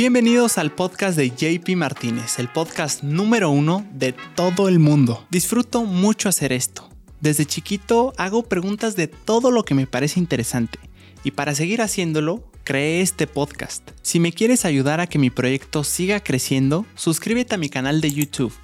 [0.00, 5.26] Bienvenidos al podcast de JP Martínez, el podcast número uno de todo el mundo.
[5.28, 6.88] Disfruto mucho hacer esto.
[7.20, 10.78] Desde chiquito hago preguntas de todo lo que me parece interesante
[11.24, 13.90] y para seguir haciéndolo, creé este podcast.
[14.00, 18.12] Si me quieres ayudar a que mi proyecto siga creciendo, suscríbete a mi canal de
[18.12, 18.54] YouTube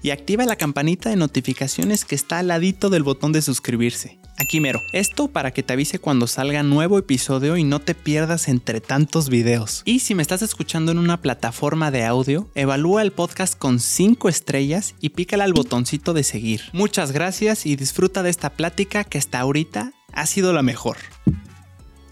[0.00, 4.20] y activa la campanita de notificaciones que está al ladito del botón de suscribirse.
[4.38, 4.82] Aquí mero.
[4.92, 9.28] Esto para que te avise cuando salga nuevo episodio y no te pierdas entre tantos
[9.28, 9.82] videos.
[9.84, 14.28] Y si me estás escuchando en una plataforma de audio, evalúa el podcast con 5
[14.28, 16.62] estrellas y pícala al botoncito de seguir.
[16.72, 20.96] Muchas gracias y disfruta de esta plática que hasta ahorita ha sido la mejor.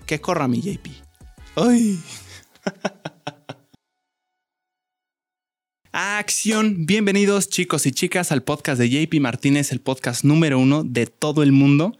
[0.06, 0.88] Que corra mi JP.
[1.56, 2.00] ¡Ay!
[5.94, 11.04] Acción, bienvenidos chicos y chicas al podcast de JP Martínez, el podcast número uno de
[11.04, 11.98] todo el mundo.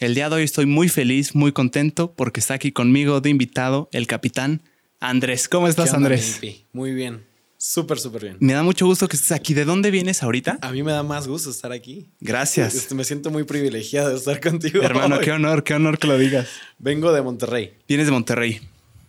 [0.00, 3.88] El día de hoy estoy muy feliz, muy contento porque está aquí conmigo de invitado
[3.92, 4.62] el capitán
[4.98, 5.48] Andrés.
[5.48, 6.40] ¿Cómo estás, Andrés?
[6.72, 7.24] Muy bien,
[7.58, 8.38] súper, súper bien.
[8.40, 9.54] Me da mucho gusto que estés aquí.
[9.54, 10.58] ¿De dónde vienes ahorita?
[10.60, 12.10] A mí me da más gusto estar aquí.
[12.18, 12.74] Gracias.
[12.74, 14.82] Este, me siento muy privilegiado de estar contigo.
[14.82, 16.48] Hermano, qué honor, qué honor que lo digas.
[16.78, 17.74] Vengo de Monterrey.
[17.86, 18.60] Vienes de Monterrey.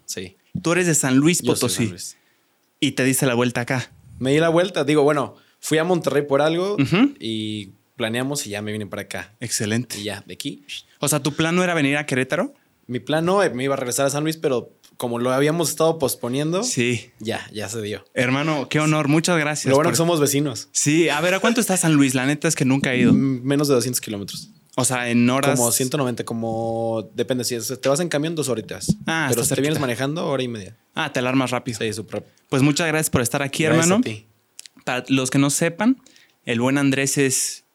[0.06, 0.38] Sí.
[0.62, 1.84] Tú eres de San Luis Yo soy Potosí.
[1.86, 2.18] San Luis.
[2.80, 3.92] Y te diste la vuelta acá.
[4.20, 6.78] Me di la vuelta, digo, bueno, fui a Monterrey por algo
[7.20, 9.36] y planeamos y ya me vine para acá.
[9.40, 10.00] Excelente.
[10.00, 10.66] Y ya, de aquí.
[11.00, 12.54] O sea, ¿tu plan no era venir a Querétaro?
[12.88, 15.70] Mi plan no, eh, me iba a regresar a San Luis, pero como lo habíamos
[15.70, 17.12] estado posponiendo, Sí.
[17.20, 18.04] ya, ya se dio.
[18.14, 19.08] Hermano, qué honor.
[19.08, 19.70] Muchas gracias.
[19.70, 20.68] Lo bueno por- que somos vecinos.
[20.72, 22.16] Sí, a ver, ¿a cuánto está San Luis?
[22.16, 23.14] La neta es que nunca he ido.
[23.14, 24.50] Mm, Menos de 200 kilómetros.
[24.82, 25.58] O sea, en horas.
[25.60, 27.44] Como 190, como depende.
[27.44, 28.96] Si te vas en camión, dos horitas.
[29.06, 30.76] Ah, pero si te vienes manejando, hora y media.
[30.96, 31.80] Ah, te alarmas rápido.
[31.80, 32.26] Sí, súper.
[32.50, 34.02] Pues muchas gracias por estar aquí, Gracias hermano.
[34.02, 34.26] a ti.
[34.86, 36.02] Para los que no sepan,
[36.46, 37.66] el buen Andrés es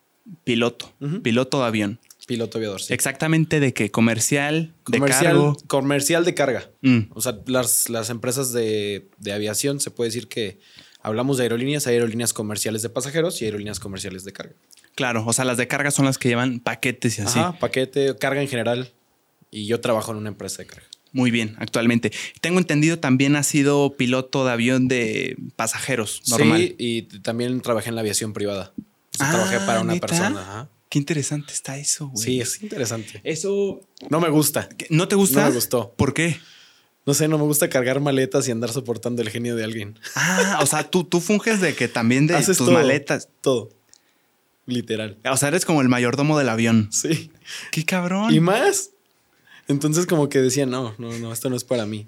[0.44, 2.00] piloto, piloto de avión.
[2.26, 2.80] Piloto aviador.
[2.80, 2.94] sí.
[2.94, 3.90] Exactamente de qué?
[3.90, 5.56] Comercial, de cargo.
[5.66, 6.70] comercial de carga.
[6.80, 10.58] Mm, O sea, las, las empresas de, de aviación se puede decir que
[11.02, 14.54] hablamos de aerolíneas, hay aerolíneas comerciales de pasajeros y aerolíneas comerciales de carga.
[14.94, 17.38] Claro, o sea, las de carga son las que llevan paquetes y así.
[17.38, 18.92] Ajá, paquete, carga en general.
[19.50, 20.86] Y yo trabajo en una empresa de carga.
[21.12, 22.10] Muy bien, actualmente.
[22.40, 26.58] Tengo entendido también ha sido piloto de avión de pasajeros, normal.
[26.60, 28.72] Sí, y también trabajé en la aviación privada.
[28.76, 30.06] O sea, Ah, trabajé para una ¿neta?
[30.08, 30.40] persona.
[30.40, 30.68] Ajá.
[30.88, 32.24] Qué interesante está eso, güey.
[32.24, 33.20] Sí, es interesante.
[33.22, 33.80] Eso.
[34.10, 34.68] No me gusta.
[34.90, 35.42] ¿No te gusta?
[35.42, 35.92] No me gustó.
[35.96, 36.36] ¿Por qué?
[37.06, 39.98] No sé, no me gusta cargar maletas y andar soportando el genio de alguien.
[40.16, 42.74] Ah, o sea, tú, tú funges de que también de Haces tus todo.
[42.76, 43.28] maletas.
[43.40, 43.68] Todo.
[44.66, 45.16] Literal.
[45.30, 46.88] O sea, eres como el mayordomo del avión.
[46.90, 47.30] Sí.
[47.70, 48.32] Qué cabrón.
[48.34, 48.90] ¿Y más?
[49.68, 52.06] Entonces como que decía, no, no, no, esto no es para mí.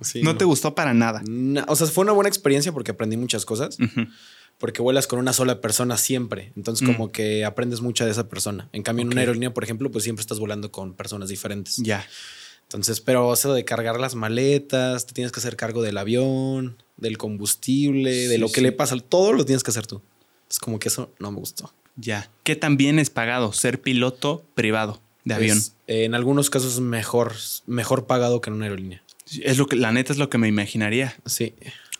[0.00, 0.36] Sí, no, no.
[0.38, 1.22] te gustó para nada.
[1.28, 3.76] Na- o sea, fue una buena experiencia porque aprendí muchas cosas.
[4.58, 6.52] Porque vuelas con una sola persona siempre.
[6.56, 6.92] Entonces, Mm.
[6.92, 8.68] como que aprendes mucho de esa persona.
[8.72, 11.76] En cambio, en una aerolínea, por ejemplo, pues siempre estás volando con personas diferentes.
[11.78, 12.06] Ya.
[12.62, 17.18] Entonces, pero eso de cargar las maletas, te tienes que hacer cargo del avión, del
[17.18, 18.60] combustible, de lo que sí.
[18.62, 20.00] le pasa, todo lo tienes que hacer tú.
[20.50, 21.72] Es como que eso no me gustó.
[21.96, 22.30] Ya.
[22.42, 23.52] ¿Qué también es pagado?
[23.52, 25.58] Ser piloto privado de avión.
[25.58, 27.34] Es, en algunos casos mejor,
[27.66, 29.02] mejor pagado que en una aerolínea.
[29.42, 31.16] Es lo que, la neta es lo que me imaginaría.
[31.24, 31.54] Sí.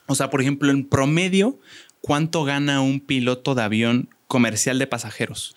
[0.07, 1.59] O sea, por ejemplo, en promedio,
[2.01, 5.57] ¿cuánto gana un piloto de avión comercial de pasajeros?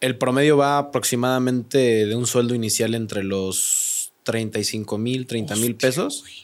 [0.00, 6.20] El promedio va aproximadamente de un sueldo inicial entre los 35 mil, 30 mil pesos
[6.22, 6.43] güey.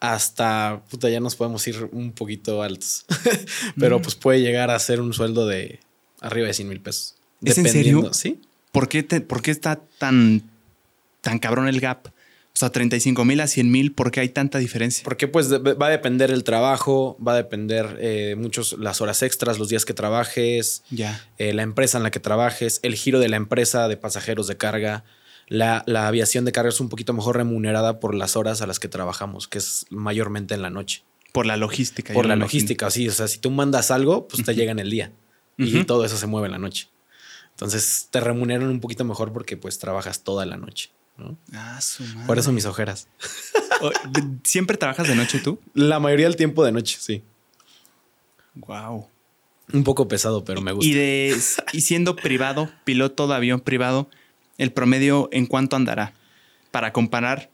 [0.00, 3.04] Hasta, puta, ya nos podemos ir un poquito altos.
[3.78, 4.02] Pero Mm.
[4.02, 5.80] pues puede llegar a ser un sueldo de
[6.20, 7.16] arriba de 100 mil pesos.
[7.44, 8.38] ¿Es en Dependiendo, serio?
[8.40, 8.48] Sí.
[8.72, 10.42] ¿Por qué, te- por qué está tan,
[11.20, 12.08] tan cabrón el gap?
[12.52, 15.04] O sea, 35 mil a 100 mil, ¿por qué hay tanta diferencia?
[15.04, 19.58] Porque pues va a depender el trabajo, va a depender eh, muchos las horas extras,
[19.58, 21.24] los días que trabajes, Ya.
[21.38, 24.56] eh, la empresa en la que trabajes, el giro de la empresa de pasajeros de
[24.56, 25.04] carga.
[25.50, 28.80] La, la aviación de carga es un poquito mejor remunerada por las horas a las
[28.80, 31.02] que trabajamos, que es mayormente en la noche.
[31.32, 32.14] Por la logística.
[32.14, 33.08] Por la logística, sí.
[33.08, 35.12] O sea, si tú mandas algo, pues te llega en el día.
[35.58, 36.88] Y todo eso se mueve en la noche.
[37.50, 40.90] Entonces te remuneran un poquito mejor porque pues trabajas toda la noche.
[41.18, 41.36] ¿no?
[41.52, 42.26] Ah, su madre.
[42.26, 43.08] Por eso mis ojeras.
[44.42, 45.58] ¿Siempre trabajas de noche tú?
[45.74, 47.22] La mayoría del tiempo de noche, sí.
[48.54, 49.08] Wow.
[49.72, 50.88] Un poco pesado, pero me gusta.
[50.88, 51.38] Y, de,
[51.72, 54.08] y siendo privado, piloto de avión privado,
[54.60, 56.12] ¿el promedio en cuánto andará?
[56.70, 57.50] Para comparar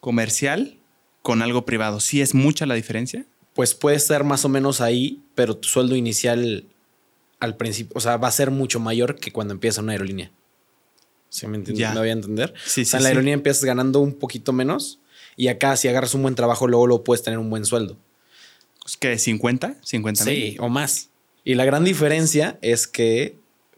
[0.00, 0.78] comercial
[1.20, 2.00] con algo privado.
[2.00, 3.26] ¿Sí es mucha la diferencia?
[3.54, 6.64] Pues puede estar más o menos ahí, pero tu sueldo inicial
[7.40, 10.30] al principio, o sea, va a ser mucho mayor que cuando empieza una aerolínea.
[11.28, 11.80] ¿Sí me entiendes?
[11.80, 11.92] Ya.
[11.92, 12.54] ¿Me voy a entender?
[12.64, 13.12] Sí, o sea, sí, en la sí.
[13.12, 14.98] aerolínea empiezas ganando un poquito menos
[15.36, 17.98] y acá si agarras un buen trabajo, luego lo puedes tener un buen sueldo.
[18.86, 19.76] ¿Es que 50?
[19.82, 20.14] ¿50 mil?
[20.14, 21.10] Sí, o más.
[21.44, 23.36] Y la gran diferencia es que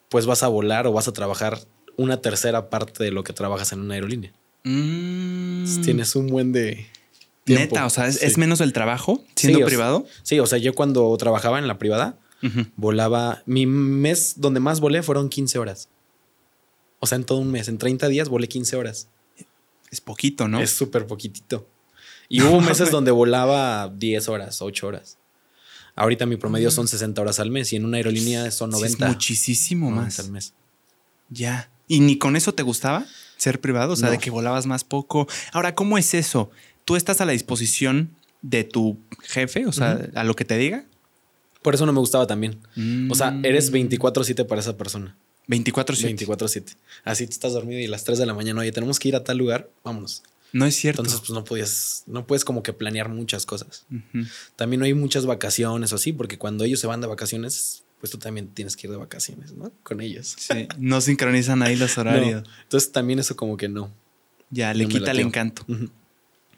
[0.09, 1.59] pues vas a volar o vas a trabajar
[1.97, 4.33] una tercera parte de lo que trabajas en una aerolínea.
[4.65, 5.83] Mm.
[5.83, 6.87] Tienes un buen de...
[7.45, 7.75] tiempo.
[7.75, 8.27] Neta, o sea, ¿es, Sí.
[8.27, 10.07] es menos el trabajo siendo Sí, o sea, privado?
[10.23, 12.19] Sí, o sea, yo cuando trabajaba en la privada,
[12.77, 13.43] volaba.
[13.47, 15.89] Mi mes donde más volé fueron 15 horas.
[17.01, 19.09] O sea, en todo un mes, en 30 días volé 15 horas.
[19.91, 20.61] Es poquito, ¿no?
[20.61, 21.69] Es súper poquitito.
[22.29, 25.19] Y hubo meses donde volaba 10 horas, 8 horas.
[25.95, 29.07] Ahorita mi promedio son 60 horas al mes y en una aerolínea son Sí, 90.
[29.07, 30.19] es muchísimo 90 más.
[30.21, 30.55] al mes.
[31.29, 31.71] Ya.
[31.93, 33.07] ¿Y ni con eso te gustaba
[33.37, 33.93] ser privado?
[33.93, 34.13] O sea, No.
[34.13, 35.27] de que volabas más poco.
[35.53, 36.51] Ahora, ¿cómo es eso?
[36.85, 38.11] ¿Tú estás a la disposición
[38.41, 39.67] de tu jefe?
[39.67, 40.85] O sea, a lo que te diga.
[41.61, 42.59] Por eso no me gustaba también.
[43.11, 43.45] O sea, Mm.
[43.45, 45.17] eres 24-7 para esa persona.
[45.49, 46.07] 24-7.
[46.17, 46.77] 24-7.
[47.05, 49.17] Así tú estás dormido y a las 3 de la mañana, oye, tenemos que ir
[49.17, 50.23] a tal lugar, vámonos.
[50.53, 51.03] No es cierto.
[51.03, 53.85] Entonces, pues no podías, no puedes como que planear muchas cosas.
[54.57, 58.11] También no hay muchas vacaciones o así, porque cuando ellos se van de vacaciones, pues
[58.11, 59.71] tú también tienes que ir de vacaciones, ¿no?
[59.85, 60.35] Con ellos.
[60.37, 62.43] Sí, no sincronizan ahí los horarios.
[62.43, 62.51] No.
[62.65, 63.93] Entonces también eso como que no.
[64.51, 65.65] Ya, le No quita el encanto.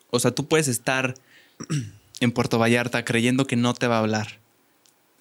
[0.08, 1.14] O sea, tú puedes estar
[2.20, 4.40] en Puerto Vallarta creyendo que no te va a hablar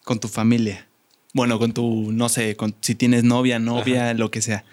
[0.06, 0.88] con tu familia.
[1.34, 4.64] Bueno, con tu, no sé, con, si tienes novia, novia, lo que sea.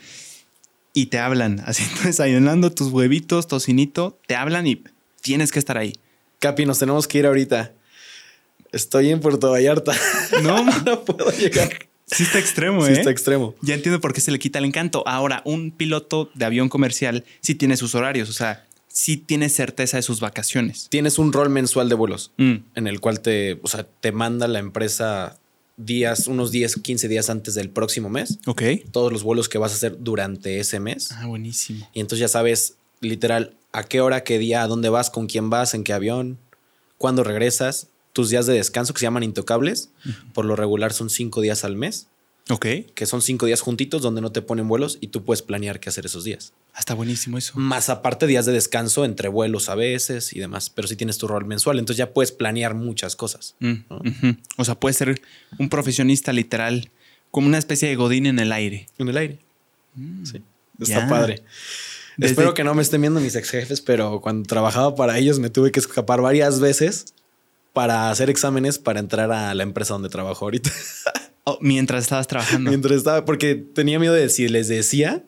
[0.93, 4.85] Y te hablan, así desayunando tus huevitos, tocinito, te hablan y
[5.21, 5.95] tienes que estar ahí.
[6.39, 7.73] Capi, nos tenemos que ir ahorita.
[8.73, 9.93] Estoy en Puerto Vallarta.
[10.43, 11.71] No, no puedo llegar.
[12.07, 12.95] sí está extremo, Sí, ¿eh?
[12.99, 13.55] está extremo.
[13.63, 15.03] Ya entiendo por qué se le quita el encanto.
[15.07, 19.97] Ahora, un piloto de avión comercial sí tiene sus horarios, o sea, sí tiene certeza
[19.97, 20.89] de sus vacaciones.
[20.91, 24.49] Tienes un rol mensual de vuelos Mm, en el cual te, o sea, te manda
[24.49, 25.37] la empresa
[25.77, 28.63] días, unos 10, 15 días antes del próximo mes, ok.
[28.91, 31.11] todos los vuelos que vas a hacer durante ese mes.
[31.13, 31.89] Ah, buenísimo.
[31.95, 35.49] Y entonces ya sabes literal a qué hora, qué día, a dónde vas, con quién
[35.49, 36.39] vas, en qué avión,
[36.99, 37.87] cuándo regresas,
[38.21, 39.91] tus días de descanso que se llaman intocables.
[40.35, 42.09] Por lo regular son cinco días al mes,
[42.49, 42.67] Ok.
[42.95, 45.89] que son cinco días juntitos donde no te ponen vuelos y tú puedes planear qué
[45.89, 46.53] hacer esos días.
[46.75, 47.53] Ah, Está buenísimo eso.
[47.57, 51.27] Más aparte días de descanso entre vuelos a veces y demás, pero sí tienes tu
[51.29, 53.55] rol mensual, entonces ya puedes planear muchas cosas.
[53.61, 53.75] Mm.
[54.57, 55.21] O sea, puede ser
[55.59, 56.91] un profesionista literal,
[57.31, 58.87] como una especie de godín en el aire.
[58.99, 59.39] En el aire.
[60.25, 60.43] Sí.
[60.81, 61.09] Está Ya.
[61.09, 61.43] padre.
[62.17, 65.39] Desde- Espero que no me estén viendo mis ex jefes, pero cuando trabajaba para ellos
[65.39, 67.15] me tuve que escapar varias veces
[67.73, 70.71] para hacer exámenes para entrar a la empresa donde trabajo ahorita.
[71.45, 72.69] Oh, mientras estabas trabajando.
[72.71, 75.25] Mientras estaba, porque tenía miedo de si les decía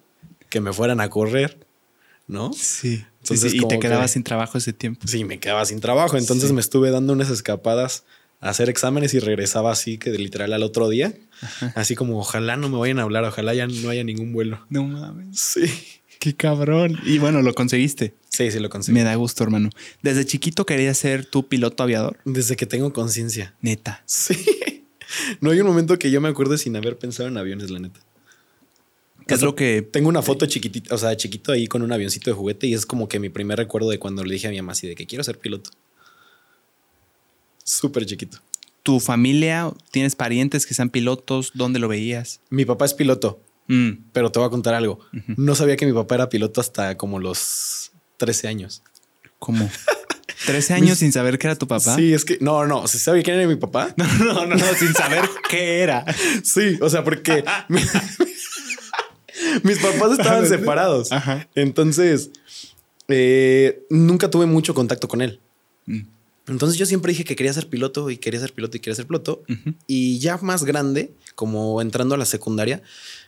[0.50, 1.66] que me fueran a correr,
[2.26, 2.52] ¿no?
[2.52, 2.98] Sí.
[2.98, 5.08] Sí, Entonces, sí, y te quedabas que- sin trabajo ese tiempo.
[5.08, 6.18] Sí, me quedaba sin trabajo.
[6.18, 6.54] Entonces Sí.
[6.54, 8.04] me estuve dando unas escapadas
[8.40, 11.14] a hacer exámenes y regresaba así que literal al otro día.
[11.74, 14.60] Así como ojalá no me vayan a hablar, ojalá ya no haya ningún vuelo.
[14.68, 15.38] No mames.
[15.40, 15.62] Sí.
[16.18, 16.98] Qué cabrón.
[17.06, 18.14] Y bueno, lo conseguiste.
[18.32, 18.94] Sí, sí lo conseguí.
[18.94, 19.68] Me da gusto, hermano.
[20.00, 22.18] Desde chiquito querías ser tu piloto aviador.
[22.24, 23.54] Desde que tengo conciencia.
[23.60, 24.02] Neta.
[24.06, 24.34] Sí.
[25.42, 28.00] No hay un momento que yo me acuerde sin haber pensado en aviones, la neta.
[29.26, 32.30] ¿Qué es lo que Tengo una foto chiquitita, o sea, chiquito ahí con un avioncito
[32.30, 34.56] de juguete y es como que mi primer recuerdo de cuando le dije a mi
[34.56, 35.68] mamá así de que quiero ser piloto.
[37.62, 38.38] Súper chiquito.
[38.82, 41.50] tu familia, tienes parientes que sean pilotos?
[41.54, 42.40] ¿Dónde lo veías?
[42.48, 43.38] Mi papá es piloto,
[43.68, 44.98] Mm, pero te voy a contar algo.
[45.36, 47.91] No sabía que mi papá era piloto hasta como los
[48.22, 48.82] 13 años.
[49.40, 49.68] ¿Cómo?
[50.46, 51.96] ¿13 años sin saber que era tu papá?
[51.96, 53.92] Sí, es que no, no, ¿se sabe quién era mi papá?
[53.96, 56.04] No, no, no, no, sin saber qué era.
[56.44, 57.80] Sí, o sea, porque mi-
[59.64, 61.10] mis papás estaban separados.
[61.10, 61.48] Ajá.
[61.56, 62.30] Entonces,
[63.08, 65.40] eh, nunca tuve mucho contacto con él.
[65.86, 66.02] Mm,
[66.46, 69.06] Entonces yo siempre dije que quería ser piloto y quería ser piloto y quería ser
[69.06, 69.42] piloto.
[69.88, 72.82] Y ya más grande, como entrando a la secundaria,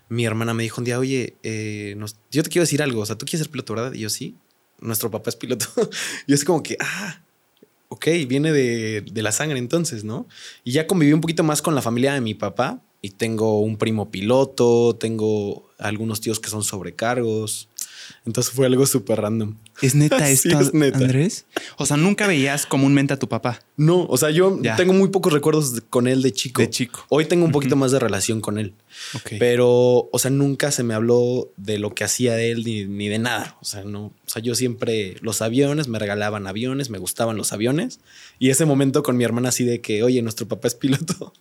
[0.08, 3.06] mi hermana me dijo un día, oye, eh, nos- yo te quiero decir algo, o
[3.06, 3.92] sea, tú quieres ser piloto, ¿verdad?
[3.94, 4.34] Y yo sí,
[4.81, 5.66] nuestro papá es piloto.
[6.26, 7.21] y así como que, ah,
[7.88, 10.26] ok, viene de, de la sangre entonces, ¿no?
[10.64, 13.76] Y ya conviví un poquito más con la familia de mi papá y tengo un
[13.76, 17.69] primo piloto, tengo algunos tíos que son sobrecargos.
[18.25, 19.57] Entonces fue algo súper random.
[19.83, 20.99] ¿Es neta Sí, esto, es neta.
[20.99, 21.47] Andrés?
[21.76, 24.76] O sea, nunca veías comúnmente a tu papá No, o sea, yo Ya.
[24.76, 26.62] tengo muy pocos recuerdos con él de chico.
[26.62, 27.04] de chico.
[27.09, 28.75] Hoy tengo un poquito más de relación con él.
[29.14, 29.33] Ok.
[29.38, 33.19] Pero, o sea, nunca se me habló de lo que hacía él ni, ni de
[33.19, 33.57] nada.
[33.61, 34.07] O sea, no.
[34.07, 38.00] O sea, yo siempre los aviones, me regalaban aviones, me gustaban los aviones.
[38.38, 41.33] Y ese momento con mi hermana así de que, oye, nuestro papá es piloto.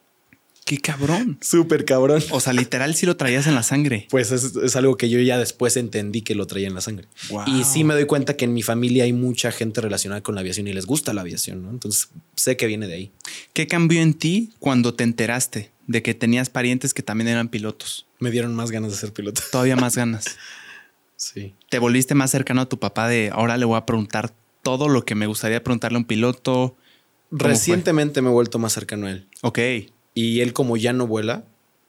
[0.65, 1.38] Qué cabrón.
[1.41, 2.24] Súper cabrón.
[2.29, 4.08] O sea, literal sí lo traías en la sangre.
[4.10, 7.08] Pues es, es algo que yo ya después entendí que lo traía en la sangre.
[7.29, 7.43] Wow.
[7.48, 10.41] Y sí me doy cuenta que en mi familia hay mucha gente relacionada con la
[10.41, 11.70] aviación y les gusta la aviación, ¿no?
[11.70, 13.12] Entonces sé que viene de ahí.
[13.53, 18.05] ¿Qué cambió en ti cuando te enteraste de que tenías parientes que también eran pilotos?
[18.20, 19.41] Me dieron más ganas de ser piloto.
[19.51, 20.38] Todavía más ganas.
[21.17, 21.53] Sí.
[21.70, 25.03] ¿Te volviste más cercano a tu papá de ahora le voy a preguntar todo lo
[25.03, 26.77] que me gustaría preguntarle a un piloto?
[27.32, 29.27] Recientemente me he vuelto más cercano a él.
[29.41, 29.60] Ok.
[30.13, 31.43] Y él, como ya no vuela,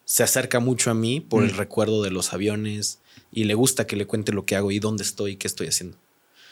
[0.04, 1.56] se acerca mucho a mí por el Mm.
[1.56, 2.98] recuerdo de los aviones
[3.32, 5.66] y le gusta que le cuente lo que hago y dónde estoy y qué estoy
[5.68, 5.96] haciendo.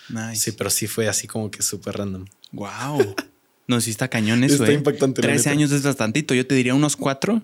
[0.08, 0.36] Nice.
[0.36, 2.26] Sí, pero sí fue así como que súper random.
[2.52, 3.14] Wow.
[3.66, 4.54] No, sí está cañón eso.
[4.56, 4.74] Está ¿eh?
[4.74, 5.50] impactante, la 13 neta.
[5.58, 6.34] años es bastantito.
[6.34, 7.42] Yo te diría unos 4.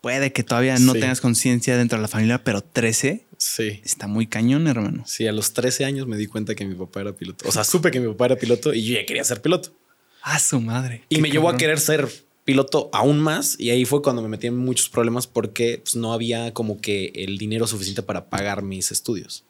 [0.00, 1.00] Puede que todavía no Sí.
[1.00, 3.80] tengas conciencia dentro de la familia, pero 13 Sí.
[3.84, 5.04] está muy cañón, hermano.
[5.06, 7.46] Sí, a los 13 años me di cuenta que mi papá era piloto.
[7.48, 9.74] O sea, supe que mi papá era piloto y yo ya quería ser piloto.
[10.22, 11.04] Ah, su madre.
[11.10, 12.08] Y me llevó a querer ser
[12.44, 16.12] piloto aún más y ahí fue cuando me metí en muchos problemas porque pues, no
[16.12, 19.44] había como que el dinero suficiente para pagar mis estudios.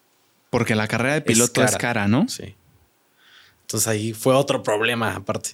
[0.50, 2.08] Porque la carrera de piloto es cara, cara.
[2.08, 2.28] ¿no?
[2.28, 2.54] Sí.
[3.62, 5.50] Entonces ahí fue otro problema aparte.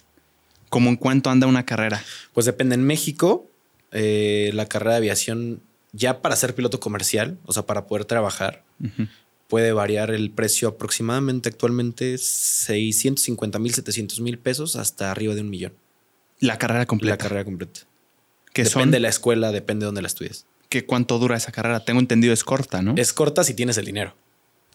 [0.69, 2.03] ¿Cómo en cuánto anda una carrera?
[2.33, 2.75] Pues depende.
[2.75, 3.49] En México,
[3.91, 5.61] eh, la carrera de aviación,
[5.93, 8.65] ya para ser piloto comercial, o sea, para poder trabajar,
[9.47, 15.49] puede variar el precio aproximadamente actualmente 650 mil, 700 mil pesos hasta arriba de un
[15.49, 15.73] millón.
[16.39, 17.13] La carrera completa.
[17.13, 17.81] La carrera completa.
[18.53, 20.45] que depende son de la escuela, depende de dónde la estudies.
[20.69, 21.79] que cuánto dura esa carrera.
[21.85, 22.95] Tengo entendido es corta, ¿no?
[22.97, 24.15] Es corta si tienes el dinero.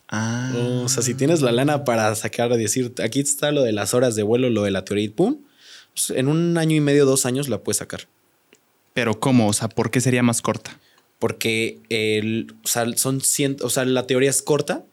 [0.08, 0.52] Ah.
[0.84, 4.14] O sea, si tienes la lana para sacar, decir, aquí está lo de las horas
[4.14, 5.38] de vuelo, lo de la teoría y pum,
[5.94, 8.08] pues en un año y medio, dos años la puedes sacar.
[8.92, 9.48] Pero ¿cómo?
[9.48, 10.78] O sea, ¿por qué sería más corta?
[11.18, 14.84] Porque el, o sea, son 100, o sea, la teoría es corta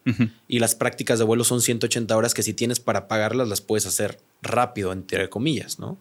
[0.48, 3.88] y las prácticas de vuelo son 180 horas que si tienes para pagarlas las puedes
[3.88, 5.98] hacer rápido, entre comillas, ¿no?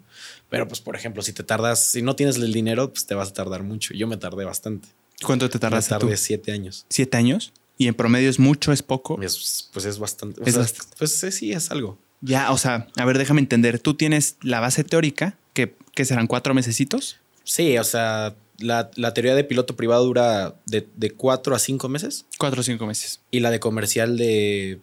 [0.51, 3.29] Pero pues, por ejemplo, si te tardas, si no tienes el dinero, pues te vas
[3.29, 3.93] a tardar mucho.
[3.95, 4.89] Yo me tardé bastante.
[5.23, 6.01] ¿Cuánto te Me tardaste tú?
[6.01, 6.87] tardé siete años.
[6.89, 7.53] ¿Siete años?
[7.77, 9.21] ¿Y en promedio es mucho, es poco?
[9.23, 10.41] Es- pues es bastante.
[10.41, 10.97] o Es sea, bastante.
[10.99, 11.99] Pues sí, es algo.
[12.21, 13.79] Ya, o sea, a ver, déjame entender.
[13.79, 17.19] Tú tienes la base teórica, que, que serán cuatro mesecitos.
[17.45, 21.89] Sí, o sea, la, la teoría de piloto privado dura de, de cuatro a cinco
[21.89, 23.21] meses Cuatro o cinco meses.
[23.31, 24.81] y la de comercial de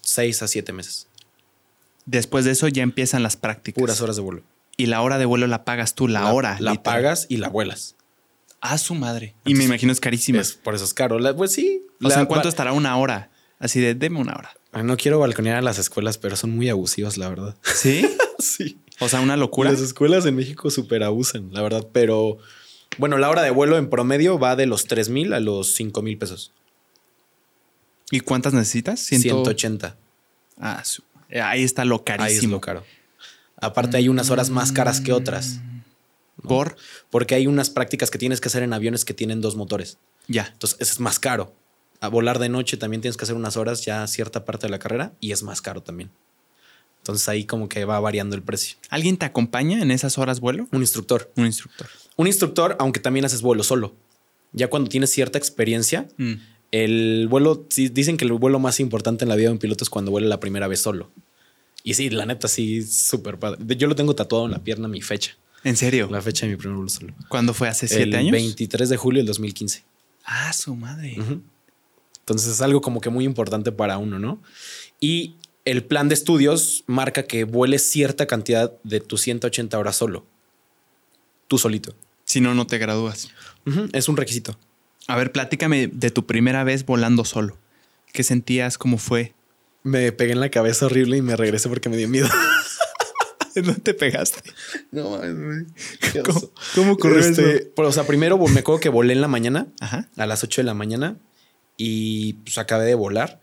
[0.00, 1.08] seis a siete meses.
[2.06, 3.80] Después de eso ya empiezan las prácticas.
[3.80, 4.42] Puras horas de vuelo.
[4.76, 6.56] Y la hora de vuelo la pagas tú, la, hora.
[6.60, 6.82] La literal.
[6.82, 7.94] pagas y la vuelas.
[8.60, 9.34] A su madre.
[9.44, 10.40] Y me imagino es carísima.
[10.40, 11.18] Es- por eso es caro.
[11.18, 11.82] La- pues sí.
[12.02, 13.30] o sea, ¿en cuánto estará una hora?
[13.58, 14.50] Así de, deme una hora.
[14.82, 17.56] No quiero balconear a las escuelas, pero son muy abusivas, la verdad.
[17.62, 18.04] ¿Sí?
[18.40, 18.78] sí.
[19.00, 19.70] O sea, una locura.
[19.70, 21.86] Las escuelas en México súper abusan, la verdad.
[21.92, 22.38] Pero
[22.98, 26.02] bueno, la hora de vuelo en promedio va de los 3 mil a los 5
[26.02, 26.52] mil pesos.
[28.10, 29.00] ¿Y cuántas necesitas?
[29.00, 29.96] Ciento- 180.
[30.58, 31.02] Ah, su-
[31.42, 32.28] Ahí está lo carísimo.
[32.28, 32.84] Ahí es lo caro.
[33.64, 35.60] Aparte, hay unas horas más caras que otras.
[36.42, 36.76] Por
[37.10, 39.98] Porque hay unas prácticas que tienes que hacer en aviones que tienen dos motores.
[40.28, 40.48] ya.
[40.52, 41.54] Entonces, eso es más caro.
[42.00, 44.78] A volar de noche también tienes que hacer unas horas ya cierta parte de la
[44.78, 46.10] carrera y es más caro también.
[46.98, 48.76] Entonces ahí como que va variando el precio.
[48.90, 50.66] ¿Alguien te acompaña en esas horas vuelo?
[50.72, 51.30] Un instructor.
[51.36, 51.86] Un instructor.
[52.16, 53.94] Un instructor, aunque también haces vuelo solo.
[54.52, 56.32] Ya cuando tienes cierta experiencia, Mm.
[56.72, 59.90] el vuelo, dicen que el vuelo más importante en la vida de un piloto es
[59.90, 61.10] cuando vuela la primera vez solo.
[61.86, 63.58] Y sí, la neta, sí, súper padre.
[63.76, 65.36] Yo lo tengo tatuado en la pierna, mi fecha.
[65.62, 66.08] ¿En serio?
[66.10, 67.14] La fecha de mi primer vuelo solo.
[67.28, 67.68] ¿Cuándo fue?
[67.68, 68.32] ¿Hace siete el años?
[68.32, 69.84] 23 de julio del 2015.
[70.24, 71.16] Ah, su madre.
[72.20, 74.42] Entonces es algo como que muy importante para uno, ¿no?
[74.98, 75.34] Y
[75.66, 80.24] el plan de estudios marca que vueles cierta cantidad de tus 180 horas solo.
[81.48, 81.94] Tú solito.
[82.24, 83.28] Si no, no te gradúas.
[83.92, 84.58] Es un requisito.
[85.06, 87.58] A ver, platícame de tu primera vez volando solo.
[88.12, 88.78] ¿Qué sentías?
[88.78, 89.34] ¿Cómo fue?
[89.84, 92.28] Me pegué en la cabeza horrible y me regresé porque me dio miedo.
[93.54, 94.40] ¿En dónde te pegaste?
[94.90, 95.20] No,
[96.24, 97.66] ¿Cómo, cómo ocurrió Este, eso?
[97.76, 100.08] pero, o sea, primero me acuerdo que volé en la mañana, Ajá.
[100.16, 101.16] a las 8 de la mañana,
[101.76, 103.40] y pues acabé de volar.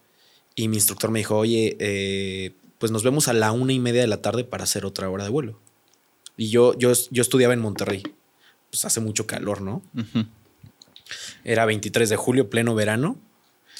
[0.53, 4.01] Y mi instructor me dijo, oye, eh, pues nos vemos a la una y media
[4.01, 5.59] de la tarde para hacer otra hora de vuelo.
[6.35, 8.03] Y yo, yo, yo estudiaba en Monterrey.
[8.69, 9.81] Pues hace mucho calor, ¿no?
[11.45, 13.17] Era 23 de julio, pleno verano.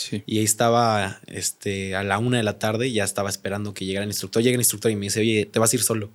[0.01, 0.23] Sí.
[0.25, 3.85] Y ahí estaba este, a la una de la tarde y ya estaba esperando que
[3.85, 4.41] llegara el instructor.
[4.41, 6.09] Llega el instructor y me dice, oye, te vas a ir solo.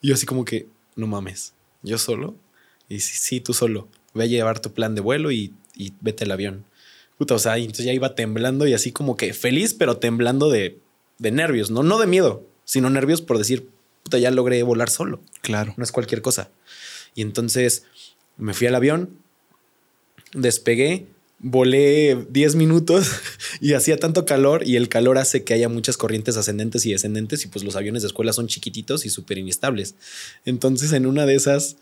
[0.00, 0.66] Y yo así como que,
[0.96, 2.34] no mames, ¿yo solo?
[2.88, 3.88] Y sí, sí, tú solo.
[4.14, 6.64] Ve a llevar tu plan de vuelo y, y vete al avión.
[7.16, 10.50] Puta, o sea, y entonces ya iba temblando y así como que feliz, pero temblando
[10.50, 10.78] de,
[11.18, 11.70] de nervios.
[11.70, 13.68] No, no de miedo, sino nervios por decir,
[14.02, 15.20] puta, ya logré volar solo.
[15.42, 15.74] Claro.
[15.76, 16.50] No es cualquier cosa.
[17.14, 17.84] Y entonces
[18.36, 19.18] me fui al avión,
[20.32, 21.06] despegué,
[21.40, 23.08] volé 10 minutos
[23.60, 27.44] y hacía tanto calor y el calor hace que haya muchas corrientes ascendentes y descendentes
[27.44, 29.94] y pues los aviones de escuela son chiquititos y súper inestables.
[30.44, 31.76] Entonces en una de esas,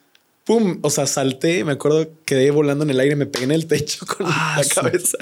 [0.45, 0.79] ¡pum!
[0.83, 4.05] O sea, salté, me acuerdo, quedé volando en el aire, me pegué en el techo
[4.19, 5.19] con Ah, la su- cabeza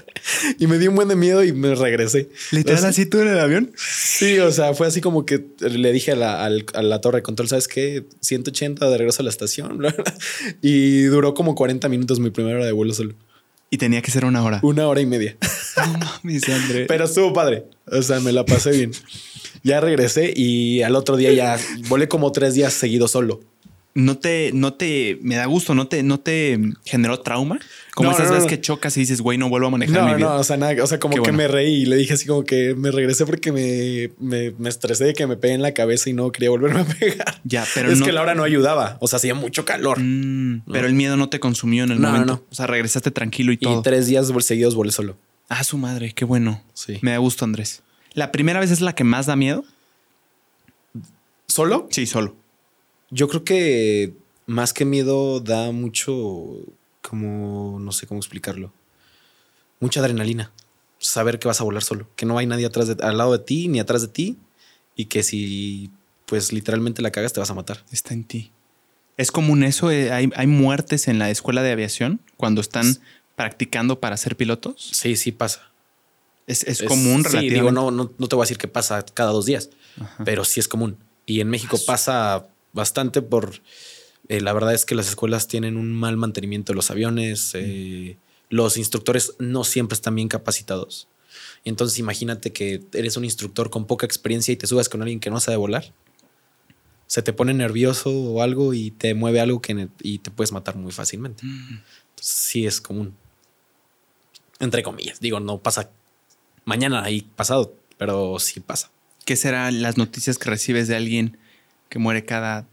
[0.59, 2.29] y me dio un buen de miedo y me regresé.
[2.51, 3.73] ¿Literal Así- así tú en el avión?
[3.77, 7.23] Sí, o sea, fue así como que le dije a la, a la torre de
[7.23, 8.05] control, ¿sabes qué?
[8.21, 10.05] 180 de regreso a la estación, bla, bla.
[10.61, 13.15] Y duró como 40 minutos mi primera hora de vuelo solo.
[13.71, 14.61] Y tenía que ser una hora.
[14.63, 15.37] Una hora y media.
[15.77, 16.87] No mames, André.
[16.87, 17.65] Pero estuvo padre.
[17.91, 18.93] O sea, me la pasé bien.
[19.65, 23.41] Ya regresé y al otro día ya volé como tres días seguidos solo.
[23.97, 27.61] No te, no te, me da gusto, no te, no te generó trauma.
[27.95, 28.51] Como No, esas no, veces no.
[28.51, 30.27] que chocas y dices, güey, no vuelvo a manejar No, mi vida.
[30.31, 31.37] no, o sea, nada, o sea, como Qué que bueno.
[31.39, 35.05] me reí y le dije así como que me regresé porque me, me, me estresé
[35.05, 37.41] de que me pegué en la cabeza y no quería volverme a pegar.
[37.45, 38.99] Ya, pero es que la hora no ayudaba.
[39.01, 39.99] O sea, hacía mucho calor.
[40.01, 42.27] Mm, Pero el miedo no te consumió en el momento.
[42.27, 42.43] no.
[42.51, 43.83] O sea, regresaste tranquilo y y todo.
[43.83, 45.17] tres días seguidos volé solo.
[45.49, 46.65] Ah, su madre, qué bueno.
[46.75, 46.99] Sí.
[47.03, 47.83] Me da gusto, Andrés.
[48.15, 49.65] ¿La primera vez es la que más da miedo?
[51.47, 51.87] ¿Solo?
[51.91, 52.35] Sí, solo.
[53.15, 54.13] Yo creo que
[54.47, 56.57] más que miedo da mucho,
[57.01, 58.73] como, no sé cómo explicarlo.
[59.79, 60.51] Mucha adrenalina.
[60.99, 63.39] Saber que vas a volar solo, que no hay nadie atrás de, al lado de
[63.45, 64.37] ti ni atrás de ti
[64.97, 65.91] y que si
[66.27, 67.85] pues literalmente la cagas te vas a matar.
[67.93, 68.51] Está en ti.
[69.17, 69.91] ¿Es común eso?
[69.93, 72.97] Eh, ¿Hay, hay muertes en la escuela de aviación cuando están
[73.37, 74.89] practicando para ser pilotos?
[74.93, 75.71] Sí, sí pasa.
[76.49, 77.55] Es, es Es- común Sí, relativamente.
[77.55, 80.25] digo, no, no, no te voy a decir que pasa cada dos días, Ajá.
[80.25, 80.97] pero sí es común.
[81.27, 83.63] Y en México pasa bastante por...
[84.29, 87.53] eh, la verdad es que las escuelas tienen un mal mantenimiento de los aviones.
[87.55, 88.19] eh,
[88.51, 91.09] los instructores no siempre están bien capacitados.
[91.65, 95.19] Y entonces imagínate que eres un instructor con poca experiencia y te subas con alguien
[95.19, 95.93] que no sabe volar.
[97.07, 100.77] Se te pone nervioso o algo y te mueve algo que y te puedes matar
[100.77, 101.45] muy fácilmente.
[101.45, 101.83] Mm.
[102.11, 103.15] Entonces, sí es común.
[104.61, 105.21] Entre comillas.
[105.21, 105.91] Digo, no pasa
[106.65, 108.91] mañana ahí pasado, pero sí pasa.
[109.25, 111.39] ¿Qué serán las noticias que recibes de alguien
[111.95, 112.67] que muere cada,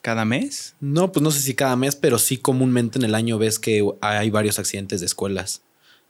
[0.00, 0.76] cada mes?
[0.80, 3.86] No, pues no sé si cada mes, pero sí comúnmente en el año ves que
[4.00, 5.60] hay varios accidentes de escuelas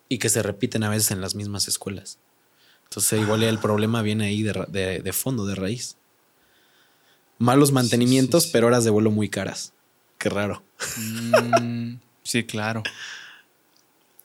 [0.09, 2.19] y que se repiten a veces en las mismas escuelas.
[2.85, 5.97] Entonces, igual el problema viene ahí de, de- de fondo, de raíz.
[7.39, 8.51] Malos mantenimientos, sí.
[8.53, 9.73] pero horas de vuelo muy caras.
[10.17, 10.63] Qué raro.
[10.99, 12.85] Mm, sí, claro.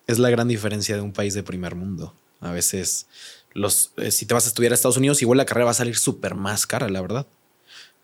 [0.06, 2.14] Es la gran diferencia de un país de primer mundo.
[2.40, 3.08] A veces,
[3.56, 5.74] los, eh, si te vas a estudiar a Estados Unidos, igual la carrera va a
[5.74, 7.26] salir súper más cara, la verdad.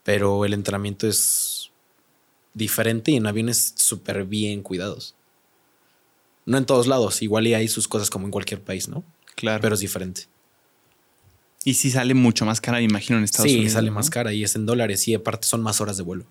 [0.08, 1.70] Pero el entrenamiento es
[2.54, 5.14] diferente y en aviones súper bien cuidados.
[6.46, 9.04] No en todos lados, igual y hay sus cosas como en cualquier país, ¿no?
[9.34, 9.60] Claro.
[9.60, 10.22] Pero es diferente.
[11.62, 13.74] y sí sale mucho más cara, me imagino, en Estados sí, Unidos.
[13.74, 13.96] sale ¿no?
[13.96, 16.24] más cara y es en dólares y aparte son más horas de vuelo.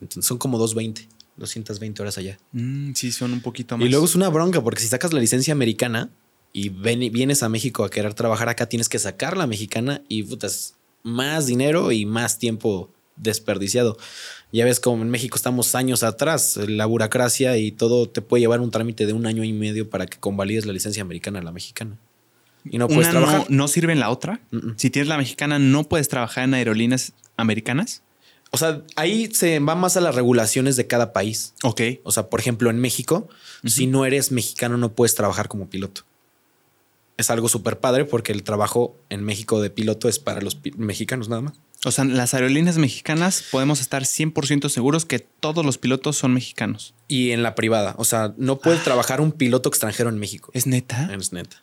[0.00, 1.06] Entonces son como 220,
[1.36, 2.38] 220 horas allá.
[2.50, 3.86] Mm, sí, son un poquito más.
[3.86, 6.10] Y luego es una bronca porque si sacas la licencia americana
[6.52, 10.24] y ven- vienes a México a querer trabajar acá, tienes que sacar la mexicana y
[10.24, 13.96] putas, más dinero y más tiempo desperdiciado.
[14.52, 18.60] Ya ves como en México estamos años atrás, la burocracia y todo te puede llevar
[18.60, 21.52] un trámite de un año y medio para que convalides la licencia americana a la
[21.52, 21.98] mexicana.
[22.64, 23.46] Y no puedes Una trabajar.
[23.48, 24.40] no, no sirve en la otra.
[24.76, 28.02] Si tienes la mexicana, no puedes trabajar en aerolíneas americanas.
[28.50, 31.54] O sea, ahí se va más a las regulaciones de cada país.
[31.62, 31.80] Ok.
[32.02, 33.28] O sea, por ejemplo, en México,
[33.64, 36.02] si no eres mexicano, no puedes trabajar como piloto.
[37.20, 41.28] Es algo súper padre porque el trabajo en México de piloto es para los mexicanos
[41.28, 41.52] nada más.
[41.84, 46.94] O sea, las aerolíneas mexicanas podemos estar 100% seguros que todos los pilotos son mexicanos.
[47.08, 50.50] Y en la privada, o sea, no puede trabajar un piloto extranjero en México.
[50.54, 51.10] ¿Es neta?
[51.14, 51.62] Es neta.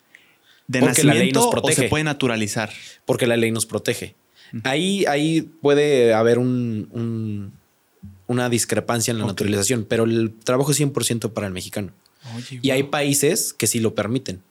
[0.66, 1.82] ¿De porque la ley nos o protege.
[1.82, 2.70] se puede naturalizar?
[3.06, 4.14] Porque la ley nos protege.
[4.64, 7.52] Ahí, ahí puede haber un, un-
[8.26, 11.92] una discrepancia en la naturalización, pero el trabajo es 100% para el mexicano.
[12.36, 14.42] Oye, Y hay países que sí lo permiten,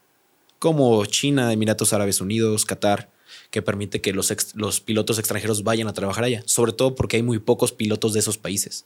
[0.58, 3.10] como China, Emiratos Árabes Unidos, Qatar,
[3.50, 7.16] que permite que los, ex- los pilotos extranjeros vayan a trabajar allá, sobre todo porque
[7.16, 8.84] hay muy pocos pilotos de esos países.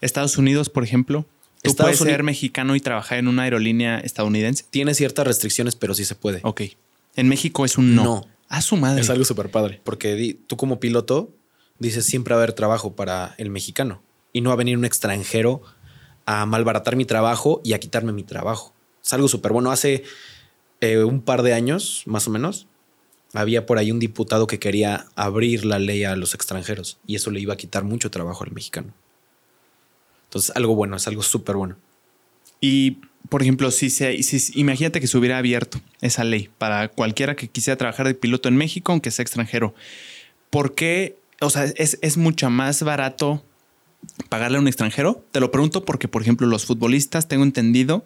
[0.00, 1.26] Estados Unidos, por ejemplo.
[1.62, 4.64] ¿Tú Estados puedes ser mexicano y trabajar en una aerolínea estadounidense?
[4.70, 6.40] Tiene ciertas restricciones, pero sí se puede.
[6.42, 6.62] Ok.
[7.16, 8.02] En México es un no.
[8.04, 8.26] No.
[8.48, 9.00] A su madre.
[9.02, 11.32] Es algo súper padre, porque di- tú como piloto
[11.78, 14.02] dices siempre va a haber trabajo para el mexicano
[14.32, 15.62] y no va a venir un extranjero
[16.26, 18.74] a malbaratar mi trabajo y a quitarme mi trabajo.
[19.04, 19.70] Es algo súper bueno.
[19.70, 20.02] Hace
[20.80, 22.66] eh, un par de años, más o menos,
[23.32, 27.30] había por ahí un diputado que quería abrir la ley a los extranjeros y eso
[27.30, 28.92] le iba a quitar mucho trabajo al mexicano.
[30.24, 31.76] Entonces, algo bueno, es algo súper bueno.
[32.60, 37.36] Y, por ejemplo, si se, si- imagínate que se hubiera abierto esa ley para cualquiera
[37.36, 39.74] que quisiera trabajar de piloto en México, aunque sea extranjero.
[40.50, 41.16] ¿Por qué?
[41.40, 43.42] O sea, es, es mucho más barato
[44.28, 45.24] pagarle a un extranjero.
[45.32, 48.04] Te lo pregunto porque, por ejemplo, los futbolistas, tengo entendido,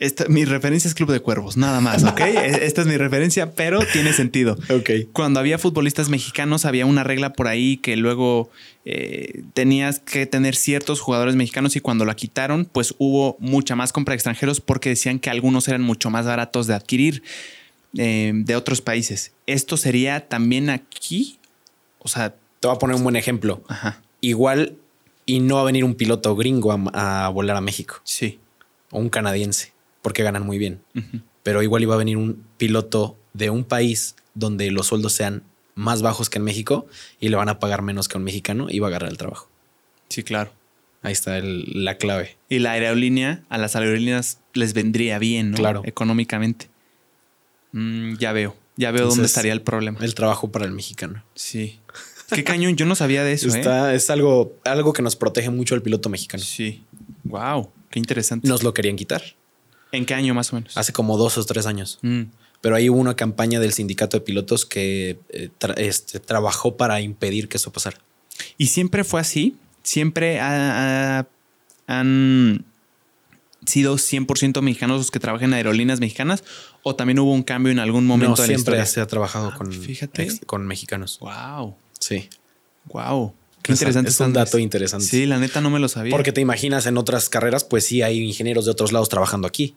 [0.00, 2.20] esta- mi referencia es Club de Cuervos, nada más, ¿ok?
[2.26, 4.56] Eh, Esta es mi referencia, pero tiene sentido.
[4.68, 4.90] Ok.
[5.12, 8.50] Cuando había futbolistas mexicanos, había una regla por ahí que luego
[8.84, 13.92] eh, tenías que tener ciertos jugadores mexicanos y cuando la quitaron, pues hubo mucha más
[13.92, 17.22] compra de extranjeros porque decían que algunos eran mucho más baratos de adquirir
[17.96, 19.32] eh, de otros países.
[19.46, 21.38] ¿Esto sería también aquí?
[21.98, 23.62] O sea, Te voy a poner un buen ejemplo.
[23.68, 24.76] ajá, Igual
[25.26, 27.96] y no va a venir un piloto gringo a, a volar a México.
[28.04, 28.38] sí.
[28.92, 29.72] o un canadiense,
[30.02, 30.80] porque ganan muy bien.
[31.42, 35.42] Pero igual iba a venir un piloto de un país donde los sueldos sean
[35.74, 36.86] más bajos que en México
[37.20, 39.16] y le van a pagar menos que a un mexicano y va a agarrar el
[39.16, 39.48] trabajo.
[40.08, 40.52] Sí, claro.
[41.02, 42.36] Ahí está el- la clave.
[42.50, 45.56] Y la aerolínea, a las aerolíneas les vendría bien, ¿no?
[45.56, 45.82] Claro.
[45.86, 46.68] Económicamente.
[47.72, 48.56] Mm, ya veo.
[48.76, 49.98] Ya veo dónde estaría el problema.
[50.02, 51.22] El trabajo para el mexicano.
[51.34, 51.78] Sí.
[52.34, 53.58] Qué cañón, yo no sabía de eso, ¿eh?
[53.58, 56.42] Está, Es algo, algo que nos protege mucho al piloto mexicano.
[56.42, 56.84] Sí.
[57.24, 58.46] Wow, qué interesante.
[58.48, 59.22] Nos lo querían quitar
[59.92, 60.76] ¿En qué año más o menos?
[60.76, 61.98] hace como dos o tres años.
[62.02, 62.22] Mm,
[62.60, 67.00] Pero ahí hubo una campaña del sindicato de pilotos que eh, tra- este, trabajó para
[67.00, 67.98] impedir que eso pasara.
[68.58, 69.56] ¿Y siempre fue así?
[69.82, 71.26] ¿Siempre ha- ha-
[71.86, 72.64] han
[73.66, 76.44] sido 100% mexicanos los que trabajan en aerolíneas mexicanas?
[76.82, 78.86] ¿O también hubo un cambio en algún momento no, de la siempre historia?
[78.86, 80.22] se ha trabajado Ah, con, fíjate.
[80.22, 81.18] ex- con mexicanos.
[81.20, 82.28] Wow, Sí.
[82.86, 83.34] wow.
[83.62, 84.10] Qué Es- interesante.
[84.10, 85.06] Es un dato interesante.
[85.06, 86.10] Sí, la neta no me lo sabía.
[86.10, 89.76] Porque te imaginas en otras carreras, pues sí hay ingenieros de otros lados trabajando aquí.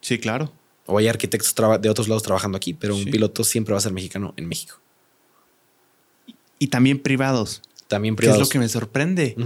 [0.00, 0.52] Sí, claro.
[0.86, 3.04] O hay arquitectos de otros lados trabajando aquí, pero Sí.
[3.04, 4.80] un piloto siempre va a ser mexicano en México.
[6.58, 8.40] Y también privados, También que es privados.
[8.42, 9.36] lo que me sorprende.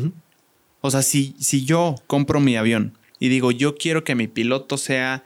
[0.80, 4.76] O sea, si, si yo compro mi avión y digo, yo quiero que mi piloto
[4.76, 5.24] sea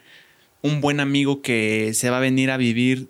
[0.63, 3.09] un buen amigo que se va a venir a vivir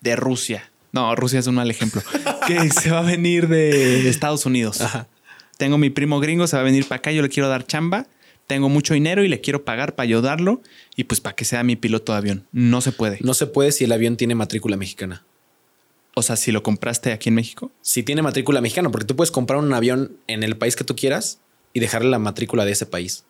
[0.00, 0.70] de Rusia.
[0.92, 2.02] No, Rusia es un mal ejemplo.
[2.46, 4.80] que se va a venir de Estados Unidos.
[4.80, 5.06] Ajá.
[5.58, 8.06] Tengo mi primo gringo, se va a venir para acá, yo le quiero dar chamba.
[8.48, 10.62] Tengo mucho dinero y le quiero pagar para ayudarlo
[10.96, 12.46] y pues para que sea mi piloto de avión.
[12.50, 13.18] No se puede.
[13.20, 15.24] No se puede si el avión tiene matrícula mexicana.
[16.16, 17.70] O sea, si lo compraste aquí en México.
[17.82, 20.96] Si tiene matrícula mexicana, porque tú puedes comprar un avión en el país que tú
[20.96, 21.38] quieras
[21.72, 23.24] y dejarle la matrícula de ese país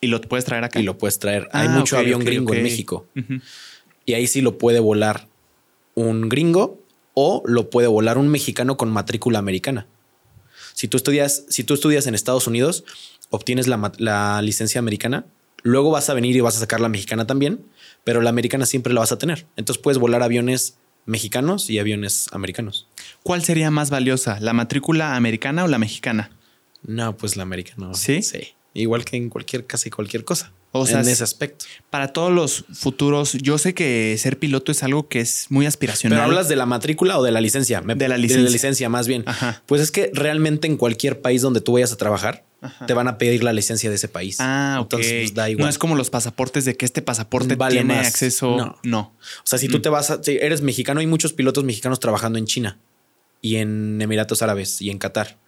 [0.00, 0.78] Y lo puedes traer acá.
[0.78, 1.48] y lo puedes traer.
[1.52, 2.62] Hay Ah, mucho avión gringo en.
[2.62, 3.06] México
[4.06, 5.28] y ahí sí lo puede volar
[5.94, 6.78] un gringo
[7.14, 9.86] o lo puede volar un mexicano con matrícula americana.
[10.74, 12.84] Si tú estudias, si tú estudias en Estados Unidos,
[13.30, 15.26] obtienes la, la licencia americana,
[15.62, 17.64] luego vas a venir y vas a sacar la mexicana también,
[18.04, 19.46] pero la americana siempre la vas a tener.
[19.56, 22.86] Entonces puedes volar aviones mexicanos y aviones americanos.
[23.22, 26.30] ¿Cuál sería más valiosa, la matrícula americana o la mexicana?
[26.82, 27.94] No, pues la americana.
[27.94, 28.22] ¿Sí?
[28.22, 28.54] Sí.
[28.74, 30.52] Igual que en cualquier, casi cualquier cosa.
[30.70, 31.64] O sea, en ese aspecto.
[31.88, 36.18] Para todos los futuros, yo sé que ser piloto es algo que es muy aspiracional.
[36.18, 37.80] Pero hablas de la matrícula o de la licencia?
[37.80, 38.50] Me- De la licencia.
[38.50, 39.22] licencia, más bien.
[39.26, 39.62] Ajá.
[39.66, 42.84] Pues es que realmente en cualquier país donde tú vayas a trabajar, Ajá.
[42.86, 44.36] te van a pedir la licencia de ese país.
[44.40, 44.84] Ah, ok.
[44.92, 45.64] Entonces, pues, da igual.
[45.64, 48.06] No es como los pasaportes de que este pasaporte Vale tiene más.
[48.06, 48.56] acceso.
[48.56, 48.78] No.
[48.82, 49.00] No.
[49.38, 50.22] O sea, si tú te vas a.
[50.22, 52.78] Si eres mexicano, hay muchos pilotos mexicanos trabajando en China
[53.40, 55.38] y en Emiratos Árabes y en Qatar,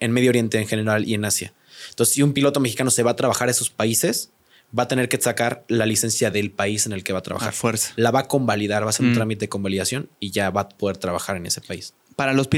[0.00, 1.52] en Medio Oriente en general y en Asia.
[1.90, 4.30] Entonces, si un piloto mexicano se va a trabajar a esos países,
[4.76, 7.22] va a tener que sacar la licencia del país en el que va a A
[7.22, 7.52] trabajar.
[7.52, 7.92] fuerza.
[7.96, 9.08] La va a convalidar, va a hacer Mm.
[9.10, 11.94] un trámite de convalidación y ya va a poder trabajar en ese país.
[12.16, 12.48] Para los,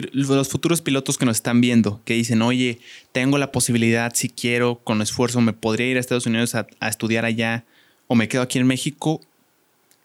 [0.49, 2.81] futuros pilotos que nos están viendo, que dicen, oye,
[3.13, 6.89] tengo la posibilidad, si quiero, con esfuerzo, me podría ir a Estados Unidos a, a
[6.89, 7.65] estudiar allá
[8.09, 9.21] o me quedo aquí en México,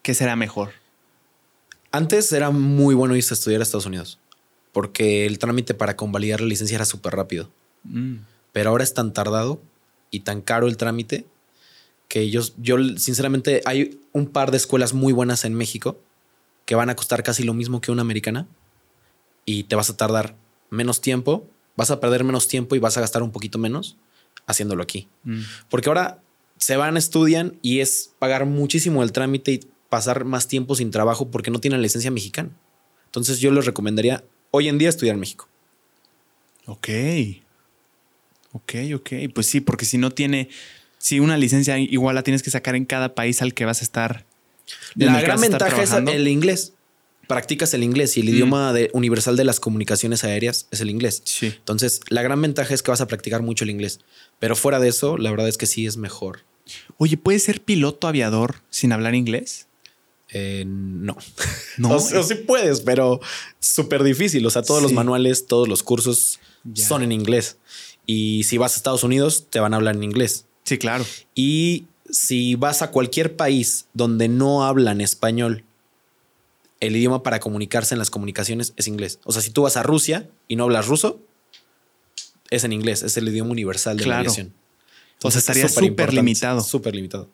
[0.03, 0.71] ¿qué será mejor?
[1.91, 4.19] Antes era muy bueno irse a estudiar a Estados Unidos
[4.71, 7.49] porque el trámite para convalidar la licencia era súper rápido.
[7.83, 8.17] Mm.
[8.51, 9.61] pero ahora es tan tardado
[10.11, 11.25] y tan caro el trámite
[12.09, 16.01] que yo, yo sinceramente hay un par de escuelas muy buenas en México
[16.65, 18.47] que van a costar casi lo mismo que una americana
[19.45, 20.35] y te vas a tardar
[20.69, 23.95] menos tiempo, vas a perder menos tiempo y vas a gastar un poquito menos
[24.47, 25.07] haciéndolo aquí.
[25.23, 25.41] Mm.
[25.69, 26.21] Porque ahora
[26.57, 31.29] se van, estudian y es pagar muchísimo el trámite y pasar más tiempo sin trabajo
[31.29, 32.49] porque no tienen licencia mexicana.
[33.05, 35.47] Entonces yo les recomendaría hoy en día estudiar en México.
[36.65, 36.89] Ok.
[38.51, 39.11] Ok, ok.
[39.33, 40.49] Pues sí, porque si no tiene,
[40.99, 43.83] si una licencia igual la tienes que sacar en cada país al que vas a
[43.83, 44.25] estar.
[44.95, 46.73] La gran ventaja es el inglés.
[47.27, 48.29] Practicas el inglés y el Mm.
[48.29, 51.21] idioma de- universal de las comunicaciones aéreas es el inglés.
[51.25, 51.47] Sí.
[51.47, 53.99] Entonces, la gran ventaja es que vas a practicar mucho el inglés.
[54.39, 56.39] Pero fuera de eso, la verdad es que sí es mejor.
[56.97, 59.67] Oye, ¿puedes ser piloto aviador sin hablar inglés?
[60.31, 61.17] Eh, no.
[61.77, 61.89] No.
[61.95, 63.19] O, sea, sí puedes, pero
[63.59, 64.45] súper difícil.
[64.45, 66.85] O sea, todos los manuales, todos los cursos Ya.
[66.87, 67.57] son en inglés.
[68.07, 70.45] Y si vas a Estados Unidos, te van a hablar en inglés.
[70.69, 71.03] Sí, claro.
[71.33, 75.63] Y si vas a cualquier país donde no hablan español,
[76.79, 79.19] el idioma para comunicarse en las comunicaciones es inglés.
[79.25, 81.19] O sea, si tú vas a Rusia y no hablas ruso,
[82.51, 84.19] es en inglés, es el idioma universal de la Claro.
[84.21, 84.53] aviación.
[85.23, 86.61] O sea, es estaría súper limitado.
[86.61, 87.27] Súper limitado.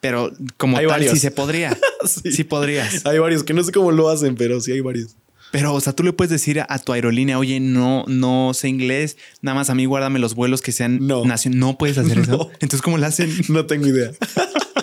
[0.00, 1.12] Pero como Hay tal, varios.
[1.12, 1.78] sí se podría.
[2.06, 2.32] Sí.
[2.32, 3.06] sí podrías.
[3.06, 5.16] Hay varios que no sé cómo lo hacen, pero sí hay varios.
[5.56, 8.68] Pero, o sea, tú le puedes decir a, a tu aerolínea, oye, no, no sé
[8.68, 11.22] inglés, nada más a mí guárdame los vuelos que sean No.
[11.24, 12.50] nacion- No puedes hacer eso.
[12.60, 13.30] Entonces, ¿cómo lo hacen?
[13.48, 14.10] No tengo idea.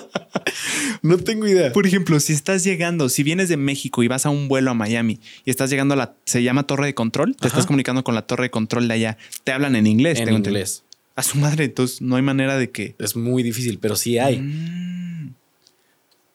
[1.02, 1.72] no tengo idea.
[1.74, 4.74] Por ejemplo, si estás llegando, si vienes de México y vas a un vuelo a
[4.74, 7.48] Miami y estás llegando a la, se llama torre de control, te Ajá.
[7.50, 10.20] estás comunicando con la torre de control de allá, te hablan en inglés.
[10.20, 10.60] En tengo entendido.
[10.62, 10.84] inglés.
[11.16, 12.96] A su madre, entonces no hay manera de que...
[12.98, 14.40] Es muy difícil, pero sí hay.
[14.40, 15.34] Mm.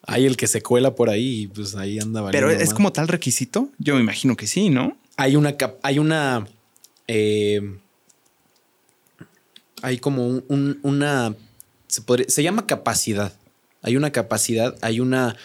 [0.07, 3.07] Hay el que se cuela por ahí y pues ahí anda Pero es como tal
[3.07, 3.69] requisito.
[3.77, 4.97] Yo me imagino que sí, ¿no?
[5.19, 6.47] hay una hay una
[7.07, 7.61] eh,
[9.81, 11.35] hay como un- un- una,
[11.87, 13.33] se, podría- se llama capacidad.
[13.81, 15.35] Hay una capacidad, hay una,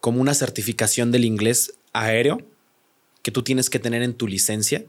[0.00, 2.38] como una certificación del inglés aéreo
[3.22, 4.84] que tú tienes que tener en tu licencia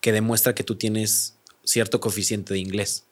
[0.00, 1.34] que demuestra que tú tienes
[1.64, 3.04] cierto coeficiente de inglés.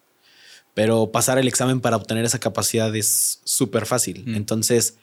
[0.75, 4.25] Pero pasar el examen para obtener esa capacidad es súper fácil.
[4.27, 4.35] Mm.
[4.35, 4.95] Entonces,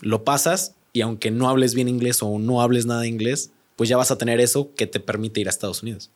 [0.00, 3.88] lo pasas y aunque no hables bien inglés o no hables nada de inglés, pues
[3.88, 6.10] ya vas a tener eso que te permite ir a Estados Unidos.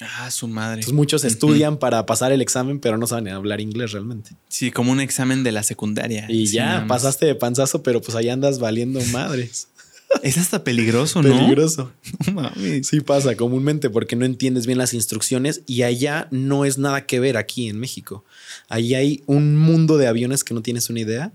[0.00, 0.74] Ah, su madre.
[0.74, 4.30] Entonces muchos estudian para pasar el examen, pero no saben hablar inglés realmente.
[4.48, 6.26] Sí, como un examen de la secundaria.
[6.28, 9.68] Y Sí, ya pasaste de panzazo, pero pues ahí andas valiendo madres.
[10.22, 11.28] Es hasta peligroso, ¿no?
[11.28, 11.92] Peligroso.
[12.26, 12.86] No mames.
[12.86, 17.20] Sí pasa comúnmente porque no entiendes bien las instrucciones y allá no es nada que
[17.20, 18.24] ver aquí en México.
[18.70, 21.32] Ahí hay un mundo de aviones que no tienes una idea.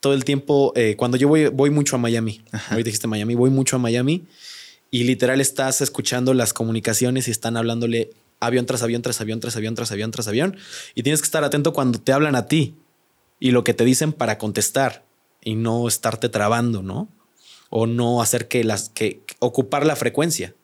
[0.00, 2.76] Todo el tiempo, eh, cuando yo voy, voy mucho a Miami, Ajá.
[2.76, 4.26] hoy dijiste Miami, voy mucho a Miami
[4.90, 8.10] y literal estás escuchando las comunicaciones y están hablándole
[8.40, 10.56] avión tras avión, tras avión, tras avión, tras avión, tras avión.
[10.94, 12.74] Y tienes que estar atento cuando te hablan a ti
[13.38, 15.04] y lo que te dicen para contestar
[15.42, 17.08] y no estarte trabando, ¿no?
[17.68, 20.54] O no hacer que las que que ocupar la frecuencia,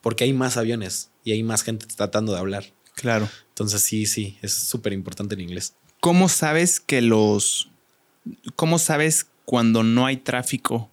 [0.00, 2.64] porque hay más aviones y hay más gente tratando de hablar.
[2.94, 3.28] Claro.
[3.48, 5.74] Entonces sí, sí, es súper importante el inglés.
[6.00, 7.70] ¿Cómo sabes que los.
[8.56, 10.90] ¿Cómo sabes cuando no hay tráfico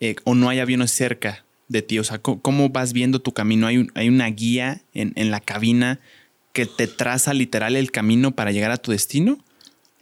[0.00, 1.98] eh, o no hay aviones cerca de ti?
[1.98, 3.66] O sea, ¿cómo, cómo vas viendo tu camino?
[3.66, 6.00] ¿Hay, un- hay una guía en, en la cabina
[6.52, 9.38] que te traza literal el camino para llegar a tu destino?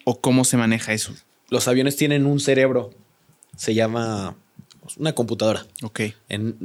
[0.04, 1.14] ¿O cómo se maneja eso?
[1.48, 2.90] Los aviones tienen un cerebro,
[3.56, 4.36] se llama
[4.80, 5.66] pues, una computadora.
[5.82, 6.00] Ok.
[6.28, 6.56] En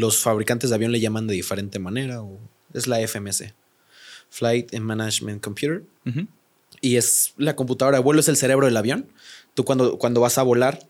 [0.00, 2.38] los fabricantes de avión le llaman de diferente manera o
[2.72, 3.52] es la FMC,
[4.30, 5.82] Flight and Management Computer.
[6.80, 9.06] Y es la computadora de vuelo, es el cerebro del avión.
[9.56, 10.86] Tú cuando, cuando vas a volar,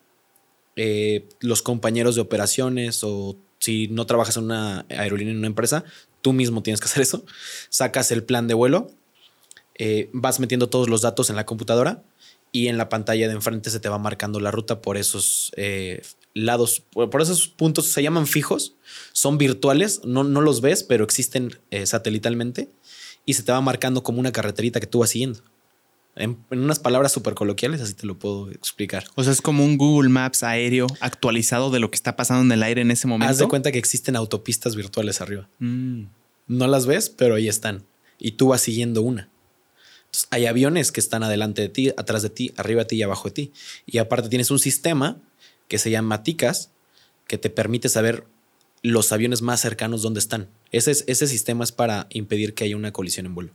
[0.78, 5.84] eh, los compañeros de operaciones o si no trabajas en una aerolínea, en una empresa,
[6.20, 7.24] tú mismo tienes que hacer eso.
[7.70, 8.90] Sacas el plan de vuelo,
[9.78, 12.02] eh, vas metiendo todos los datos en la computadora
[12.52, 16.02] y en la pantalla de enfrente se te va marcando la ruta por esos eh,
[16.34, 18.74] lados, por, esos puntos, se llaman fijos,
[19.12, 22.68] son virtuales, no, no los ves, pero existen satelitalmente
[23.24, 25.40] y se te va marcando como una carreterita que tú vas siguiendo.
[26.16, 29.04] En, en unas palabras súper coloquiales, así te lo puedo explicar.
[29.16, 32.52] O sea, es como un Google Maps aéreo actualizado de lo que está pasando en
[32.58, 33.30] el aire en ese momento.
[33.30, 35.48] Haz de cuenta que existen autopistas virtuales arriba.
[35.58, 36.04] Mm.
[36.48, 37.84] No las ves, pero ahí están.
[38.18, 39.28] Y tú vas siguiendo una.
[40.06, 43.02] Entonces, hay aviones que están adelante de ti, atrás de ti, arriba de ti y
[43.02, 43.52] abajo de ti.
[43.84, 45.18] Y aparte tienes un sistema
[45.68, 46.70] que se llama TICAS,
[47.26, 48.24] que te permite saber
[48.82, 50.48] los aviones más cercanos dónde están.
[50.70, 53.52] Ese, es- ese sistema es para impedir que haya una colisión en vuelo.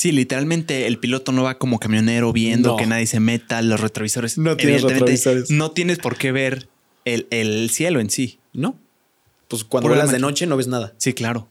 [0.00, 2.76] Sí, literalmente el piloto no va como camionero viendo No.
[2.78, 4.38] que nadie se meta, los retrovisores.
[4.38, 5.50] No tienes Evidentemente, retrovisores.
[5.50, 6.70] No tienes por qué ver
[7.04, 8.38] el, el cielo en sí.
[8.54, 8.78] ¿No?
[9.48, 10.94] Pues cuando vuelas de noche no ves nada.
[10.96, 11.48] Sí, claro.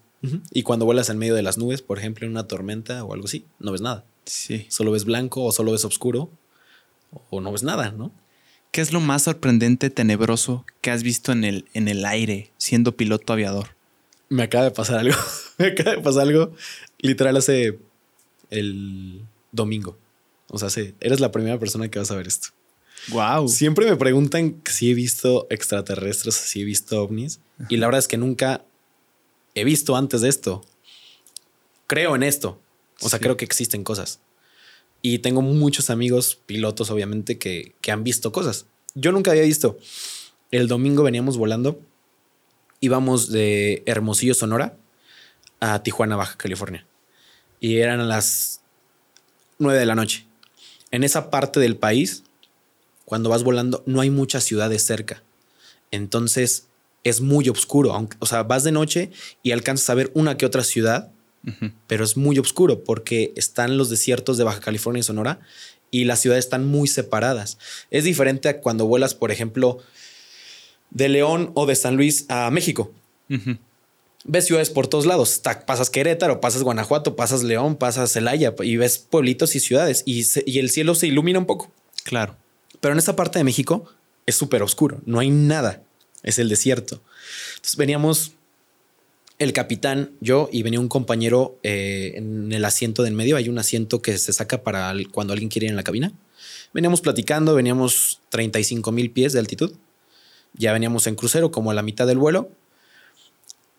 [0.52, 3.28] Y cuando vuelas en medio de las nubes, por ejemplo, en una tormenta o algo
[3.28, 4.04] así, no ves nada.
[4.26, 4.66] Sí.
[4.70, 6.32] Solo ves blanco o solo ves oscuro
[7.30, 8.12] o no ves nada, ¿no?
[8.72, 12.94] ¿Qué es lo más sorprendente, tenebroso que has visto en el, en el aire siendo
[12.98, 13.76] piloto aviador?
[14.28, 15.16] Me acaba de pasar algo.
[15.60, 16.56] Me acaba de pasar algo
[16.98, 17.78] literal hace
[18.50, 19.98] el domingo.
[20.50, 22.50] O sea, sí, eres la primera persona que vas a ver esto.
[23.10, 23.48] Wow.
[23.48, 27.40] Siempre me preguntan si he visto extraterrestres, si he visto ovnis.
[27.70, 28.64] Y la verdad es que nunca
[29.56, 30.66] he visto antes de esto.
[31.88, 32.60] Creo en esto.
[33.02, 33.24] O sea, Sí.
[33.24, 34.20] creo que existen cosas.
[35.02, 38.66] Y tengo muchos amigos, pilotos, obviamente, que, que han visto cosas.
[38.96, 39.78] Yo nunca había visto.
[40.52, 41.80] El domingo veníamos volando.
[42.82, 44.76] Íbamos de Hermosillo, Sonora,
[45.62, 46.86] a Tijuana, Baja California.
[47.60, 48.62] Y eran las
[49.58, 50.26] 9 de la noche.
[50.92, 52.24] En esa parte del país,
[53.06, 55.24] cuando vas volando, no hay muchas ciudades cerca.
[55.92, 56.68] Entonces
[57.04, 57.94] es muy oscuro.
[57.94, 59.12] Aunque, o sea, vas de noche
[59.44, 61.12] y alcanzas a ver una que otra ciudad,
[61.88, 65.40] pero es muy oscuro porque están los desiertos de Baja California y Sonora
[65.90, 67.58] y las ciudades están muy separadas.
[67.90, 69.80] Es diferente a cuando vuelas, por ejemplo,
[70.92, 72.94] de León o de San Luis a México.
[73.30, 73.58] Ujú.
[74.26, 75.42] Ves ciudades por todos lados.
[75.66, 80.44] Pasas Querétaro, pasas Guanajuato, pasas León, pasas Celaya y ves pueblitos y ciudades y, se-
[80.46, 81.72] y el cielo se ilumina un poco.
[82.04, 82.36] Claro.
[82.82, 83.86] Pero en esa parte de México
[84.26, 85.82] es súper oscuro, no hay nada,
[86.24, 87.02] es el desierto.
[87.56, 88.34] Entonces veníamos
[89.38, 93.38] el capitán, yo y venía un compañero eh, en el asiento del medio.
[93.38, 96.12] Hay un asiento que se saca para el- cuando alguien quiere ir en la cabina.
[96.74, 99.72] Veníamos platicando, veníamos 35 mil pies de altitud.
[100.54, 102.50] Ya veníamos en crucero, como a la mitad del vuelo.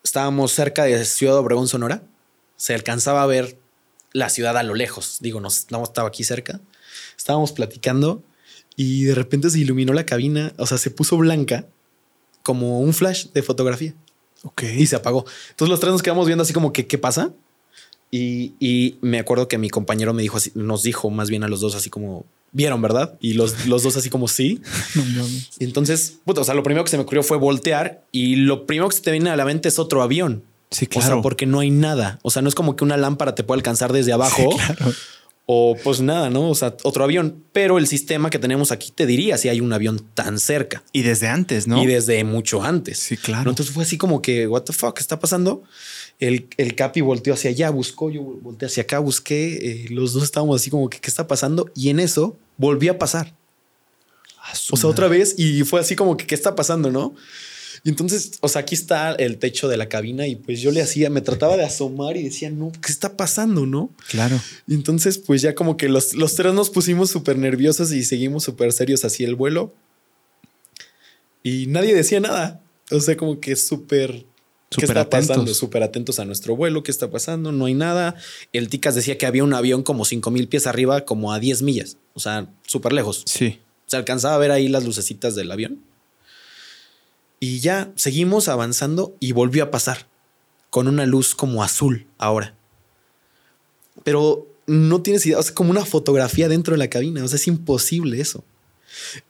[0.03, 2.03] Estábamos cerca de Ciudad Obregón, Sonora.
[2.55, 3.57] Se alcanzaba a ver
[4.13, 5.17] la ciudad a lo lejos.
[5.21, 6.59] Digo, no, no estaba aquí cerca.
[7.17, 8.23] Estábamos platicando
[8.75, 10.53] y de repente se iluminó la cabina.
[10.57, 11.65] O sea, se puso blanca
[12.43, 13.93] como un flash de fotografía
[14.43, 14.63] Ok.
[14.63, 15.25] y se apagó.
[15.51, 17.31] Entonces los tres nos quedamos viendo así como que, ¿qué pasa?
[18.11, 21.47] Y, y me acuerdo que mi compañero me dijo así, nos dijo más bien a
[21.47, 23.17] los dos así como, vieron, ¿verdad?
[23.21, 24.61] Y los, los dos así como sí.
[25.59, 28.65] Y entonces, puta, o sea, lo primero que se me ocurrió fue voltear y lo
[28.65, 30.43] primero que se te viene a la mente es otro avión.
[30.69, 31.21] Sí, O sea, claro.
[31.21, 32.19] porque no hay nada.
[32.21, 34.51] O sea, no es como que una lámpara te pueda alcanzar desde abajo.
[34.51, 34.93] Sí, claro.
[35.53, 36.49] O pues nada, ¿no?
[36.49, 37.43] O sea, otro avión.
[37.51, 40.81] Pero el sistema que tenemos aquí te diría si hay un avión tan cerca.
[40.93, 41.83] Y desde antes, ¿no?
[41.83, 42.99] Y desde mucho antes.
[42.99, 43.43] Sí, claro.
[43.43, 43.49] ¿no?
[43.49, 45.63] Entonces fue así como que, what the fuck, ¿qué está pasando?
[46.19, 49.55] El, el Capi volteó hacia allá, buscó, yo volteé hacia acá, busqué.
[49.55, 51.69] eh, los dos estábamos así como que, ¿qué está pasando?
[51.75, 53.35] Y en eso volvió a pasar.
[54.71, 56.91] O sea, otra vez y fue así como que, ¿qué está pasando?
[56.91, 57.13] ¿No?
[57.83, 60.81] Y entonces, o sea, aquí está el techo de la cabina y pues yo le
[60.83, 63.65] hacía, me trataba de asomar y decía, no, ¿qué está pasando?
[63.65, 63.89] ¿No?
[64.09, 64.39] Claro.
[64.67, 68.43] Y entonces, pues ya como que los, los tres nos pusimos súper nerviosos y seguimos
[68.43, 69.73] súper serios así el vuelo.
[71.43, 72.61] Y nadie decía nada.
[72.91, 74.25] O sea, como que súper...
[74.69, 75.33] ¿Qué Súper está pasando?
[75.33, 75.57] atentos.
[75.57, 76.81] Súper atentos a nuestro vuelo.
[76.81, 77.51] ¿Qué está pasando?
[77.51, 78.15] No hay nada.
[78.53, 81.61] El Ticas decía que había un avión como 5 mil pies arriba, como a 10
[81.63, 81.97] millas.
[82.13, 83.23] O sea, súper lejos.
[83.25, 83.59] Sí.
[83.85, 85.81] Se alcanzaba a ver ahí las lucecitas del avión.
[87.43, 90.07] Y ya seguimos avanzando y volvió a pasar
[90.69, 92.55] con una luz como azul ahora.
[94.03, 97.37] Pero no tienes idea, o sea, como una fotografía dentro de la cabina, o sea,
[97.37, 98.43] es imposible eso.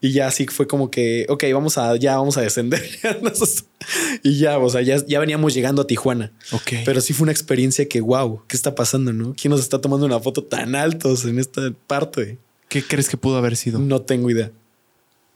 [0.02, 2.82] Y ya así fue como que, ok, vamos a, ya vamos a descender.
[4.22, 6.32] y ya, o sea, ya, ya veníamos llegando a Tijuana.
[6.50, 6.72] Ok.
[6.84, 9.34] Pero sí fue una experiencia que, wow, ¿qué está pasando, no?
[9.40, 12.38] ¿Quién nos está tomando una foto tan altos en esta parte?
[12.68, 13.78] ¿Qué crees que pudo haber sido?
[13.78, 14.50] No tengo idea.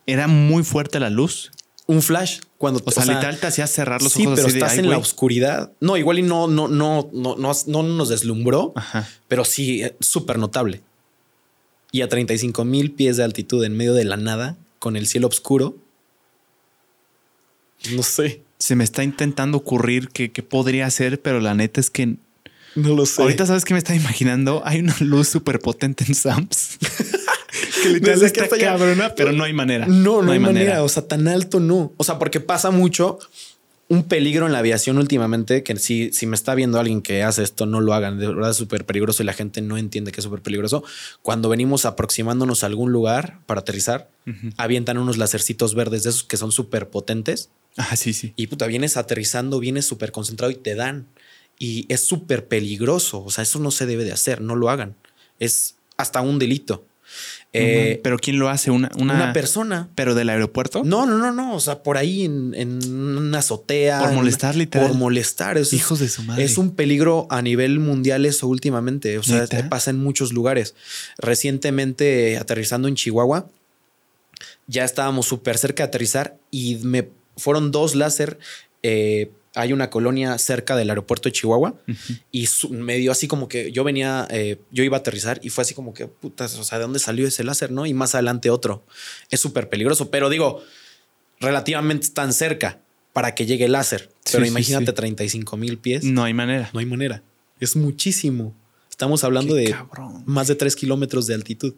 [0.06, 1.52] Era muy fuerte la luz.
[1.88, 4.72] Un flash cuando O sea, literal te hacía cerrar los sí, ojos pero así estás
[4.72, 5.02] "Ay, en la güey".
[5.02, 5.70] oscuridad.
[5.80, 9.08] No, igual y no, no, no, no, no, no nos deslumbró, Ajá.
[9.28, 10.82] pero sí, eh, súper notable.
[11.92, 15.28] Y a 35 mil pies de altitud en medio de la nada, con el cielo
[15.28, 15.76] oscuro.
[17.92, 21.90] No sé, Se me está intentando ocurrir que, que podría ser, pero la neta es
[21.90, 22.16] que
[22.74, 23.22] no lo sé.
[23.22, 24.62] ahorita sabes que me está imaginando.
[24.64, 26.78] Hay una luz súper potente en Sams.
[27.88, 28.72] que literal Desde que está allá.
[28.76, 29.86] cabrona, pero no hay manera.
[29.86, 30.82] No, no, hay manera.
[30.82, 31.92] O sea, tan alto no.
[31.96, 33.18] O sea, porque pasa mucho
[33.88, 37.44] un peligro en la aviación últimamente que si, si me está viendo alguien que hace
[37.44, 38.18] esto, no lo hagan.
[38.18, 40.82] De verdad es súper peligroso y la gente no entiende que es súper peligroso.
[41.22, 44.10] Cuando venimos aproximándonos a algún lugar para aterrizar,
[44.56, 48.32] avientan unos lacercitos verdes de esos que son súper potentes Ah, sí, sí.
[48.36, 51.06] y puta, vienes aterrizando, vienes súper concentrado y te dan.
[51.58, 53.22] Y es súper peligroso.
[53.22, 54.40] O sea, eso no se debe de hacer.
[54.40, 54.96] No lo hagan.
[55.38, 56.84] Es hasta un delito.
[57.58, 58.70] Eh, pero ¿quién lo hace?
[58.70, 60.82] Una, una, una persona pero del aeropuerto.
[60.84, 61.54] no, no, no, no.
[61.54, 64.00] O sea, por ahí en, en una azotea.
[64.00, 64.88] Por en- molestar, literal.
[64.88, 65.58] Por molestar.
[65.58, 66.44] Es, Hijos de su madre.
[66.44, 69.18] Es un peligro a nivel mundial eso últimamente.
[69.18, 69.68] O sea, ¿Neta?
[69.68, 70.74] pasa en muchos lugares.
[71.18, 73.48] Recientemente aterrizando en Chihuahua,
[74.66, 78.38] ya estábamos súper cerca de aterrizar y me fueron dos láser.
[78.82, 81.74] eh, hay una colonia cerca del aeropuerto de Chihuahua
[82.30, 85.48] y su- me dio así como que yo venía, eh, yo iba a aterrizar y
[85.48, 87.70] fue así como que, putas, o sea, ¿de dónde salió ese láser?
[87.72, 87.86] ¿No?
[87.86, 88.84] Y más adelante otro.
[89.30, 90.62] Es súper peligroso, pero digo,
[91.40, 92.78] relativamente tan cerca
[93.12, 94.10] para que llegue el láser.
[94.24, 94.92] Sí, Pero sí, imagínate sí.
[94.92, 96.04] 35 mil pies.
[96.04, 96.70] No hay manera.
[96.72, 97.22] No hay manera.
[97.58, 98.54] Es muchísimo.
[98.90, 100.22] Estamos hablando Qué de cabrón.
[100.26, 101.74] más de 3 kilómetros de altitud.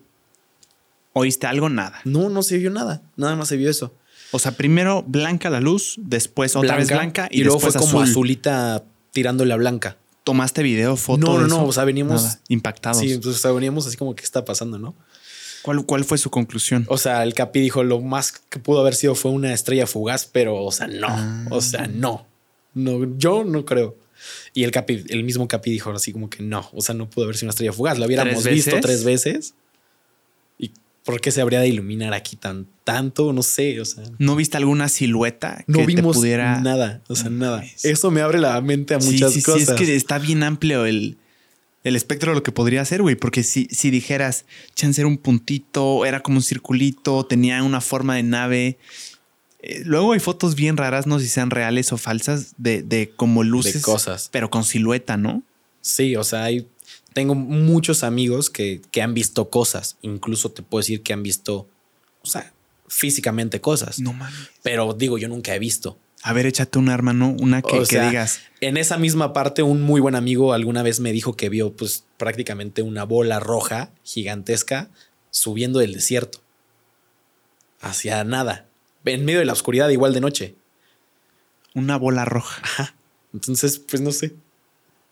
[1.12, 1.68] ¿Oíste algo?
[1.68, 2.00] Nada.
[2.04, 3.02] No, no se vio nada.
[3.16, 3.94] Nada más se vio eso.
[4.30, 8.10] O sea, primero blanca la luz, después otra vez blanca y, luego fue como azul.
[8.10, 9.96] azulita tirándole a blanca.
[10.24, 11.26] ¿Tomaste video, foto?
[11.26, 12.98] No, no, no, o sea, Nada, impactados.
[12.98, 14.94] Sí, o sea, veníamos así como que está pasando, ¿no?
[15.62, 16.84] ¿Cuál, ¿Cuál fue su conclusión?
[16.88, 20.28] O sea, el Capi dijo lo más que pudo haber sido fue una estrella fugaz,
[20.30, 21.08] pero, o sea, no.
[21.08, 21.46] Ah.
[21.50, 22.26] O sea, no.
[22.74, 23.96] No, yo no creo.
[24.52, 26.68] Y el Capi, el mismo Capi dijo así como que no.
[26.72, 27.98] O sea, no pudo haber sido una estrella fugaz.
[27.98, 29.54] La hubiéramos ¿Tres visto tres veces.
[31.08, 33.32] ¿Y por qué se habría de iluminar aquí tan tanto?
[33.32, 33.80] No sé.
[33.80, 37.02] O sea, ¿No viste alguna silueta no que vimos te pudiera nada.
[37.08, 37.64] O sea, nada.
[37.82, 39.68] Eso me abre la mente a Sí, muchas sí, sí, cosas.
[39.70, 41.16] es que está bien amplio el,
[41.84, 43.16] el espectro de lo que podría ser, güey.
[43.16, 44.44] Porque si, si dijeras,
[44.74, 48.78] chance era un puntito, era como un circulito, tenía una forma de nave.
[49.60, 53.10] Eh, luego hay fotos bien raras, no sé si sean reales o falsas, de, de
[53.16, 54.28] como luces, de cosas.
[54.30, 55.42] pero con silueta, ¿no?
[55.80, 56.66] Sí, o sea, hay,
[57.12, 59.96] tengo muchos amigos que, que han visto cosas.
[60.02, 61.68] Incluso te puedo decir que han visto,
[62.22, 62.52] o sea,
[62.88, 64.00] físicamente cosas.
[64.00, 64.50] No mames.
[64.62, 65.98] Pero digo, yo nunca he visto.
[66.22, 67.30] A ver, échate una arma, ¿no?
[67.30, 68.40] Una que, O que digas.
[68.60, 72.04] En esa misma parte, un muy buen amigo alguna vez me dijo que vio pues
[72.16, 74.90] prácticamente una bola roja gigantesca
[75.30, 76.40] subiendo del desierto
[77.80, 78.66] hacia nada,
[79.04, 80.54] en medio de la oscuridad, igual de noche.
[81.74, 82.60] Una bola roja.
[82.64, 82.94] Ajá.
[83.32, 84.34] Entonces, pues no sé.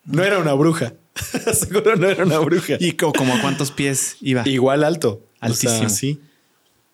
[0.04, 0.94] No era una bruja.
[1.54, 2.74] Seguro no era una bruja.
[2.80, 4.46] ¿Y co- como a cuántos pies iba?
[4.48, 5.22] Igual alto.
[5.40, 5.88] O sea, Altísimo.
[5.90, 6.20] sí.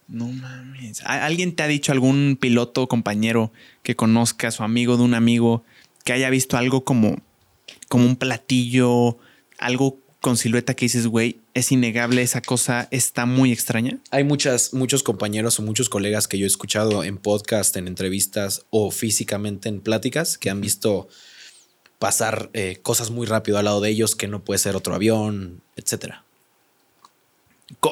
[0.08, 1.02] No mames.
[1.04, 3.52] ¿A- ¿Alguien te ha dicho, algún piloto, compañero
[3.82, 5.64] que conozcas o amigo de un amigo
[6.04, 7.16] que haya visto algo como,
[7.88, 9.18] como un platillo,
[9.58, 13.98] algo con silueta que dices, güey, es innegable, esa cosa está muy extraña?
[14.10, 18.64] Hay muchas, muchos compañeros o muchos colegas que yo he escuchado en podcast, en entrevistas
[18.70, 21.08] o físicamente en pláticas que han visto
[22.02, 25.62] pasar eh, cosas muy rápido al lado de ellos que no puede ser otro avión,
[25.76, 26.24] etcétera.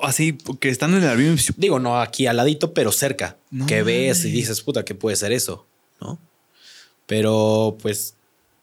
[0.02, 3.36] Así, que estando en el avión, Digo, no aquí al ladito, pero cerca.
[3.52, 5.64] No que ves y dices, puta, ¿qué puede ser eso?
[6.00, 6.18] ¿No?
[7.06, 8.14] Pero pues,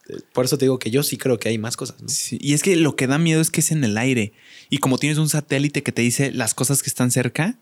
[0.10, 2.02] eh, por eso te digo que yo sí creo que hay más cosas.
[2.02, 2.10] ¿no?
[2.10, 4.34] Sí, y es que lo que da miedo es que es en el aire.
[4.70, 7.58] Y como tienes un satélite que te dice las cosas que están cerca,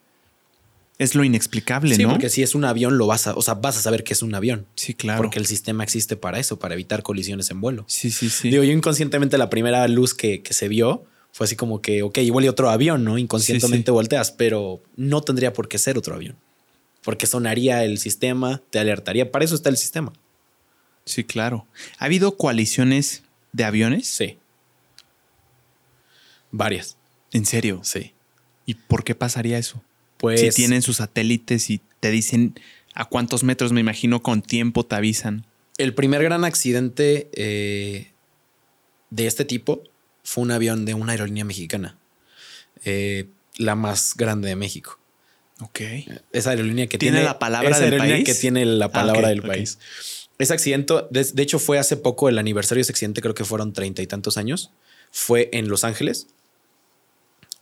[0.97, 2.09] es lo inexplicable, Sí, ¿no?
[2.09, 4.21] porque si es un avión, lo vas a, o sea, vas a saber que es
[4.21, 4.65] un avión.
[4.75, 5.21] Sí, claro.
[5.21, 7.83] Porque el sistema existe para eso, para evitar colisiones en vuelo.
[7.87, 8.49] Sí, sí, sí.
[8.49, 12.19] Digo, yo inconscientemente la primera luz que, que se vio fue así como que, ok,
[12.19, 13.17] igual y otro avión, ¿no?
[13.17, 13.91] Inconscientemente Sí, sí.
[13.91, 16.37] volteas, pero no tendría por qué ser otro avión.
[17.03, 19.31] Porque sonaría el sistema, te alertaría.
[19.31, 20.13] Para eso está el sistema.
[21.03, 21.67] Sí, claro.
[21.99, 24.07] ¿Ha habido coaliciones de aviones?
[24.07, 24.37] Sí.
[26.51, 26.97] Varias.
[27.31, 27.81] ¿En serio?
[27.83, 28.13] Sí.
[28.65, 29.81] ¿Y por qué pasaría eso?
[30.17, 30.39] Pues.
[30.41, 32.59] si tienen sus satélites y te dicen
[32.93, 35.45] a cuántos metros, me imagino, con tiempo te avisan.
[35.77, 38.11] El primer gran accidente eh,
[39.09, 39.83] de este tipo
[40.23, 41.97] fue un avión de una aerolínea mexicana.
[42.85, 44.99] Eh, la más grande de México.
[45.61, 45.81] Ok.
[46.31, 48.25] Esa aerolínea que ¿Tiene tiene, la palabra esa del aerolínea país?
[48.25, 49.79] que tiene la Ah, palabra del país.
[50.37, 53.45] Ese accidente, de, de hecho, fue hace poco el aniversario de ese accidente, creo que
[53.45, 54.71] fueron treinta y tantos años.
[55.11, 56.27] Fue en Los Ángeles.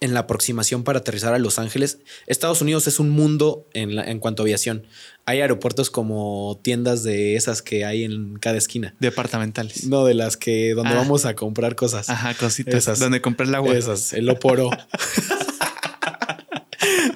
[0.03, 1.99] En la aproximación para aterrizar a Los Ángeles.
[2.27, 4.85] Estados Unidos es un mundo en, la- en cuanto a aviación.
[5.25, 8.95] Hay aeropuertos como tiendas de esas que hay en cada esquina.
[8.99, 9.85] Departamentales.
[9.85, 10.97] No de las que donde Ah.
[10.97, 12.09] vamos a comprar cosas.
[12.09, 12.73] Ajá, cositas.
[12.75, 12.99] Esas.
[12.99, 13.73] Donde compré el agua.
[13.77, 14.69] Esas, el oporo.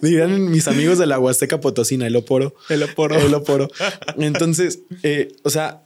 [0.01, 2.55] Dirán mis amigos de la Huasteca Potosina, el oporo.
[2.69, 3.15] El oporo.
[3.17, 3.67] El oporo.
[4.17, 5.81] Entonces, eh, o sea,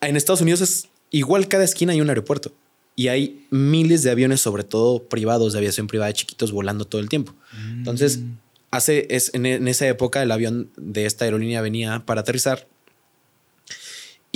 [0.00, 2.52] en Estados Unidos es igual cada esquina hay un aeropuerto
[2.96, 7.08] y hay miles de aviones, sobre todo privados, de aviación privada chiquitos volando todo el
[7.08, 7.34] tiempo.
[7.76, 8.20] Entonces,
[8.70, 12.66] hace es en, en esa época el avión de esta aerolínea venía para aterrizar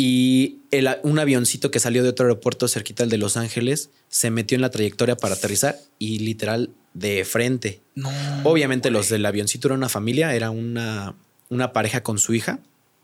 [0.02, 4.30] y el un avioncito que salió de otro aeropuerto cerquita al de Los Ángeles se
[4.30, 7.82] metió en la trayectoria para aterrizar y literal de frente.
[7.94, 8.10] No.
[8.44, 11.16] Obviamente los del avioncito era una familia, era una,
[11.50, 12.60] una pareja con su hija.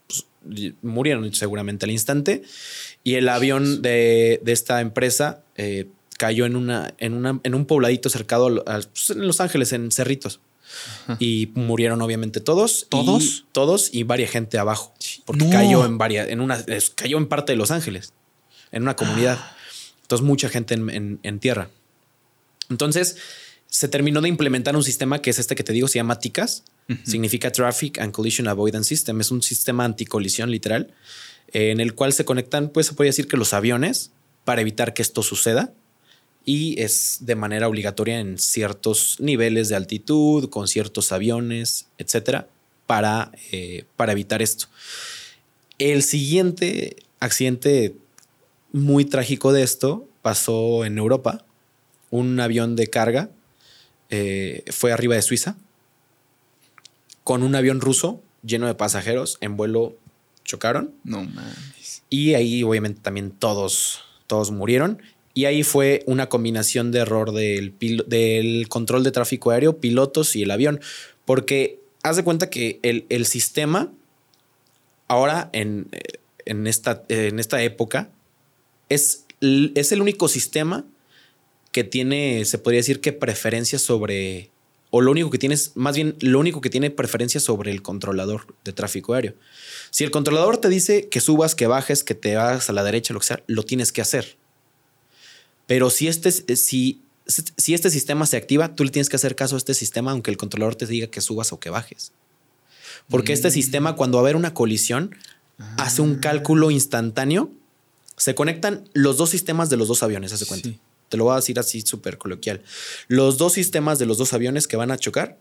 [0.07, 0.25] Pues,
[0.81, 2.41] murieron seguramente al instante.
[3.07, 5.87] Y el avión de, de esta empresa eh,
[6.17, 9.91] cayó en, una, en, una, en un pobladito cercado a, pues, en Los Ángeles, en
[9.91, 10.41] Cerritos.
[11.19, 12.81] Y murieron obviamente todos.
[12.81, 13.45] y- ¿Todos?
[13.53, 14.93] todos y varias gente abajo.
[15.25, 15.51] Porque No.
[15.51, 16.61] cayó en varias, en una,
[16.95, 18.11] cayó en parte de Los Ángeles,
[18.73, 19.39] en una comunidad.
[20.01, 21.69] Entonces, mucha gente en, en- en tierra.
[22.69, 23.15] Entonces,
[23.67, 26.63] se terminó de implementar un sistema que es este que te digo, se llama TICAS.
[27.05, 29.19] Significa Traffic and Collision Avoidance System.
[29.21, 30.93] Es un sistema anticolisión literal,
[31.53, 34.11] en el cual se conectan, pues se puede decir que los aviones
[34.45, 35.73] para evitar que esto suceda.
[36.45, 42.47] Y es de manera obligatoria en ciertos niveles de altitud, con ciertos aviones, etcétera,
[42.85, 44.67] para, eh, para evitar esto.
[45.77, 47.95] El siguiente accidente
[48.71, 51.43] muy trágico de esto pasó en Europa.
[52.09, 53.29] Un avión de carga
[54.09, 55.57] eh, fue arriba de Suiza
[57.27, 59.97] con un avión ruso lleno de pasajeros en vuelo
[60.47, 62.01] chocaron No mames.
[62.09, 64.99] y ahí obviamente también todos, todos murieron.
[65.35, 67.75] Y ahí fue una combinación de error del,
[68.07, 70.79] del control de tráfico aéreo, pilotos y el avión.
[71.25, 73.91] Porque haz de cuenta que el, el sistema
[75.07, 75.99] ahora en, eh,
[76.45, 78.09] en, esta, en esta época
[78.89, 80.85] es, es el único sistema
[81.71, 84.49] que tiene, se podría decir que preferencia sobre,
[84.89, 87.81] o lo único que tiene es, más bien, lo único que tiene preferencia sobre el
[87.81, 89.33] controlador de tráfico aéreo.
[89.89, 93.13] Si el controlador te dice que subas, que bajes, que te hagas a la derecha,
[93.13, 94.37] lo que sea, lo tienes que hacer.
[95.65, 99.55] Pero si este, si, si este sistema se activa, tú le tienes que hacer caso
[99.55, 102.13] a este sistema, aunque el controlador te diga que subas o que bajes.
[103.09, 105.15] Porque este sistema, cuando va a haber una colisión,
[105.77, 107.51] hace un cálculo instantáneo.
[108.15, 110.69] Se conectan los dos sistemas de los dos aviones, hace cuenta.
[110.69, 110.79] Sí.
[111.09, 112.61] Te lo voy a decir así súper coloquial.
[113.07, 115.37] Los dos sistemas de los dos aviones que van a chocar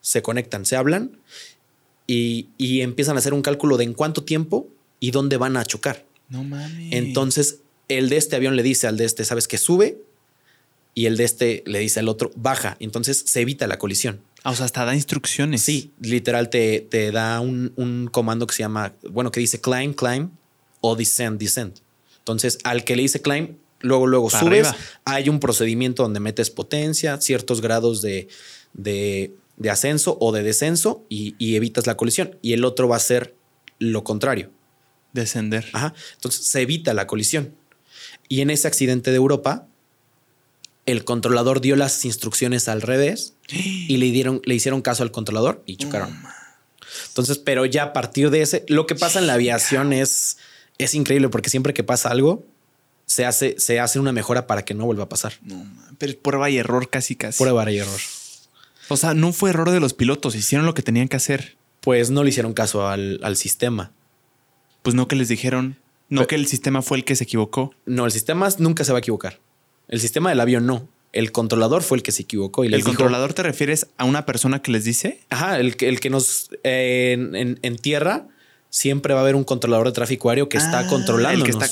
[0.00, 1.18] se conectan, se hablan
[2.06, 4.68] y, y empiezan a hacer un cálculo de en cuánto tiempo
[4.98, 6.04] y dónde van a chocar.
[6.28, 6.92] No mames.
[6.92, 9.98] Entonces, el de este avión le dice al de este, ¿sabes que sube?
[10.94, 12.76] Y el de este le dice al otro, baja.
[12.80, 14.20] Entonces se evita la colisión.
[14.42, 15.62] Ah, o sea, hasta da instrucciones.
[15.62, 19.94] Sí, literal te, te da un, un comando que se llama, bueno, que dice climb,
[19.94, 20.30] climb
[20.80, 21.78] o descend, descend.
[22.18, 24.66] Entonces, al que le dice climb, luego, luego Para subes.
[24.68, 24.84] arriba.
[25.04, 28.28] Hay un procedimiento donde metes potencia, ciertos grados de,
[28.72, 32.38] de, de ascenso o de descenso y, y evitas la colisión.
[32.42, 33.34] Y el otro va a ser
[33.78, 34.50] lo contrario.
[35.12, 35.66] Descender.
[35.72, 35.94] Ajá.
[36.14, 37.54] Entonces se evita la colisión.
[38.28, 39.66] Y en ese accidente de Europa,
[40.86, 45.62] el controlador dio las instrucciones al revés y le dieron, le hicieron caso al controlador
[45.66, 46.16] y chocaron.
[47.08, 50.38] Entonces, pero ya a partir de ese, lo que pasa en la aviación es,
[50.78, 52.44] es increíble porque siempre que pasa algo,
[53.10, 55.32] se hace, se hace una mejora para que no vuelva a pasar.
[55.42, 55.66] No,
[55.98, 57.42] pero es prueba y error casi casi.
[57.42, 57.98] Prueba y error.
[58.88, 61.56] O sea, no fue error de los pilotos, hicieron lo que tenían que hacer.
[61.80, 63.90] Pues no le hicieron caso al, al sistema.
[64.82, 65.76] Pues no que les dijeron,
[66.08, 67.74] no que el sistema fue el que se equivocó.
[67.84, 69.40] No, el sistema nunca se va a equivocar.
[69.88, 70.88] El sistema del avión no.
[71.12, 74.24] El controlador fue el que se equivocó y ¿El dijo- controlador te refieres a una
[74.24, 75.18] persona que les dice?
[75.30, 78.28] Ajá, el que, el que nos eh, en, en- en tierra
[78.70, 81.44] siempre va a haber un controlador de tráfico aéreo que está Ah, controlando.
[81.44, 81.68] el que está-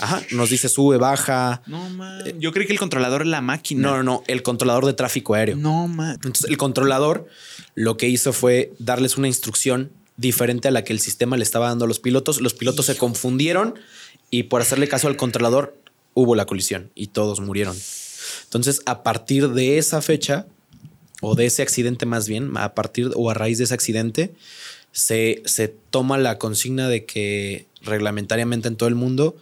[0.00, 1.62] Ajá, nos dice sube, baja.
[1.66, 2.22] No, man.
[2.40, 3.82] Yo creí que el controlador era la máquina.
[3.82, 5.56] No, no, no, el controlador de tráfico aéreo.
[5.56, 6.12] No, man.
[6.14, 7.26] Entonces, el controlador
[7.74, 11.68] lo que hizo fue darles una instrucción diferente a la que el sistema le estaba
[11.68, 12.40] dando a los pilotos.
[12.40, 13.74] Los pilotos se confundieron
[14.30, 15.76] y por hacerle caso al controlador
[16.14, 17.76] hubo la colisión y todos murieron.
[18.44, 20.46] Entonces, a partir de esa fecha,
[21.20, 24.34] o de ese accidente más bien, a partir o a raíz de ese accidente,
[24.98, 29.36] se, se toma la consigna de que reglamentariamente en todo el mundo,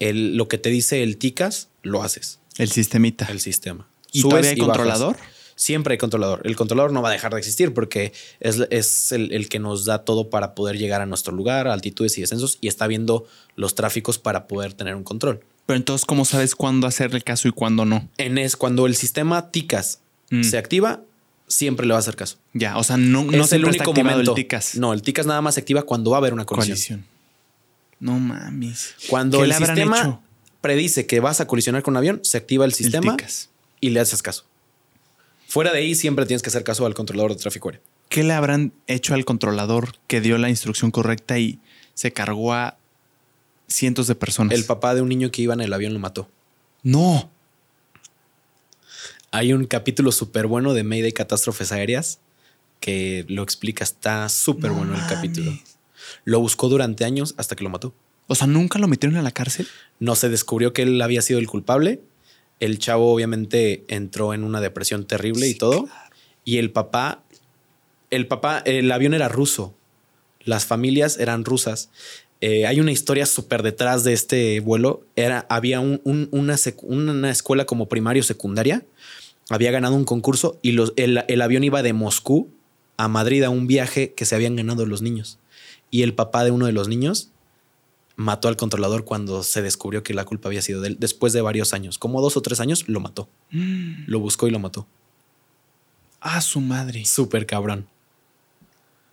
[0.00, 3.26] el, lo que te dice el TICAS, lo haces, El sistemita.
[3.30, 3.86] el sistema.
[4.12, 5.16] ¿Y Subes todavía hay controlador?
[5.54, 6.42] Siempre hay controlador.
[6.44, 9.84] El controlador no va a dejar de existir porque es, es el, el que nos
[9.84, 13.74] da todo para poder llegar a nuestro lugar, altitudes y descensos, y está viendo los
[13.74, 15.40] tráficos para poder tener un control.
[15.66, 18.08] Pero entonces, ¿cómo sabes cuándo hacerle caso y cuándo no?
[18.18, 20.42] En es cuando el sistema TICAS Mm.
[20.42, 21.02] se activa,
[21.46, 22.38] siempre le va a hacer caso.
[22.52, 24.32] Ya, o sea, no, no es el único momento.
[24.32, 24.76] el TICAS.
[24.76, 26.74] No, el TICAS nada más se activa cuando va a haber una colisión.
[26.76, 27.06] Colisión.
[28.00, 28.94] No mames.
[29.08, 30.20] Cuando ¿Qué el sistema hecho?
[30.60, 33.16] predice que vas a colisionar con un avión, se activa el sistema
[33.80, 34.44] y le haces caso.
[35.46, 37.82] Fuera de ahí, siempre tienes que hacer caso al controlador de tráfico aéreo.
[38.08, 41.60] ¿Qué le habrán hecho al controlador que dio la instrucción correcta y
[41.94, 42.76] se cargó a
[43.68, 44.54] cientos de personas?
[44.54, 46.28] El papá de un niño que iba en el avión lo mató.
[46.82, 47.30] No.
[49.36, 52.20] Hay un capítulo súper bueno de Mayday Catástrofes Aéreas
[52.80, 53.84] que lo explica.
[53.84, 55.14] Está súper No bueno el mames.
[55.14, 55.52] capítulo.
[56.24, 57.92] Lo buscó durante años hasta que lo mató.
[58.28, 59.68] O sea, nunca lo metieron a la cárcel.
[60.00, 62.00] No se descubrió que él había sido el culpable.
[62.60, 65.84] El chavo obviamente entró en una depresión terrible y todo.
[65.84, 66.14] claro.
[66.46, 67.22] Y el papá,
[68.10, 69.74] el papá, el avión era ruso.
[70.44, 71.90] Las familias eran rusas.
[72.40, 75.02] Eh, hay una historia súper detrás de este vuelo.
[75.14, 78.82] Era, había un- un- una, una escuela como primario secundaria.
[79.48, 82.48] Había ganado un concurso y los- el, el avión iba de Moscú
[82.96, 85.38] a Madrid a un viaje que se habían ganado los niños.
[85.90, 87.30] Y el papá de uno de los niños
[88.16, 90.96] mató al controlador cuando se descubrió que la culpa había sido de él.
[90.98, 93.28] Después de varios años, como dos o tres años, lo mató.
[93.50, 94.04] Mm.
[94.06, 94.86] Lo buscó y lo mató.
[96.20, 97.04] Ah, su madre.
[97.04, 97.86] Súper cabrón.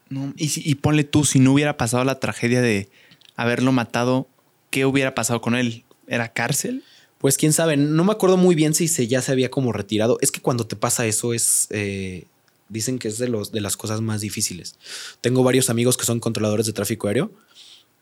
[0.09, 2.89] No, y, si- y ponle tú, si no hubiera pasado la tragedia de
[3.35, 4.27] haberlo matado,
[4.69, 5.83] ¿qué hubiera pasado con él?
[6.07, 6.83] ¿Era cárcel?
[7.23, 10.17] Pues quién sabe, no me acuerdo muy bien si se, ya se había como retirado.
[10.19, 12.25] Es que cuando te pasa eso es, eh,
[12.67, 14.75] dicen que es de, los, de las cosas más difíciles.
[15.21, 17.31] Tengo varios amigos que son controladores de tráfico aéreo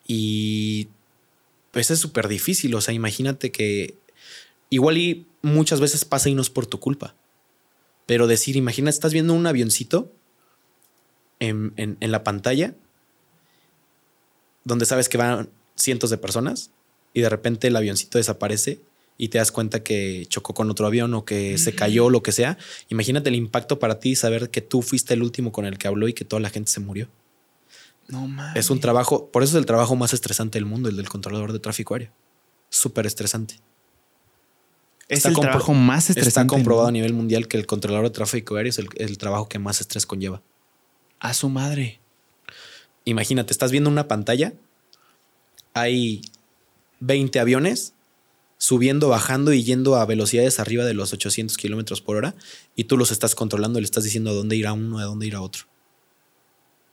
[0.07, 0.87] y
[1.69, 2.73] pues es súper difícil.
[2.73, 3.93] O sea, imagínate que
[4.71, 7.13] igual y muchas veces pasa y no es por tu culpa.
[8.07, 10.11] Pero decir, imagina, estás viendo un avioncito
[11.39, 12.73] en, en- en la pantalla
[14.63, 16.71] donde sabes que van cientos de personas
[17.13, 18.81] y de repente el avioncito desaparece
[19.17, 22.31] y te das cuenta que chocó con otro avión o que se cayó, lo que
[22.31, 22.57] sea.
[22.89, 26.07] Imagínate el impacto para ti saber que tú fuiste el último con el que habló
[26.07, 27.07] y que toda la gente se murió.
[28.07, 28.55] No mames.
[28.55, 31.53] Es un trabajo, por eso es el trabajo más estresante del mundo, el del controlador
[31.53, 32.11] de tráfico aéreo.
[32.69, 33.59] Súper estresante.
[35.07, 36.29] Es está el trabajo más estresante.
[36.29, 39.47] Está comprobado a nivel mundial que el controlador de tráfico aéreo es el, el trabajo
[39.47, 40.41] que más estrés conlleva.
[41.19, 41.99] A su madre.
[43.05, 44.53] Imagínate, estás viendo una pantalla,
[45.73, 46.21] hay
[46.99, 47.93] 20 aviones
[48.61, 52.35] subiendo, bajando y yendo a velocidades arriba de los 800 kilómetros por hora
[52.75, 55.25] y tú los estás controlando, le estás diciendo a dónde ir a uno, a dónde
[55.25, 55.63] ir a otro.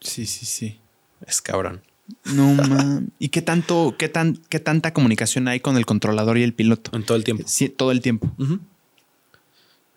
[0.01, 0.79] Sí, sí, sí.
[1.27, 1.83] Es cabrón.
[2.25, 3.11] No mames.
[3.19, 6.91] ¿Y qué tanto, qué tan, qué tanta comunicación hay con el controlador y el piloto?
[6.97, 7.45] En todo el tiempo.
[7.47, 8.33] Sí, todo el tiempo.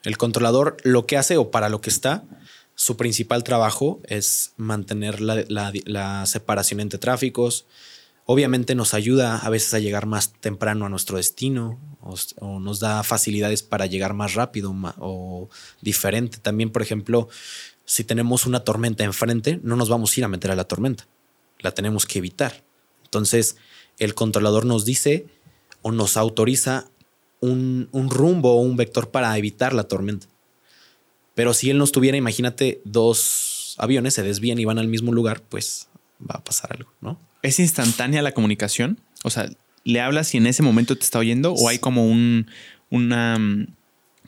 [0.03, 2.25] El controlador lo que hace o para lo que está,
[2.75, 7.65] su principal trabajo es mantener la, la- la separación entre tráficos.
[8.25, 13.03] Obviamente nos ayuda a veces a llegar más temprano a nuestro destino o, nos da
[13.03, 15.49] facilidades para llegar más rápido o
[15.81, 16.37] diferente.
[16.37, 17.29] También, por ejemplo,
[17.85, 21.07] si tenemos una tormenta enfrente, no nos vamos a ir a meter a la tormenta.
[21.59, 22.63] La tenemos que evitar.
[23.03, 23.57] Entonces,
[23.99, 25.27] el controlador nos dice
[25.81, 26.85] o nos autoriza
[27.39, 30.27] un, un rumbo o un vector para evitar la tormenta.
[31.33, 35.41] Pero si él no estuviera, imagínate, dos aviones se desvían y van al mismo lugar,
[35.41, 35.87] pues
[36.29, 37.19] va a pasar algo, ¿no?
[37.41, 38.99] ¿Es instantánea la comunicación?
[39.23, 39.49] O sea,
[39.83, 41.53] ¿le hablas y en ese momento te está oyendo?
[41.53, 42.47] ¿O hay como un,
[42.89, 43.37] una,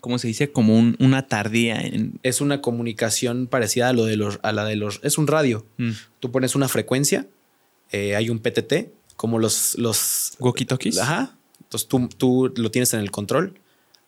[0.02, 0.52] ¿cómo se dice?
[0.52, 2.20] Como un- una tardía en...
[2.24, 5.66] Es una comunicación parecida a lo de los, a la de los, es un radio.
[5.78, 5.92] Mm.
[6.20, 7.28] Tú pones una frecuencia,
[7.92, 11.00] eh, hay un PTT, como los, los, ¿Walkie-talkies?
[11.00, 11.38] Ajá.
[11.62, 13.60] Entonces tú, tú lo tienes en el control,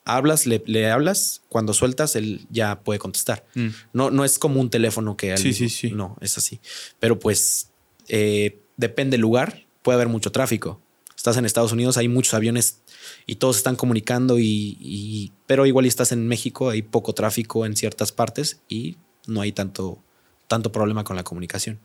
[0.03, 3.45] hablas, le, le hablas, cuando sueltas, él ya puede contestar.
[3.55, 3.67] Mm.
[3.93, 5.35] No, no es como un teléfono que...
[5.37, 5.91] Sí, sí, sí.
[5.91, 6.59] No, es así.
[6.99, 7.69] Pero pues
[8.07, 10.81] eh, depende del lugar, puede haber mucho tráfico.
[11.15, 12.81] Estás en Estados Unidos, hay muchos aviones
[13.25, 17.75] y todos están comunicando y, y- pero igual estás en México, hay poco tráfico en
[17.75, 19.99] ciertas partes y no hay tanto,
[20.47, 21.79] tanto problema con la comunicación.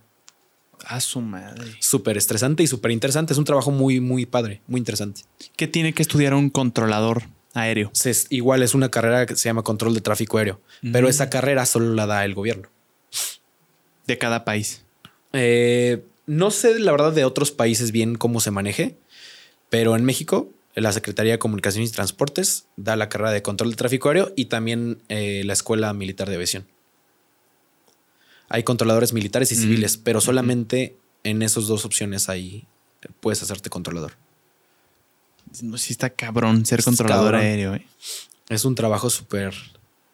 [0.84, 1.72] A su madre.
[1.80, 3.32] Súper estresante y súper interesante.
[3.34, 5.22] Es un trabajo muy, muy padre, muy interesante.
[5.56, 7.22] ¿Qué tiene que estudiar un controlador
[7.54, 7.92] aéreo?
[8.04, 10.60] Es- igual es una carrera que se llama control de tráfico aéreo,
[10.92, 11.10] pero Mm.
[11.10, 12.68] esa carrera solo la da el gobierno.
[14.06, 14.84] De cada país.
[15.32, 18.96] Eh, no sé la verdad de otros países bien cómo se maneje,
[19.68, 23.76] pero en México la Secretaría de Comunicaciones y Transportes da la carrera de control de
[23.76, 26.66] tráfico aéreo y también eh, la Escuela Militar de Aviación.
[28.48, 29.58] Hay controladores militares y Mm.
[29.58, 32.64] civiles, pero solamente en esas dos opciones ahí
[33.20, 34.12] puedes hacerte controlador.
[35.62, 37.40] No, sí está cabrón ser Es controlador cabrón.
[37.40, 37.74] aéreo.
[37.74, 37.84] eh.
[38.48, 39.52] Es un trabajo súper,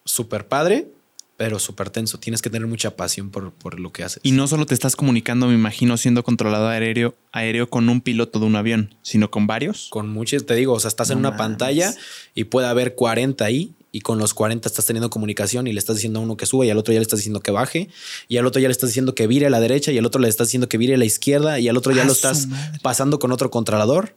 [0.04, 0.88] súper padre,
[1.36, 2.18] pero súper tenso.
[2.18, 4.20] Tienes que tener mucha pasión por, por lo que haces.
[4.22, 8.38] Y no solo te estás comunicando, me imagino, siendo controlador aéreo, aéreo con un piloto
[8.40, 9.88] de un avión, sino con varios.
[9.90, 11.38] con muchos, te digo, o sea, estás en una mames.
[11.38, 11.94] pantalla
[12.34, 15.96] y puede haber 40 ahí y con los 40 estás teniendo comunicación y le estás
[15.96, 17.88] diciendo a uno que suba y al otro ya le estás diciendo que baje
[18.28, 20.20] y al otro ya le estás diciendo que vire a la derecha y al otro
[20.20, 22.46] le estás diciendo que vire a la izquierda y al otro ya ¡A lo estás
[22.46, 22.78] madre!
[22.82, 24.14] pasando con otro controlador.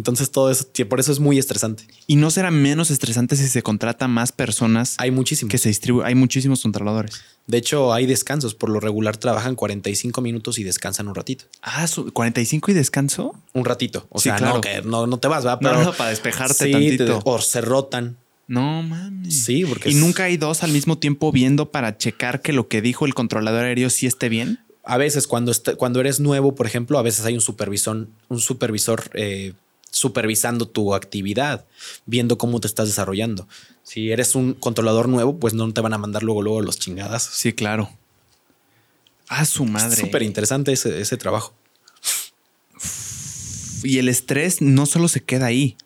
[0.00, 1.84] Entonces todo eso, por eso es muy estresante.
[2.06, 5.50] Y no será menos estresante si se contrata más personas Hay muchísimos.
[5.50, 6.06] que se distribuyen.
[6.08, 7.20] Hay muchísimos controladores.
[7.46, 8.54] De hecho, hay descansos.
[8.54, 11.44] Por lo regular trabajan 45 minutos y descansan un ratito.
[11.60, 13.34] Ah, su- 45 y descanso.
[13.52, 14.06] Un ratito.
[14.08, 14.54] O Sí, sea, claro.
[14.54, 17.04] no, que no, no te vas, va, No, pero no, para despejarte sí, tantito.
[17.04, 18.16] te- o se rotan.
[18.48, 19.44] No mames.
[19.44, 22.68] Sí, porque Y es- nunca hay dos al mismo tiempo viendo para checar que lo
[22.68, 24.60] que dijo el controlador aéreo sí esté bien.
[24.82, 28.40] a veces cuando, est- cuando eres nuevo, por ejemplo, a veces hay un supervisor, un
[28.40, 29.52] supervisor eh,
[29.90, 31.66] supervisando tu actividad,
[32.06, 33.48] viendo cómo te estás desarrollando.
[33.82, 37.22] Si eres un controlador nuevo, pues no te van a mandar luego, luego los chingadas.
[37.22, 37.90] Sí, claro.
[39.28, 40.00] Ah, su madre.
[40.00, 41.54] Súper interesante ese, ese trabajo.
[43.82, 45.76] Y el estrés no solo se queda ahí.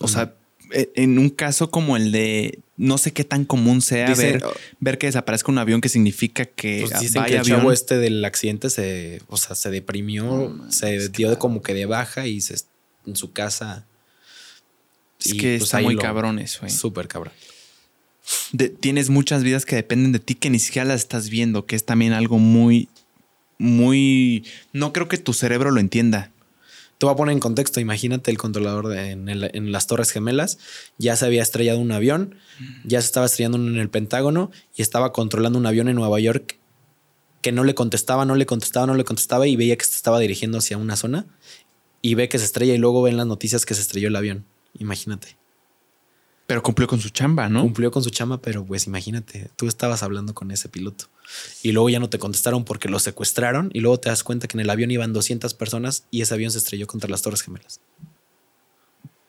[0.00, 0.34] O sea,
[0.72, 4.44] en un caso como el de no sé qué tan común sea Dice- ver,
[4.80, 7.72] ver que desaparezca un avión que significa que Pues dicen que vaya el chavo avión.
[7.74, 11.38] este del accidente se, o sea, se deprimió, se dio claro.
[11.38, 12.56] como que de baja y se
[13.06, 13.86] en su casa.
[15.20, 16.66] Es y, que pues, está muy lo- cabrón eso.
[16.66, 16.70] eh.
[16.70, 17.32] Súper cabrón.
[18.52, 21.76] De- tienes muchas vidas que dependen de ti que ni siquiera las estás viendo, que
[21.76, 22.88] es también algo muy,
[23.58, 24.44] muy...
[24.72, 26.30] No creo que tu cerebro lo entienda.
[27.04, 27.80] Te voy a poner en contexto.
[27.80, 30.56] Imagínate el controlador de- en, el- en las Torres Gemelas.
[30.96, 32.36] Ya se había estrellado un avión,
[32.84, 36.58] ya se estaba estrellando en el Pentágono y estaba controlando un avión en Nueva York
[37.42, 40.18] que no le contestaba, no le contestaba, no le contestaba y veía que se estaba
[40.18, 41.26] dirigiendo hacia una zona
[42.00, 44.46] y ve que se estrella y luego ven las noticias que se estrelló el avión.
[44.78, 45.36] Imagínate.
[46.46, 47.62] Pero cumplió con su chamba, ¿no?
[47.62, 51.06] Cumplió con su chama, pero pues imagínate, tú estabas hablando con ese piloto
[51.62, 54.56] y luego ya no te contestaron porque lo secuestraron y luego te das cuenta que
[54.56, 57.80] en el avión iban 200 personas y ese avión se estrelló contra las Torres Gemelas.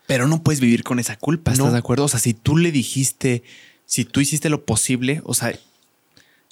[0.08, 1.72] Pero no puedes vivir con esa culpa, ¿estás No.
[1.72, 2.04] de acuerdo?
[2.04, 3.44] O sea, si tú le dijiste,
[3.86, 5.58] si tú hiciste lo posible, o sea,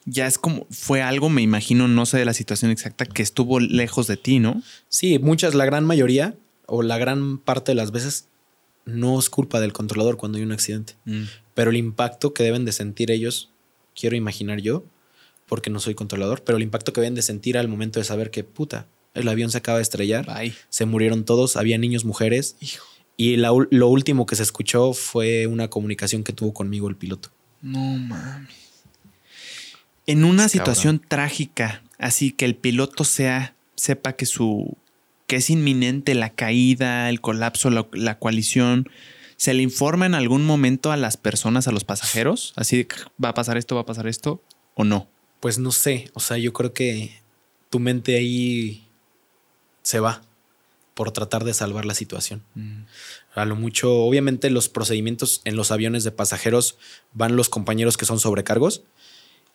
[0.05, 3.59] ya es como, fue algo, me imagino, no sé de la situación exacta, que estuvo
[3.59, 4.63] lejos de ti, ¿no?
[4.89, 6.35] Sí, muchas, la gran mayoría
[6.65, 8.25] o la gran parte de las veces
[8.85, 10.95] no es culpa del controlador cuando hay un accidente,
[11.53, 13.49] pero el impacto que deben de sentir ellos,
[13.95, 14.83] quiero imaginar yo,
[15.45, 18.31] porque no soy controlador, pero el impacto que deben de sentir al momento de saber
[18.31, 20.53] que puta, el avión se acaba de estrellar, Bye.
[20.69, 22.85] se murieron todos, había niños, mujeres, Hijo.
[23.17, 27.29] y la lo último que se escuchó fue una comunicación que tuvo conmigo el piloto.
[27.61, 28.49] No mames.
[30.05, 30.49] En una Cabrón.
[30.49, 34.75] situación trágica, así que el piloto sea, sepa que su
[35.33, 38.87] que es inminente la caída, el colapso, la, la coalición,
[39.35, 42.53] ¿se le informa en algún momento a las personas, a los pasajeros?
[42.55, 42.87] Así de,
[43.23, 44.43] va a pasar esto, va a pasar esto,
[44.75, 45.07] o no.
[45.39, 47.19] Pues no sé, o sea, yo creo que
[47.71, 48.87] tu mente ahí
[49.81, 50.21] se va
[50.93, 52.43] por tratar de salvar la situación.
[53.33, 56.77] A lo mucho, obviamente los procedimientos en los aviones de pasajeros
[57.11, 58.83] van los compañeros que son sobrecargos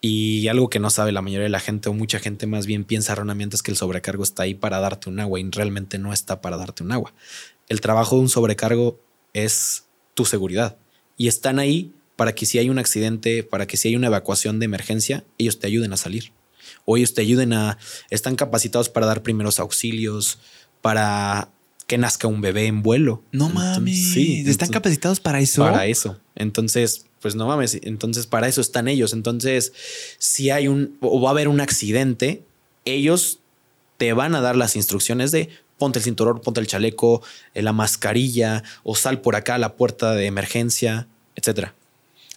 [0.01, 2.85] y algo que no sabe la mayoría de la gente o mucha gente más bien
[2.85, 6.13] piensa erróneamente es que el sobrecargo está ahí para darte un agua y realmente no
[6.13, 7.13] está para darte un agua.
[7.69, 9.01] El trabajo de un sobrecargo
[9.33, 10.77] es tu seguridad
[11.17, 14.59] y están ahí para que si hay un accidente, para que si hay una evacuación
[14.59, 16.33] de emergencia, ellos te ayuden a salir
[16.85, 17.79] o ellos te ayuden a,
[18.11, 20.39] están capacitados para dar primeros auxilios,
[20.81, 21.51] para
[21.89, 23.25] que nazca un bebé en vuelo.
[23.33, 24.13] No Entonces, mames.
[24.13, 25.63] Sí, ¿Están capacitados para eso?
[25.63, 26.21] para eso.
[26.37, 27.81] Entonces, pues no mames.
[27.83, 29.15] Entonces, para eso están ellos.
[29.15, 29.73] Entonces,
[30.19, 32.45] si hay un o va a haber un accidente,
[32.85, 33.41] ellos
[33.97, 37.23] te van a dar las instrucciones de ponte el cinturón, ponte el chaleco,
[37.55, 41.75] eh, la mascarilla o sal por acá a la puerta de emergencia, etcétera.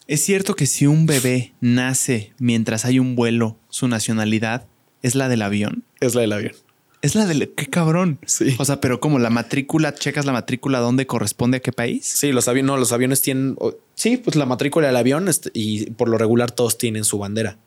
[0.07, 4.65] ¿Es cierto que si un bebé nace mientras hay un vuelo, su nacionalidad
[5.01, 5.83] es la del avión?
[5.99, 6.53] Es la del avión.
[7.01, 7.51] Es la del...
[7.55, 8.19] ¡Qué cabrón!
[8.25, 8.55] Sí.
[8.59, 12.05] O sea, pero como la matrícula, checas la matrícula dónde corresponde a qué país.
[12.05, 13.57] Sí, los aviones, no, los aviones tienen.
[13.95, 17.57] sí, pues la matrícula del avión este, y por lo regular todos tienen su bandera.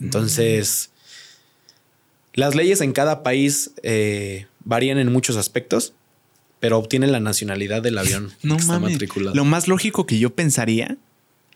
[0.00, 0.90] Entonces,
[2.34, 5.92] las leyes en cada país eh, varían en muchos aspectos,
[6.60, 8.32] pero obtienen la nacionalidad del avión.
[8.42, 8.98] No que está mames.
[9.34, 10.96] Lo más lógico que yo pensaría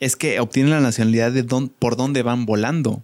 [0.00, 3.02] es que obtienen la nacionalidad de dónde, por dónde van volando,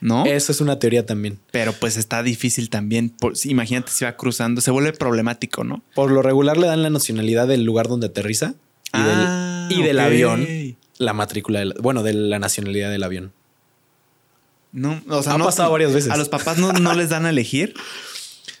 [0.00, 0.24] ¿no?
[0.26, 1.38] Eso es una teoría también.
[1.50, 3.10] Pero pues está difícil también.
[3.10, 5.82] Por- imagínate si va cruzando, se vuelve problemático, ¿no?
[5.94, 8.54] Por lo regular le dan la nacionalidad del lugar donde aterriza
[8.94, 10.46] y, del- Ah, del avión,
[10.98, 13.32] la matrícula, del- bueno, de la nacionalidad del avión.
[14.72, 16.10] No, o sea, Ha no- pasado varias veces.
[16.10, 17.74] A los papás no, no les dan a elegir.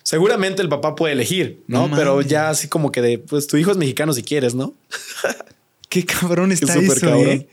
[0.02, 1.86] Seguramente el papá puede elegir, ¿no?
[1.86, 4.72] No Pero ya así como que de, pues tu hijo es mexicano si quieres, ¿no?
[5.90, 7.28] Qué cabrón está súper eso, cabrón.
[7.28, 7.48] eh.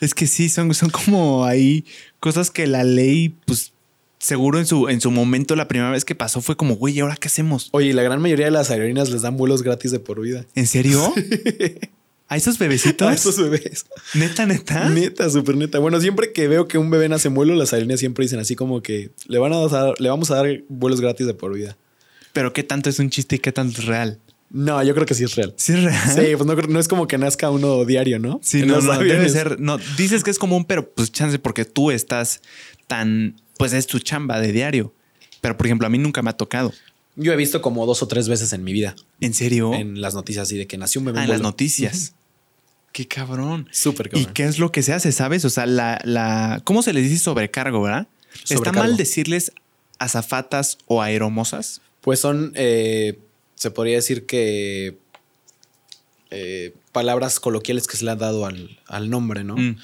[0.00, 1.84] Es que sí, son, son como ahí
[2.20, 3.72] cosas que la ley, pues,
[4.18, 7.00] seguro en su, en su momento, la primera vez que pasó fue como, güey, ¿y
[7.00, 7.68] ahora qué hacemos?
[7.72, 10.44] Oye, la gran mayoría de las aerolíneas les dan vuelos gratis de por vida.
[10.54, 11.12] ¿En serio?
[12.28, 13.06] ¿A esos bebecitos?
[13.06, 13.86] A esos bebés.
[14.14, 14.88] Neta, neta.
[14.88, 15.78] Neta, súper neta.
[15.78, 18.56] Bueno, siempre que veo que un bebé nace en vuelo, las aerolíneas siempre dicen así
[18.56, 21.76] como que le van a dar, le vamos a dar vuelos gratis de por vida.
[22.32, 24.18] Pero qué tanto es un chiste y qué tanto es real.
[24.56, 25.52] No, yo creo que sí es real.
[25.56, 26.10] Sí, es real.
[26.14, 28.38] Sí, pues no, creo- no es como que nazca uno diario, ¿no?
[28.42, 29.58] Sí, En no, no, debe ser.
[29.60, 32.40] No, dices que es común, pero pues chance porque tú estás
[32.86, 33.34] tan.
[33.58, 34.94] Pues es tu chamba de diario.
[35.40, 36.72] Pero por ejemplo, a mí nunca me ha tocado.
[37.16, 39.72] Yo he visto como dos o tres veces en mi vida ¿En serio?
[39.74, 42.14] en las noticias así de que nació un bebé Ah, en las noticias.
[42.92, 43.68] Qué cabrón.
[43.72, 44.32] Súper ¿Y cabrón.
[44.34, 45.10] qué es lo que se hace?
[45.12, 45.44] ¿Sabes?
[45.44, 46.60] O sea, la, la.
[46.64, 48.06] ¿Cómo se les dice sobrecargo, verdad?
[48.34, 48.80] ¿Está Sobrecargo.
[48.80, 49.50] mal decirles
[49.98, 51.80] azafatas o aeromosas?
[52.00, 53.18] Pues son, eh,
[53.54, 54.98] se podría decir que
[56.30, 59.56] eh, palabras coloquiales que se le han dado al, al nombre, ¿no?
[59.56, 59.76] Mm,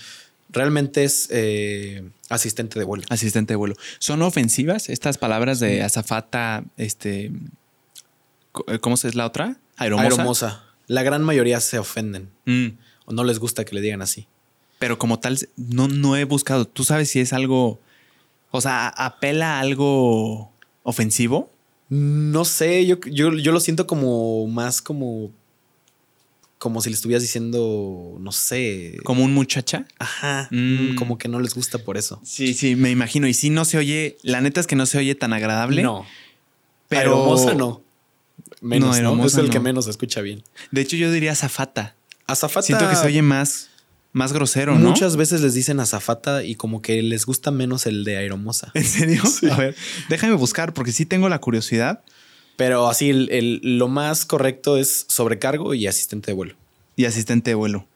[0.53, 3.05] Realmente es eh, asistente de vuelo.
[3.09, 3.77] asistente de vuelo.
[4.01, 6.65] ¿Son ofensivas estas palabras de azafata?
[6.77, 7.31] Este.
[8.51, 9.59] co- ¿Cómo se es la otra?
[9.77, 10.11] Aeromosa.
[10.11, 10.65] Aeromosa.
[10.89, 12.71] La gran mayoría se ofenden Mm.
[13.05, 14.27] o no les gusta que le digan así.
[14.81, 16.67] pero como tal, no, no he buscado.
[16.67, 17.79] ¿Tú sabes si es algo,
[18.51, 20.51] o sea, apela a algo
[20.83, 21.53] ofensivo?
[21.91, 25.31] No sé, yo, yo, yo lo siento como más como.
[26.59, 28.99] Como si le estuvieras diciendo, no sé.
[29.05, 29.87] Como un muchacha.
[29.99, 30.47] Ajá.
[30.51, 30.95] Mm.
[30.95, 32.21] Como que no les gusta por eso.
[32.23, 33.27] Sí, sí, me imagino.
[33.27, 35.83] Y si no se oye, la neta es que no se oye tan agradable.
[35.83, 36.05] No.
[36.89, 37.83] pero Aeromosa no.
[38.61, 39.65] Menos, No, Es el que no.
[39.65, 40.43] menos se escucha bien.
[40.71, 41.97] De hecho, yo diría azafata.
[42.27, 42.67] Azafata.
[42.67, 43.70] Siento que se oye más,
[44.13, 44.89] más grosero, ¿no?
[44.91, 48.71] Muchas veces les dicen azafata y como que les gusta menos el de aeromosa.
[48.75, 49.23] ¿En serio?
[49.53, 49.77] A ver,
[50.09, 52.03] déjame buscar porque sí tengo la curiosidad.
[52.57, 56.57] Pero así el, el- lo más correcto es sobrecargo y asistente de vuelo.
[56.97, 57.87] Y asistente de vuelo.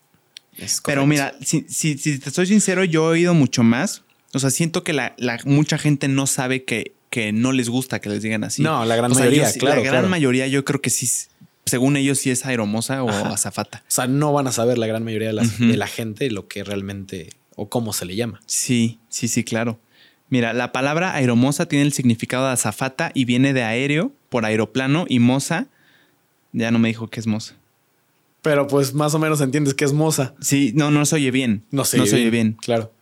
[0.56, 4.02] Es Pero mira, si, si, si te soy sincero, yo he oído mucho más.
[4.32, 8.00] O sea, siento que la, la- mucha gente no sabe que, que no les gusta
[8.00, 8.62] que les digan así.
[8.62, 9.76] No, la gran O sea, mayoría, yo claro.
[9.76, 10.08] La gran claro.
[10.08, 11.08] mayoría yo creo que sí,
[11.66, 13.30] según ellos sí es aeromosa o Ajá.
[13.34, 13.82] azafata.
[13.88, 15.66] O sea, no van a saber la gran mayoría de, las- Ujú.
[15.66, 18.40] de la gente lo que realmente o cómo se le llama.
[18.46, 19.78] Sí, sí, sí, claro.
[20.28, 25.04] Mira, la palabra aeromosa tiene el significado de azafata y viene de aéreo por aeroplano
[25.08, 25.66] y moza.
[26.52, 27.54] Ya no me dijo que es moza.
[28.42, 30.34] Pero pues más o menos entiendes que es moza.
[30.40, 31.64] Sí, no, no se oye bien.
[31.70, 32.56] No se no se oye bien.
[32.60, 32.92] Claro.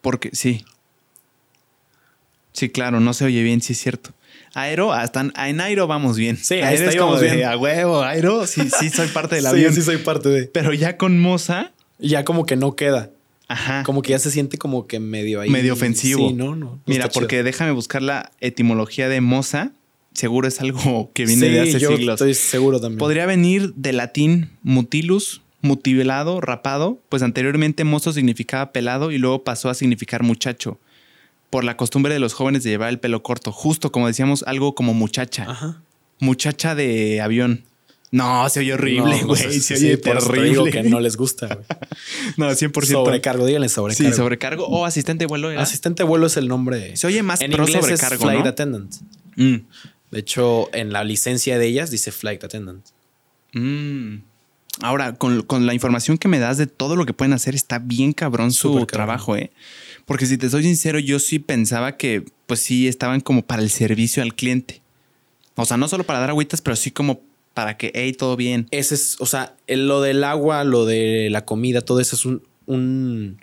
[0.00, 0.64] Porque sí.
[2.58, 4.10] Sí, claro, no se oye bien, sí es cierto.
[4.54, 6.36] Aero, hasta en- aero vamos bien.
[6.36, 7.48] Sí, aero hasta es ahí como vamos de bien.
[7.48, 9.74] a huevo, aero, sí, sí soy parte del sí, avión.
[9.74, 10.46] sí soy parte de.
[10.46, 13.10] Pero ya con moza, Ya como que no queda.
[13.48, 13.82] ajá.
[13.84, 15.50] Como que ya se siente como que medio ahí.
[15.50, 16.28] Medio ofensivo.
[16.28, 16.66] Sí, no, no.
[16.66, 17.20] no Mira, chido.
[17.20, 19.72] porque déjame buscar la etimología de moza.
[20.14, 22.14] Seguro es algo que viene de Sí, hace yo siglos.
[22.14, 22.98] Estoy seguro también.
[22.98, 29.68] Podría venir del latín mutilus, mutilado, rapado, pues anteriormente mozo significaba pelado y luego pasó
[29.70, 30.80] a significar muchacho.
[31.50, 34.74] Por la costumbre de los jóvenes de llevar el pelo corto, justo como decíamos, algo
[34.74, 35.44] como muchacha.
[35.48, 35.82] Ajá.
[36.20, 37.64] Muchacha de avión.
[38.10, 39.42] No, se oye horrible, No, no güey.
[39.42, 40.70] sé, se oye terrible.
[40.70, 41.46] que no les gusta.
[41.46, 41.66] güey.
[42.36, 42.84] No, 100%.
[42.86, 44.10] Sobrecargo, díganle sobrecargo.
[44.10, 45.48] Sí, sobrecargo o asistente de vuelo.
[45.60, 46.96] Asistente de vuelo es el nombre.
[46.96, 48.50] Se oye más en pro inglés sobrecargo, es flight ¿no?
[48.50, 48.94] attendant.
[49.36, 49.56] Mm.
[50.10, 52.84] De hecho, en la licencia de ellas dice flight attendant.
[53.52, 54.16] Mm.
[54.80, 57.78] Ahora, con, con la información que me das de todo lo que pueden hacer, está
[57.78, 58.86] bien cabrón su cabrón.
[58.86, 59.50] trabajo, ¿eh?
[60.08, 63.70] Porque si te soy sincero, yo sí pensaba que, pues sí, estaban como para el
[63.70, 64.82] servicio al cliente.
[65.54, 67.20] O sea, no solo para dar agüitas, pero sí como
[67.54, 68.66] para que, hey, todo bien.
[68.72, 72.42] Ese es, o sea, lo del agua, lo de la comida, todo eso es un,
[72.66, 73.38] un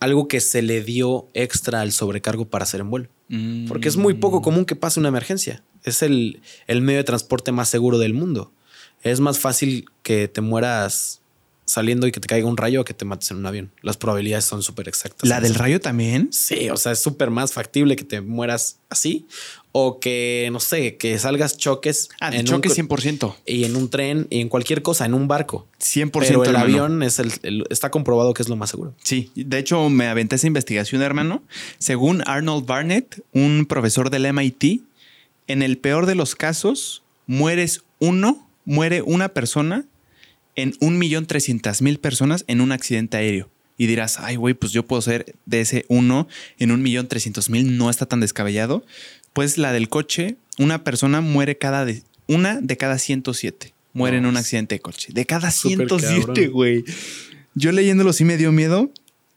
[0.00, 3.08] algo que se le dio extra al sobrecargo para hacer en vuelo.
[3.68, 4.20] Porque es muy Mm.
[4.20, 5.62] poco común que pase una emergencia.
[5.84, 8.52] Es el, el medio de transporte más seguro del mundo.
[9.02, 11.21] Es más fácil que te mueras
[11.72, 13.70] saliendo y que te caiga un rayo a que te mates en un avión.
[13.82, 15.28] Las probabilidades son súper exactas.
[15.28, 16.28] ¿La del rayo también?
[16.32, 19.26] Sí, o sea, es súper más factible que te mueras así
[19.72, 23.34] o que, no sé, que salgas choques Ah, en choque un, co- 100%.
[23.46, 25.66] y en un tren y en cualquier cosa, en un barco.
[25.80, 26.10] 100%.
[26.12, 26.64] Pero el hermano.
[26.64, 28.94] avión es el, el- está comprobado que es lo más seguro.
[29.02, 31.42] Sí, de hecho me aventé esa investigación, hermano.
[31.78, 34.82] Según Arnold Barnett, un profesor del MIT,
[35.46, 39.86] en el peor de los casos, mueres uno, muere una persona
[40.56, 43.50] en un millón trescientas mil personas en un accidente aéreo.
[43.78, 46.28] Y dirás, ay, güey, pues yo puedo ser de ese uno
[46.58, 48.84] en un millón trescientos mil, no está tan descabellado.
[49.32, 54.26] Pues la del coche, una persona muere cada de, una de cada 107 muere en
[54.26, 55.08] un accidente de coche.
[55.12, 56.50] De cada súper 107, cabrón.
[56.52, 56.84] güey.
[57.54, 58.90] Yo leyéndolo sí me dio miedo.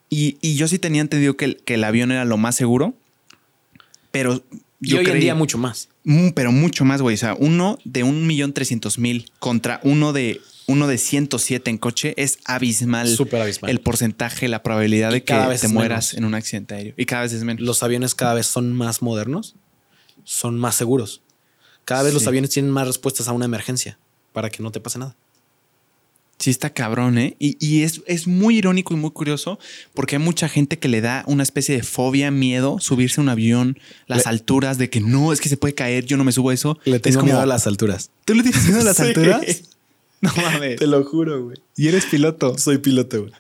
[0.09, 2.93] Y, y yo sí tenía entendido que el, que el avión era lo más seguro.
[4.11, 4.43] Pero
[4.79, 5.89] Y yo hoy en día mucho más.
[6.03, 7.15] Mm, pero mucho más, güey.
[7.15, 11.77] O sea, uno de un millón trescientos mil contra uno de uno de 107 en
[11.77, 13.07] coche es abismal.
[13.07, 13.69] Súper abismal.
[13.71, 16.17] El porcentaje, la probabilidad Y de que cada vez te es mueras menos.
[16.17, 16.93] en un accidente aéreo.
[16.97, 17.61] Y cada vez es menos.
[17.61, 19.55] Los aviones cada vez son más modernos,
[20.23, 21.21] son más seguros.
[21.85, 23.99] Cada vez los aviones tienen más respuestas a una emergencia
[24.33, 25.15] para que no te pase nada.
[26.37, 27.37] Sí, está cabrón, ¿eh?
[27.39, 29.57] Y, y es, es muy irónico y muy curioso
[29.93, 33.29] porque hay mucha gente que le da una especie de fobia, miedo, subirse a un
[33.29, 36.33] avión, las Le- alturas, de que no, es que se puede caer, yo no me
[36.33, 36.77] subo a eso.
[36.83, 38.11] Le es tengo como, miedo a las alturas.
[38.25, 39.03] ¿Tú le tienes miedo a las Sí.
[39.03, 39.41] alturas?
[40.25, 40.81] No mames.
[40.81, 41.57] lo juro, güey.
[41.77, 42.57] Y eres piloto.
[42.57, 43.33] Soy piloto, güey.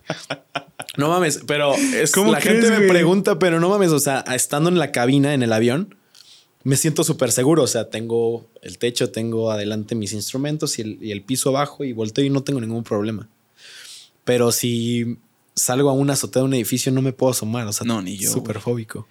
[0.97, 2.89] No mames, pero es ¿Cómo la crees, gente me güey?
[2.89, 5.95] pregunta, pero no mames, o sea, estando en la cabina, en el avión,
[6.63, 7.63] me siento súper seguro.
[7.63, 11.83] O sea, tengo el techo, tengo adelante mis instrumentos y el, y el piso abajo
[11.83, 13.27] y volteo y no tengo ningún problema.
[14.23, 15.17] Pero si
[15.53, 17.67] salgo a una azotea de un edificio, no me puedo asomar.
[17.67, 19.07] O sea, No, ni yo, Súper fóbico.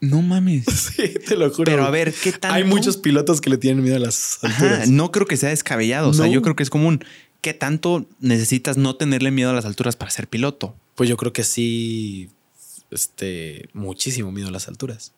[0.00, 0.64] No mames.
[0.96, 1.64] Sí, te lo juro.
[1.70, 2.54] Pero a ver, ¿qué tanto?
[2.54, 4.72] Hay muchos pilotos que le tienen miedo a las alturas.
[4.80, 6.08] Ajá, no creo que sea descabellado.
[6.08, 7.04] O sea, yo creo que es común.
[7.40, 10.74] ¿Qué tanto necesitas no tenerle miedo a las alturas para ser piloto?
[10.96, 12.30] Pues yo creo que sí,
[12.90, 15.12] este, muchísimo miedo a las alturas.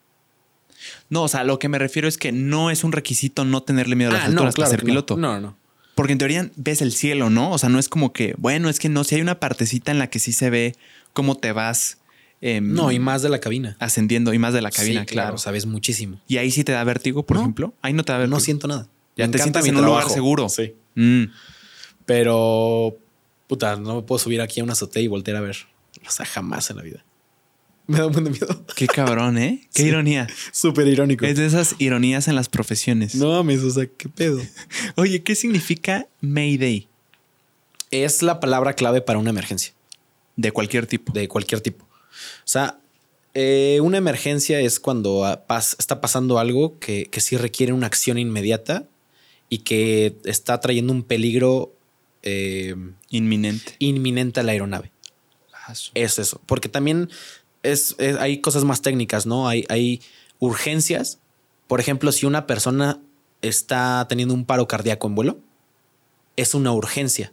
[1.09, 3.97] No, o sea, lo que me refiero es que no es un requisito no tenerle
[3.97, 4.91] miedo a las Ah, alturas para ser que no.
[4.93, 5.17] piloto.
[5.17, 5.57] No, no.
[5.95, 7.51] Porque en teoría ves el cielo, ¿no?
[7.53, 9.99] O sea, no es como que, bueno, es que no, si hay una partecita en
[9.99, 10.75] la que sí se ve
[11.13, 11.99] cómo te vas
[12.41, 13.77] em, No, y más de la cabina.
[13.81, 15.39] ascendiendo y más de la cabina, Sí, claro.
[15.39, 16.21] Sabes muchísimo.
[16.29, 17.43] Y ahí sí te da vértigo, por No.
[17.43, 17.75] ejemplo.
[17.83, 18.37] Ahí no te da vértigo.
[18.37, 18.89] No siento nada.
[19.17, 20.49] Ya Me te mi en un lugar seguro.
[20.49, 20.75] Sí.
[20.95, 21.25] Mm.
[22.07, 22.97] Pero,
[23.47, 25.57] puta, no me puedo subir aquí a una azotea y voltear a ver.
[26.07, 27.05] O sea, jamás en la vida.
[27.87, 28.65] Me da un buen de miedo.
[28.77, 29.67] Qué cabrón, ¿eh?
[29.75, 29.89] Qué Sí.
[29.89, 30.29] ironía.
[30.53, 31.27] Súper irónico.
[31.27, 33.17] Es de esas ironías en las profesiones.
[33.17, 34.41] No mames, o sea, qué pedo.
[34.97, 36.89] Oye, ¿qué significa Mayday?
[37.91, 39.73] Es la palabra clave para una emergencia.
[40.37, 41.13] De cualquier tipo.
[41.13, 41.87] de cualquier tipo.
[42.11, 42.79] O sea,
[43.35, 47.87] eh, una emergencia es cuando ah, pas- está pasando algo que, que sí requiere una
[47.87, 48.85] acción inmediata
[49.49, 51.73] y que está trayendo un peligro
[52.23, 52.75] eh,
[53.09, 53.75] Inminente.
[53.79, 54.93] inminente a la aeronave.
[55.55, 56.41] Ah, Es eso.
[56.47, 57.09] Porque también
[57.63, 59.49] es, es- hay cosas más técnicas, ¿no?
[59.49, 60.01] Hay, hay
[60.39, 61.19] urgencias.
[61.69, 63.01] Por ejemplo, si una persona
[63.43, 65.39] está teniendo un paro cardíaco en vuelo,
[66.37, 67.33] es una urgencia,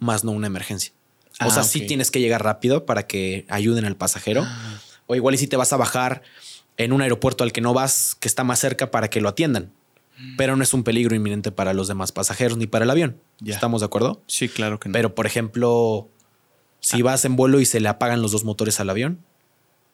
[0.00, 0.92] más no una emergencia.
[1.40, 1.86] O Ah, sea, sí ok.
[1.86, 4.42] tienes que llegar rápido para que ayuden al pasajero.
[4.44, 4.78] Ah.
[5.06, 6.22] O igual y si te vas a bajar
[6.76, 9.72] en un aeropuerto al que no vas, que está más cerca para que lo atiendan.
[10.18, 10.36] Mm.
[10.36, 13.20] Pero no es un peligro inminente para los demás pasajeros ni para el avión.
[13.40, 13.54] Ya.
[13.54, 14.22] ¿Estamos de acuerdo?
[14.26, 14.92] Sí, claro que no.
[14.92, 16.08] Pero, por ejemplo,
[16.80, 19.24] si vas en vuelo y se le apagan los dos motores al avión,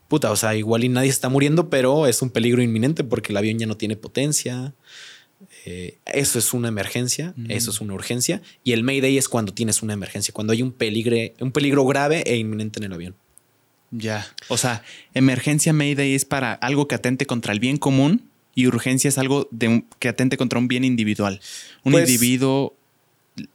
[0.09, 3.37] puta, o sea, igual y nadie está muriendo, pero es un peligro inminente porque el
[3.37, 4.75] avión ya no tiene potencia.
[5.67, 7.51] Eh, eso es una emergencia, Mm.
[7.51, 8.43] eso es una urgencia.
[8.65, 12.23] Y el Mayday es cuando tienes una emergencia, cuando hay un peligro, un peligro grave
[12.27, 13.15] e inminente en el avión.
[13.91, 14.27] Ya.
[14.49, 14.83] O sea,
[15.15, 19.49] emergencia Mayday es para algo que atente contra el bien común y urgencia es algo
[19.53, 21.41] de un- que atente contra un bien individual.
[21.85, 22.77] Un Pues- individuo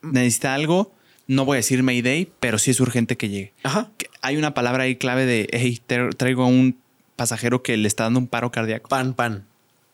[0.02, 0.94] necesita algo,
[1.28, 3.54] no voy a decir Mayday, pero sí es urgente que llegue.
[3.64, 3.92] Ajá.
[4.22, 5.80] Hay una palabra ahí clave de, hey,
[6.18, 6.78] traigo a un
[7.16, 8.90] pasajero que le está dando un paro cardíaco.
[8.90, 9.46] Pan, pan,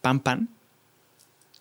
[0.01, 0.49] Pan, pan.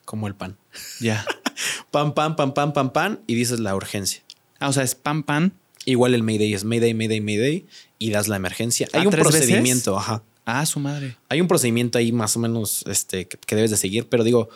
[0.05, 0.57] Como el pan.
[1.01, 1.25] Ya.
[1.91, 4.25] Pan, pan, pan, pan, pan, pan, y dices la urgencia.
[4.59, 5.53] Ah, o sea, es pan, pan.
[5.85, 7.67] Igual el Mayday es Mayday, Mayday, Mayday,
[8.01, 8.89] y das la emergencia.
[8.93, 9.43] ¿Ah, Hay un tres veces?
[9.43, 10.25] procedimiento, ajá.
[10.45, 11.17] Ah, su madre.
[11.29, 14.49] Hay un procedimiento ahí más o menos este, que, que debes de seguir, pero digo,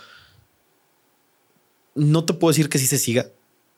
[1.95, 3.31] no te puedo decir que sí se siga,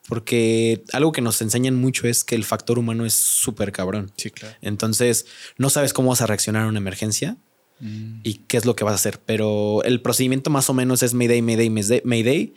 [0.08, 4.10] porque algo que nos enseñan mucho es que el factor humano es súper cabrón.
[4.16, 4.56] Sí, claro.
[4.62, 5.26] Entonces,
[5.58, 7.36] no sabes cómo vas a reaccionar a una emergencia
[7.80, 8.20] Mm.
[8.24, 11.14] y qué es lo que vas a hacer, pero el procedimiento más o menos es
[11.14, 12.02] Mayday, Mayday, Mayday.
[12.04, 12.54] Mayday.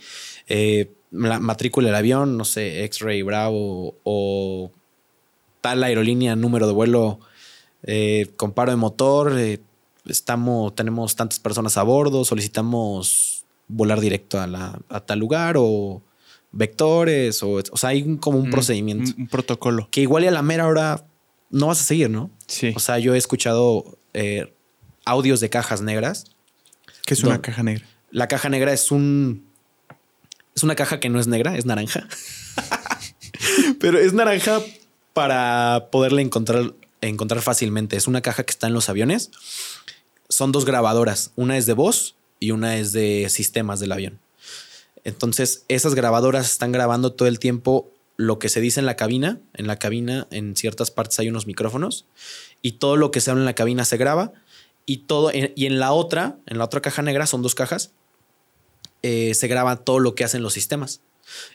[0.48, 4.72] Eh, la matrícula del avión, no sé, X-Ray Bravo o
[5.62, 7.20] tal aerolínea, número de vuelo,
[7.84, 9.60] eh, comparo de motor, eh,
[10.06, 16.02] estamos, tenemos tantas personas a bordo, solicitamos volar directo a, la, a tal lugar o
[16.52, 19.88] vectores, o, o sea, hay como un Mm, procedimiento Un, un protocolo.
[19.92, 21.06] que igual y a la mera hora
[21.50, 22.30] no vas a seguir, ¿no?
[22.48, 22.74] Sí.
[22.76, 24.54] O sea, yo he escuchado eh,
[25.06, 26.26] audios de cajas negras.
[27.06, 27.86] que es una caja negra.
[28.12, 29.46] La caja negra es un.
[30.56, 32.08] Es una caja que no es negra, es naranja.
[33.80, 34.62] Pero es naranja
[35.14, 37.98] para poderla encontrar, encontrar fácilmente.
[37.98, 39.32] Es una caja que está en los aviones.
[40.30, 41.32] Son dos grabadoras.
[41.36, 44.20] Una es de voz y una es de sistemas del avión.
[45.04, 49.40] Entonces, esas grabadoras están grabando todo el tiempo lo que se dice en la cabina.
[49.54, 52.06] En la cabina, en ciertas partes hay unos micrófonos
[52.62, 54.34] y todo lo que se habla en la cabina se graba.
[54.86, 57.92] Y todo, y en la otra, en la otra caja negra, son dos cajas,
[59.02, 61.02] eh, se graba todo lo que hacen los sistemas.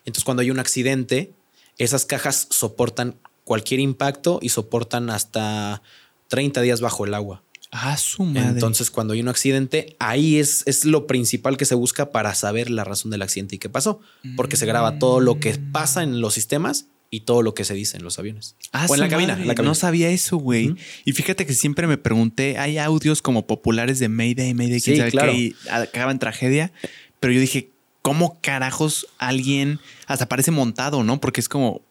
[0.01, 1.33] Entonces, cuando hay un accidente,
[1.76, 5.83] esas cajas soportan cualquier impacto y soportan hasta
[6.29, 7.43] 30 días bajo el agua.
[7.70, 8.49] Ah, su madre.
[8.49, 12.70] Entonces, cuando hay un accidente, ahí es, es lo principal que se busca para saber
[12.70, 14.01] la razón del accidente y qué pasó.
[14.37, 17.74] Porque se graba todo lo que pasa en los sistemas y todo lo que se
[17.74, 18.56] dice en los aviones.
[18.72, 19.54] Ah, o en la cabina, la.
[19.54, 20.74] No sabía eso, güey.
[21.04, 25.11] Y fíjate que siempre me pregunté, hay audios como populares de Mayday, Mayday, Sí, sabe
[25.11, 25.32] claro.
[25.32, 26.72] y acaba en tragedia.
[27.20, 27.70] Pero yo dije,
[28.02, 31.20] ¿cómo carajos alguien hasta parece montado, no?
[31.20, 31.82] Porque es como,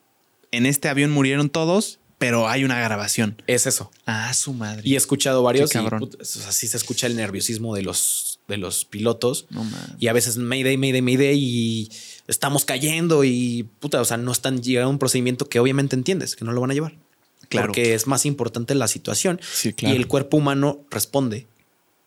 [0.51, 3.41] en este avión murieron todos, pero hay una grabación.
[3.47, 3.91] Es eso.
[4.05, 4.82] Ah, su madre.
[4.86, 5.70] Y he escuchado varios.
[5.72, 5.99] Qué y, cabrón.
[6.01, 9.45] puta, o sea, sí se escucha el nerviosismo de los, de los pilotos.
[9.50, 9.66] no.
[10.00, 11.89] Y a veces Mayday, Mayday, Mayday y
[12.28, 16.36] estamos cayendo y puta, o sea, no están llegando a un procedimiento que obviamente entiendes,
[16.36, 16.95] que no lo van a llevar.
[17.50, 17.68] Claro.
[17.68, 19.95] Porque es más importante la situación Sí, claro.
[19.95, 21.48] y el cuerpo humano responde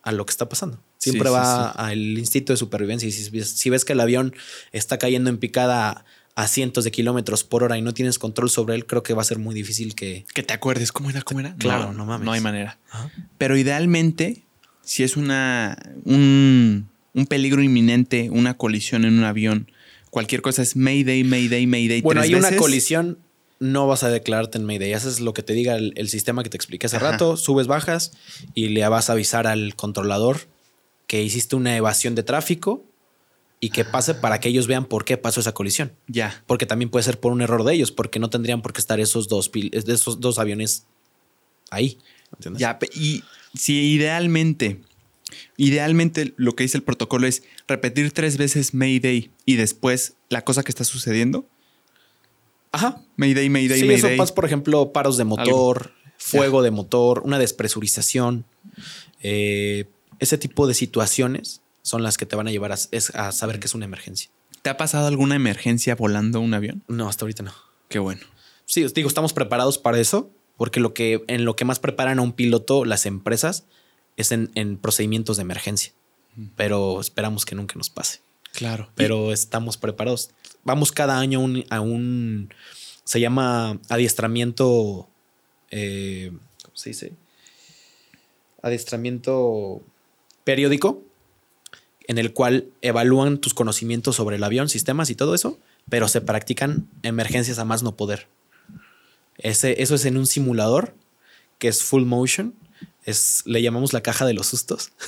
[0.03, 0.83] a lo que está pasando.
[0.99, 4.01] Siempre Sí, sí, va al instinto de supervivencia y si, ves- si ves que el
[4.01, 4.35] avión
[4.73, 6.05] está cayendo en picada
[6.37, 9.23] a cientos de kilómetros por hora y no tienes control sobre él, creo que va
[9.23, 10.27] a ser muy difícil que...
[10.35, 11.23] Que te acuerdes, ¿cómo era?
[11.23, 11.55] ¿Cómo era?
[11.57, 12.25] Claro, no mames.
[12.25, 12.79] No hay manera.
[13.39, 14.45] Pero idealmente,
[14.91, 19.71] si es una un, un peligro inminente, una colisión en un avión,
[20.11, 22.01] cualquier cosa es Mayday, Mayday, Mayday.
[22.01, 23.17] Bueno, tres hay una colisión,
[23.61, 24.93] no vas a declararte en Mayday.
[24.93, 27.13] Haces lo que te diga el, el sistema que te expliqué hace Ajá.
[27.13, 28.11] rato, subes, bajas
[28.53, 30.49] y le vas a avisar al controlador
[31.07, 32.85] que hiciste una evasión de tráfico
[33.61, 35.93] y que pase para que ellos vean por qué pasó esa colisión.
[36.09, 36.43] Ya.
[36.49, 38.99] Porque también puede ser por un error de ellos, porque no tendrían por qué estar
[38.99, 40.85] esos dos, esos dos aviones
[41.71, 41.97] ahí.
[42.33, 42.61] ¿entiendes?
[42.61, 42.77] Ya.
[42.93, 43.23] Y
[43.55, 44.81] si idealmente,
[45.57, 50.63] idealmente lo que dice el protocolo es repetir tres veces Mayday y después la cosa
[50.63, 51.47] que está sucediendo.
[52.73, 53.03] Ajá.
[53.17, 54.13] Mayday, Mayday, Sí, Mayday.
[54.13, 58.45] eso pasa, por ejemplo, paros de motor, fuego de motor, una despresurización.
[59.23, 59.87] Eh,
[60.19, 62.77] ese tipo de situaciones son las que te van a llevar a,
[63.15, 64.31] a saber que es una emergencia.
[64.63, 66.83] ¿Te ha pasado alguna emergencia volando un avión?
[66.87, 67.53] No, hasta ahorita no.
[67.89, 68.21] Qué bueno.
[68.67, 70.31] Sí, os digo, estamos preparados para eso,
[70.61, 73.65] porque lo que, en lo que más preparan a un piloto las empresas
[74.19, 75.95] es en, en procedimientos de emergencia.
[76.55, 78.21] Pero esperamos que nunca nos pase.
[78.53, 78.91] Claro.
[78.95, 80.33] Pero estamos preparados.
[80.63, 82.53] Vamos cada año a un, a un-
[83.05, 85.09] se llama adiestramiento,
[85.71, 86.31] eh,
[86.63, 87.13] ¿cómo se dice?
[88.61, 89.81] Adiestramiento
[90.45, 91.03] periódico,
[92.07, 95.59] en el cual evalúan tus conocimientos sobre el avión, sistemas y todo eso,
[95.89, 98.29] pero se practican emergencias a más no poder.
[99.43, 100.95] Ese, eso es en un simulador
[101.59, 102.55] que es full motion.
[103.05, 104.93] Es, le llamamos la caja de los sustos.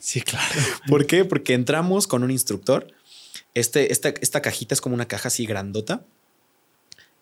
[0.00, 0.60] Sí, claro.
[0.86, 1.24] ¿Por qué?
[1.24, 2.92] Porque entramos con un instructor.
[3.54, 6.04] Este, esta, esta cajita es como una caja así grandota.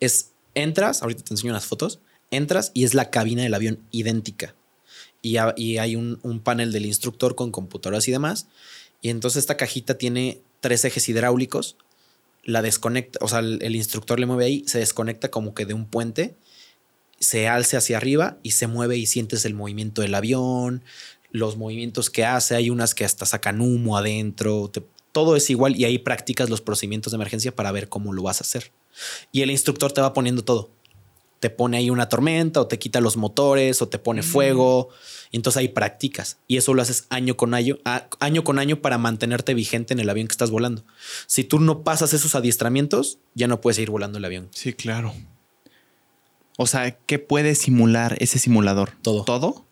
[0.00, 2.00] Es, entras, ahorita te enseño unas fotos,
[2.32, 4.56] entras y es la cabina del avión idéntica.
[5.22, 8.48] Y, ha- y hay un, un panel del instructor con computadoras y demás.
[9.00, 11.76] Y entonces esta cajita tiene tres ejes hidráulicos.
[12.42, 15.86] La desconecta, o sea, el instructor le mueve ahí, se desconecta como que de un
[15.86, 16.34] puente,
[17.22, 20.82] se alce hacia arriba y se mueve y sientes el movimiento del avión,
[21.30, 25.76] los movimientos que hace, hay unas que hasta sacan humo adentro, te- todo es igual
[25.76, 28.72] y ahí practicas los procedimientos de emergencia para ver cómo lo vas a hacer.
[29.30, 30.70] Y el instructor te va poniendo todo.
[31.38, 34.88] Te pone ahí una tormenta o te quita los motores o te pone fuego.
[35.32, 36.38] Y entonces ahí practicas.
[36.46, 37.78] Y eso lo haces año con año,
[38.20, 40.84] año con año para mantenerte vigente en el avión que estás volando.
[41.26, 44.48] Si tú no pasas esos adiestramientos, ya no puedes seguir volando el avión.
[44.52, 45.12] Sí, claro.
[46.58, 48.92] O sea, ¿qué puede simular ese simulador?
[49.02, 49.24] Todo.
[49.24, 49.64] ¿Todo?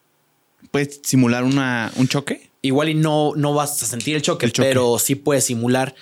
[0.71, 2.51] ¿Puedes simular una, un choque?
[2.63, 4.69] Igual y no, no vas a sentir el choque, El choque.
[4.69, 5.95] pero sí puedes simular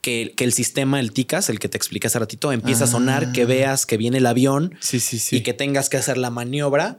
[0.00, 3.32] que, que el sistema, el TICAS, el que te expliqué hace ratito, empieza a sonar,
[3.32, 3.46] que Ah.
[3.46, 5.36] veas que viene el avión Sí, sí, sí.
[5.36, 6.98] y que tengas que hacer la maniobra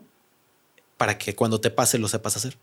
[0.97, 2.57] para que cuando te pase lo sepas hacer.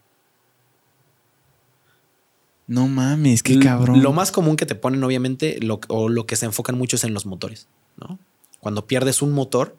[2.66, 4.02] No mames, qué cabrón.
[4.02, 7.04] Lo más común que te ponen, obviamente, lo, o lo que se enfocan mucho es
[7.04, 8.18] en los motores, ¿no?
[8.60, 9.76] Cuando pierdes un motor,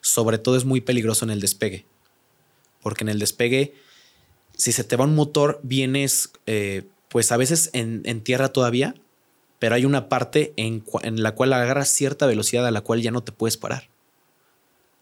[0.00, 1.86] sobre todo es muy peligroso en el despegue.
[2.82, 3.74] Porque en el despegue,
[4.56, 8.94] si se te va un motor, vienes, eh, pues a veces en, en tierra todavía,
[9.58, 13.10] pero hay una parte en, en la cual agarras cierta velocidad a la cual ya
[13.10, 13.90] no te puedes parar.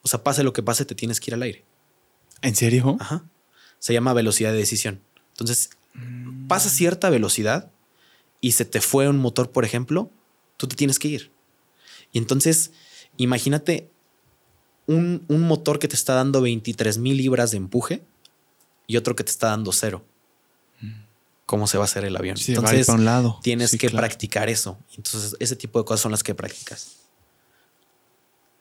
[0.03, 1.65] O sea, pase lo que pase, te tienes que ir al aire.
[2.43, 2.97] ¿En serio?
[3.01, 3.25] Ajá.
[3.79, 5.01] Se llama velocidad de decisión.
[5.31, 5.71] Entonces,
[6.49, 7.71] pasa cierta velocidad
[8.41, 10.11] y se te fue un motor, por ejemplo,
[10.57, 11.33] tú te tienes que ir.
[12.13, 12.73] Y entonces,
[13.17, 13.91] imagínate
[14.89, 18.03] un, un motor que te está dando 23 mil libras de empuje
[18.89, 20.05] y otro que te está dando cero.
[21.47, 22.37] ¿Cómo se va a hacer el avión?
[22.37, 23.41] Sí, entonces, para un lado.
[23.43, 24.07] tienes Sí, que claro.
[24.07, 24.79] practicar eso.
[24.97, 26.97] Entonces, ese tipo de cosas son las que practicas.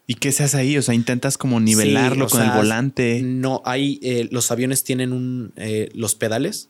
[0.05, 0.77] ¿Y qué se hace ahí?
[0.77, 3.21] O sea, intentas como nivelarlo con el volante.
[3.23, 3.99] No, hay.
[4.03, 5.51] eh, los aviones tienen un.
[5.57, 6.69] eh, los pedales.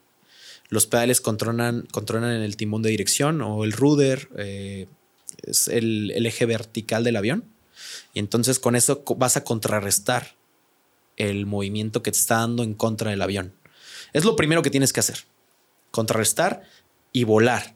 [0.70, 4.28] Los pedales controlan, controlan el timón de dirección o el rudder.
[4.38, 4.88] eh,
[5.44, 7.44] es el, el eje vertical del avión.
[8.18, 10.38] Y entonces con eso vas a contrarrestar
[11.18, 13.54] el movimiento que te está dando en contra del avión.
[14.12, 15.26] Es lo primero que tienes que hacer.
[15.92, 16.64] Contrarrestar
[17.12, 17.76] y volar.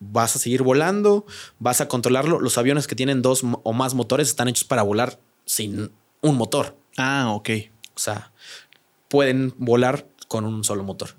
[0.00, 1.26] Vas a seguir volando,
[1.58, 2.40] vas a controlarlo.
[2.40, 5.90] Los aviones que tienen dos o más motores están hechos para volar sin
[6.22, 6.78] un motor.
[6.96, 7.50] Ah, ok.
[7.94, 8.32] O sea,
[9.08, 11.10] pueden volar con un solo motor.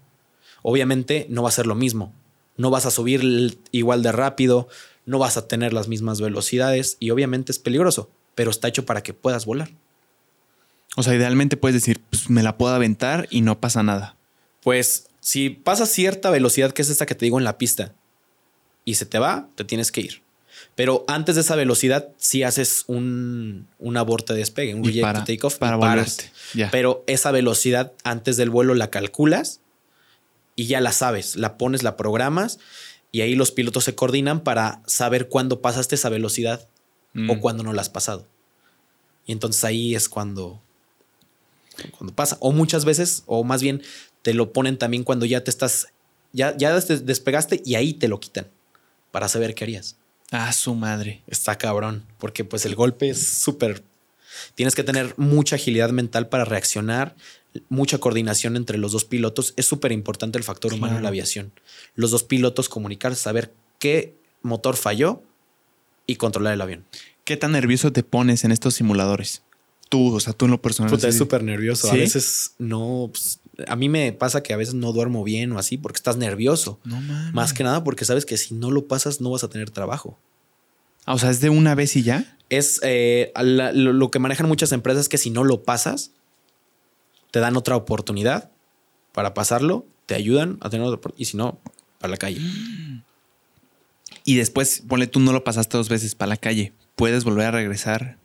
[0.64, 2.12] Obviamente no va a ser lo mismo.
[2.58, 4.68] No vas a subir igual de rápido,
[5.10, 9.02] no vas a tener las mismas velocidades y obviamente es peligroso, pero está hecho para
[9.02, 9.70] que puedas volar.
[10.96, 14.16] O sea, idealmente puedes decir, pues me la puedo aventar y no pasa nada.
[14.62, 17.94] Pues si pasas cierta velocidad, que es esta que te digo en la pista,
[18.86, 20.22] y se te va, te tienes que ir.
[20.76, 25.04] Pero antes de esa velocidad, si haces un, un aborto de despegue, un Y reject
[25.04, 25.96] para- takeoff, y para paras.
[26.18, 26.32] volverte.
[26.54, 26.70] Ya.
[26.72, 29.62] Pero esa velocidad antes del vuelo la calculas
[30.56, 32.60] y ya la sabes, la pones, la programas
[33.12, 36.68] y ahí los pilotos se coordinan para saber cuándo pasaste esa velocidad
[37.14, 37.30] Mm.
[37.32, 38.28] o cuándo no la has pasado.
[39.26, 40.62] Y entonces ahí es cuando,
[41.98, 42.38] cuando pasa.
[42.40, 43.82] O muchas veces, o más bien,
[44.22, 45.88] te lo ponen también cuando ya te estás,
[46.34, 48.48] ya, ya des- despegaste y ahí te lo quitan
[49.12, 49.96] para saber qué harías.
[50.32, 51.24] Ah, su madre.
[51.26, 53.84] Está cabrón, porque pues el golpe es súper...
[54.54, 57.16] Tienes que tener mucha agilidad mental para reaccionar,
[57.70, 59.54] mucha coordinación entre los dos pilotos.
[59.58, 61.52] Es súper importante el factor humano en la aviación.
[61.96, 65.22] Los dos pilotos comunicarse, saber qué motor falló
[66.06, 66.86] y controlar el avión.
[67.24, 69.44] ¿Qué tan nervioso te pones en estos simuladores?
[69.90, 70.92] Tú, o sea, tú en lo personal.
[70.92, 71.90] Puta, es súper nervioso.
[71.90, 73.10] A veces no...
[73.12, 76.16] pues, a mí me pasa que a veces no duermo bien o así porque estás
[76.18, 76.80] nervioso.
[76.86, 77.34] No mames.
[77.34, 80.18] Más que nada porque sabes que si no lo pasas no vas a tener trabajo.
[81.06, 82.38] Ah, o sea, es de una vez y ya.
[82.50, 86.12] es eh, la- lo, lo que manejan muchas empresas es que si no lo pasas,
[87.32, 88.50] te dan otra oportunidad
[89.14, 91.60] para pasarlo, te ayudan a tener otra y si no,
[92.00, 92.40] para la calle.
[94.24, 96.74] Y después, ponle tú no lo pasaste dos veces para la calle.
[96.96, 98.18] Puedes volver a regresar.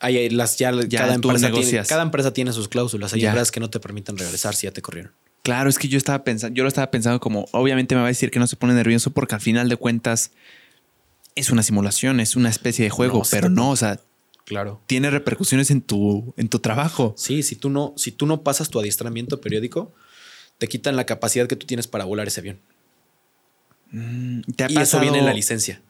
[0.00, 3.12] Hay las ya, Ya cada, empresa tiene, cada empresa tiene sus cláusulas.
[3.14, 3.28] Hay Ya.
[3.30, 5.12] empresas que no te permiten regresar si ya te corrieron.
[5.42, 8.08] Claro, es que yo estaba pensando, yo lo estaba pensando como, obviamente me va a
[8.08, 10.30] decir que no se pone nervioso porque al final de cuentas
[11.34, 13.30] es una simulación, es una especie de juego, No, sí.
[13.32, 14.00] pero no, o sea,
[14.44, 14.82] Claro.
[14.86, 17.14] tiene repercusiones en tu, en tu trabajo.
[17.16, 19.94] Sí, si tú no, si tú no pasas tu adiestramiento periódico,
[20.58, 22.60] te quitan la capacidad que tú tienes para volar ese avión.
[23.90, 25.80] Mm, ¿Te ha Y eso viene en la licencia.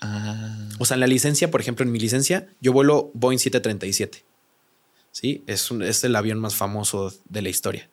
[0.00, 4.24] Ah, O sea, en la licencia, por ejemplo, en mi licencia, yo vuelo Boeing 737.
[5.10, 7.88] Sí, es, un- es el avión más famoso de la historia.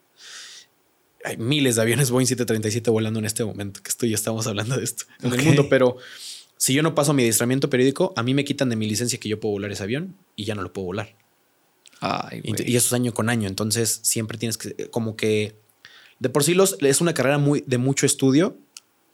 [1.24, 4.84] Hay miles de aviones Boeing 737 volando en este momento que estoy, estamos hablando de
[4.84, 5.98] esto en el mundo, pero
[6.58, 9.30] si yo no paso mi adiestramiento periódico, a mí me quitan de mi licencia que
[9.30, 11.16] yo puedo volar ese avión y ya no lo puedo volar.
[12.00, 13.48] ay, Y, eso es año con año.
[13.48, 15.56] Entonces siempre tienes que, como que,
[16.20, 18.58] de por sí los, es una carrera muy, de mucho estudio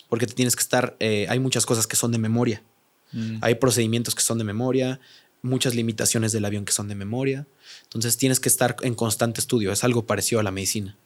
[0.10, 2.64] porque te tienes que estar, eh, hay muchas cosas que son de memoria.
[3.14, 3.38] Mm.
[3.42, 5.00] Hay procedimientos que son de memoria,
[5.42, 7.48] muchas limitaciones del avión que son de memoria.
[7.84, 9.72] Entonces tienes que estar en constante estudio.
[9.72, 10.98] Es algo parecido a la medicina.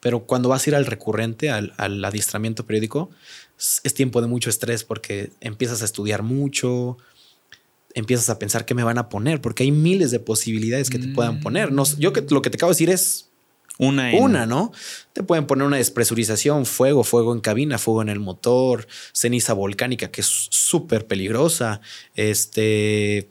[0.00, 3.10] Pero cuando vas a ir al recurrente, al, al adiestramiento periódico,
[3.58, 6.96] es, tiempo de mucho estrés porque empiezas a estudiar mucho,
[7.94, 11.08] empiezas a pensar qué me van a poner, porque hay miles de posibilidades que te
[11.08, 11.72] puedan poner.
[11.72, 13.28] No, yo que, lo que te acabo de decir es
[13.78, 14.72] Una en- una, ¿no?
[15.12, 20.10] Te pueden poner una despresurización, fuego, fuego en cabina, fuego en el motor, ceniza volcánica,
[20.10, 21.80] que es súper peligrosa,
[22.14, 23.30] este,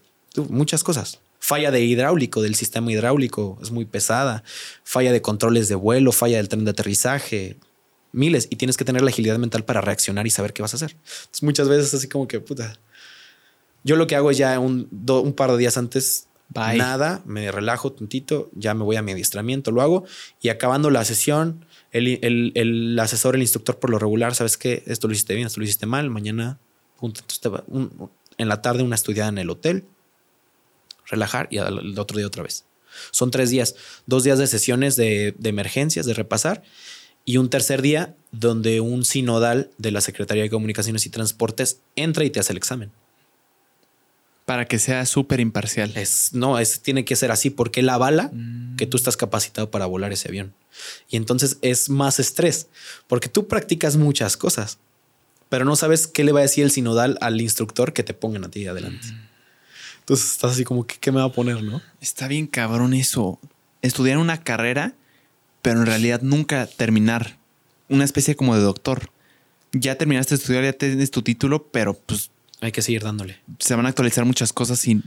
[0.50, 1.22] muchas cosas.
[1.48, 4.44] Falla de hidráulico, del sistema hidráulico, es muy pesada.
[4.84, 7.56] Falla de controles de vuelo, falla del tren de aterrizaje,
[8.12, 8.48] miles.
[8.50, 10.92] Y tienes que tener la agilidad mental para reaccionar y saber qué vas a hacer.
[10.92, 12.78] Entonces, muchas veces así como que, puta.
[13.86, 16.78] Yo lo que hago es ya un, do- un par de días antes Bye.
[16.78, 20.04] nada, me relajo tantito, ya me voy a mi adiestramiento, lo hago
[20.42, 21.64] y acabando la sesión,
[21.94, 25.48] El, el- el asesor, el instructor por lo regular, sabes que esto lo hiciste bien,
[25.48, 26.60] esto lo hiciste mal, mañana,
[27.00, 27.22] punto.
[27.22, 29.86] Entonces te va- un- en la tarde una estudiada en el hotel,
[31.08, 32.66] relajar y al otro día otra vez.
[33.12, 33.76] Son tres días,
[34.06, 36.64] dos días de sesiones de, de emergencias, de repasar,
[37.26, 42.24] y un tercer día donde un sinodal de la Secretaría de Comunicaciones y Transportes entra
[42.24, 42.92] y te hace el examen.
[44.46, 45.92] Para que sea súper imparcial.
[45.98, 48.78] Es, no, es, tiene que ser así porque él avala Mm.
[48.78, 50.54] que tú estás capacitado para volar ese avión.
[51.10, 52.68] Y entonces es más estrés
[53.08, 54.78] porque tú practicas muchas cosas,
[55.50, 58.46] pero no sabes qué le va a decir el sinodal al instructor que te pongan
[58.46, 59.08] a ti adelante.
[60.08, 61.82] Entonces estás así como ¿qué me va a poner, no?
[62.00, 63.40] Está bien cabrón eso.
[63.82, 64.94] Estudiar una carrera,
[65.62, 67.38] pero en realidad nunca terminar.
[67.90, 69.12] Una especie como de doctor.
[69.74, 72.32] Ya terminaste de estudiar, ya tienes tu título, pero pues
[72.62, 73.42] Hay que seguir dándole.
[73.60, 75.02] se van a actualizar muchas cosas y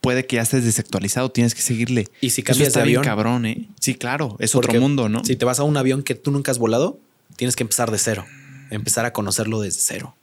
[0.00, 2.08] puede que ya estés desactualizado, tienes que seguirle.
[2.22, 3.68] Y si Eso cambias está de bien avión, cabrón, ¿eh?
[3.78, 5.22] Sí, claro, es Porque otro mundo, ¿no?
[5.22, 6.98] Si te vas a un avión que tú nunca has volado,
[7.36, 8.24] tienes que empezar de cero,
[8.70, 10.16] empezar a conocerlo desde cero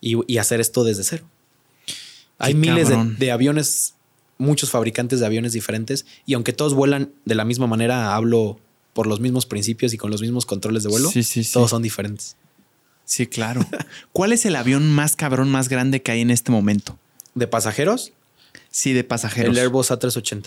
[0.00, 1.26] y, y hacer esto desde cero.
[2.42, 2.88] Hay Qué miles
[3.18, 3.94] de, aviones,
[4.36, 8.58] muchos fabricantes de aviones diferentes y aunque todos vuelan de la misma manera, hablo
[8.92, 11.52] por los mismos principios y con los mismos controles de vuelo, Sí, sí, sí.
[11.52, 12.36] todos son diferentes.
[13.04, 13.64] Sí, claro.
[14.12, 16.98] ¿Cuál es el avión más cabrón, más grande que hay en este momento?
[17.34, 18.12] De pasajeros,
[18.70, 19.56] Sí, de pasajeros.
[19.56, 20.46] el Airbus A380.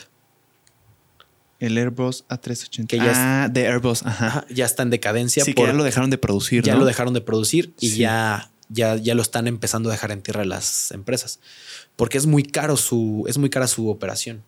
[1.60, 2.88] El Airbus A380.
[2.88, 4.46] Que ya ah, de Airbus, ajá.
[4.50, 5.44] Ya está en decadencia.
[5.46, 6.80] Sí, que ya lo dejaron de producir, ya ¿no?
[6.82, 7.98] lo dejaron de producir y Sí.
[8.00, 11.40] ya, ya, ya lo están empezando a dejar en tierra las empresas.
[11.96, 14.44] Porque es muy caro su, es muy cara su operación.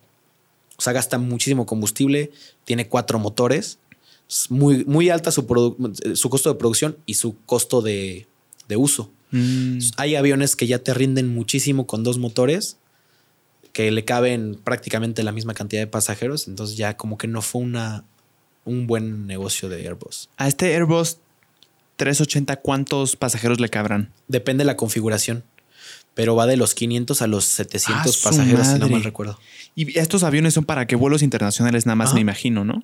[0.77, 2.31] O sea, gasta muchísimo combustible,
[2.65, 3.79] tiene cuatro motores,
[4.29, 8.27] es muy, muy alta su costo de producción y su costo de,
[8.67, 9.11] de uso.
[9.31, 12.77] Mm, Hay aviones que ya te rinden muchísimo con dos motores,
[13.73, 16.47] que le caben prácticamente la misma cantidad de pasajeros.
[16.47, 18.05] Entonces ya como que no fue una,
[18.65, 20.29] un buen negocio de Airbus.
[20.37, 21.17] A este Airbus
[21.97, 24.11] 380, ¿cuántos pasajeros le cabrán?
[24.27, 25.43] Depende de la configuración,
[26.13, 29.37] pero va de los 500 a los 700 ¡Ah, pasajeros, si no mal recuerdo.
[29.75, 32.15] Y estos aviones son para que vuelos internacionales nada más, Ajá.
[32.15, 32.83] me imagino, ¿no?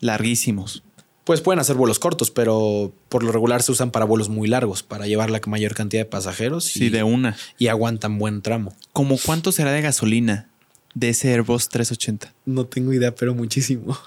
[0.00, 0.82] Larguísimos.
[1.24, 4.82] Pues pueden hacer vuelos cortos, pero por lo regular se usan para vuelos muy largos,
[4.82, 7.36] para llevar la mayor cantidad de pasajeros Sí, y, de una.
[7.58, 8.74] y aguantan buen tramo.
[8.92, 10.49] ¿Cómo cuánto será de gasolina
[10.94, 12.34] de ese Airbus 380?
[12.46, 13.98] No tengo idea, pero muchísimo.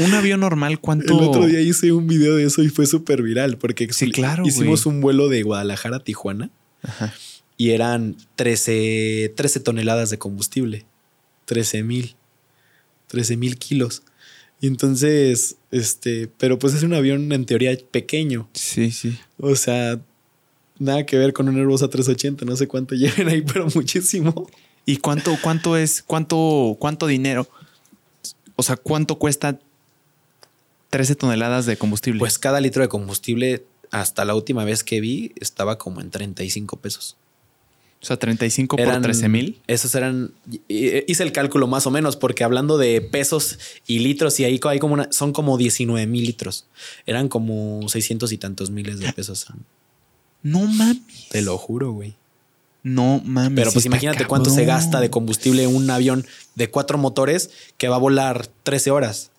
[0.00, 1.16] Un avión normal, ¿cuánto?
[1.18, 4.46] El otro día hice un video de eso y fue súper viral porque Sí, claro,
[4.46, 6.50] hicimos un vuelo de Guadalajara a Tijuana
[6.82, 7.14] Ajá.
[7.56, 10.84] y eran 13, 13 toneladas de combustible.
[11.46, 12.16] 13 mil.
[13.08, 14.02] 13 mil kilos.
[14.60, 18.48] Y entonces, este, pero pues es un avión en teoría pequeño.
[18.54, 19.18] Sí, sí.
[19.38, 20.00] O sea,
[20.78, 22.44] nada que ver con un Airbus A380.
[22.46, 24.48] No sé cuánto lleven ahí, pero muchísimo.
[24.86, 27.48] ¿Y cuánto, cuánto es, cuánto, cuánto dinero?
[28.56, 29.58] O sea, ¿cuánto cuesta
[30.90, 32.18] 13 toneladas de combustible?
[32.20, 36.76] Pues cada litro de combustible, hasta la última vez que vi, estaba como en 35
[36.78, 37.16] pesos.
[38.02, 39.62] o sea, 35 Eran- por 13 mil.
[39.66, 40.32] Esos eran.
[40.68, 44.60] y- Hice el cálculo más o menos, porque hablando de pesos y litros, y ahí
[44.64, 46.66] hay como una, son como 19 mil litros.
[47.06, 49.46] Eran como 600 y tantos miles de pesos.
[50.42, 51.28] No mames.
[51.30, 52.14] Te lo juro, güey.
[52.84, 53.56] No mames.
[53.56, 56.24] Pero pues imagínate cuánto se gasta de combustible un avión
[56.54, 59.30] de cuatro motores que va a volar 13 horas.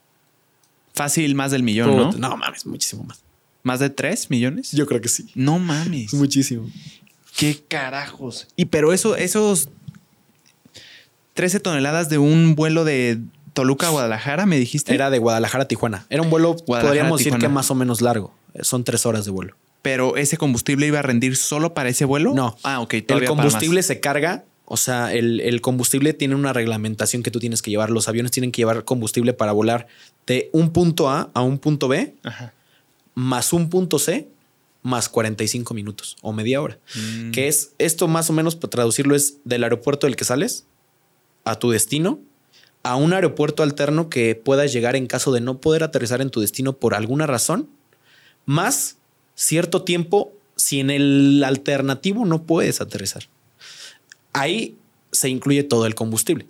[0.93, 2.11] Fácil, más del millón, ¿no?
[2.11, 3.22] No mames, muchísimo más.
[3.61, 4.72] ¿Más de 3 millones?
[4.72, 5.30] Yo creo que sí.
[5.35, 6.13] No mames.
[6.13, 6.69] Es muchísimo.
[7.38, 8.47] ¿Qué carajos?
[8.55, 9.69] Y pero eso, esos
[11.35, 13.19] 13 toneladas de un vuelo de
[13.53, 14.93] Toluca a Guadalajara, me dijiste.
[14.93, 16.07] Era de Guadalajara a Tijuana.
[16.09, 18.34] Era un vuelo, podríamos decir que más o menos largo.
[18.61, 19.55] Son tres horas de vuelo.
[19.86, 22.34] Pero ese combustible iba a rendir solo para ese vuelo.
[22.34, 22.57] No.
[22.64, 22.95] Ah, ok.
[23.07, 27.62] El combustible se carga, o sea, el, el combustible tiene una reglamentación que tú tienes
[27.62, 27.91] que llevar.
[27.91, 29.86] Los aviones tienen que llevar combustible para volar
[30.26, 32.52] de un punto A a un punto B, Ajá.
[33.14, 34.28] más un punto C,
[34.82, 36.80] más 45 minutos o media hora.
[36.95, 37.30] Mm.
[37.30, 40.66] Que es esto más o menos para traducirlo es del aeropuerto del que sales
[41.44, 42.20] a tu destino
[42.82, 46.41] a un aeropuerto alterno que puedas llegar en caso de no poder aterrizar en tu
[46.41, 47.70] destino por alguna razón,
[48.45, 48.98] más
[49.36, 53.24] cierto tiempo si en el alternativo no puedes aterrizar.
[54.34, 54.76] Ahí
[55.12, 56.48] se incluye todo el combustible.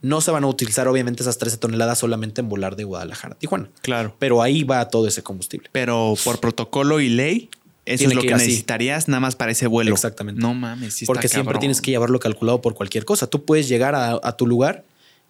[0.00, 3.38] No se van a utilizar obviamente esas 13 toneladas solamente en volar de Guadalajara a
[3.38, 4.14] Tijuana, Claro.
[4.18, 5.68] pero ahí va todo ese combustible.
[5.72, 7.50] Pero por protocolo y ley,
[7.84, 8.46] eso Tiene es lo que que, ir así.
[8.46, 9.92] necesitarías nada más para ese vuelo.
[9.92, 10.40] Exactamente.
[10.40, 10.94] No mames.
[10.94, 11.60] sí porque siempre cabrón.
[11.60, 13.26] tienes que llevarlo calculado por cualquier cosa.
[13.26, 14.84] Tú puedes llegar a, a tu lugar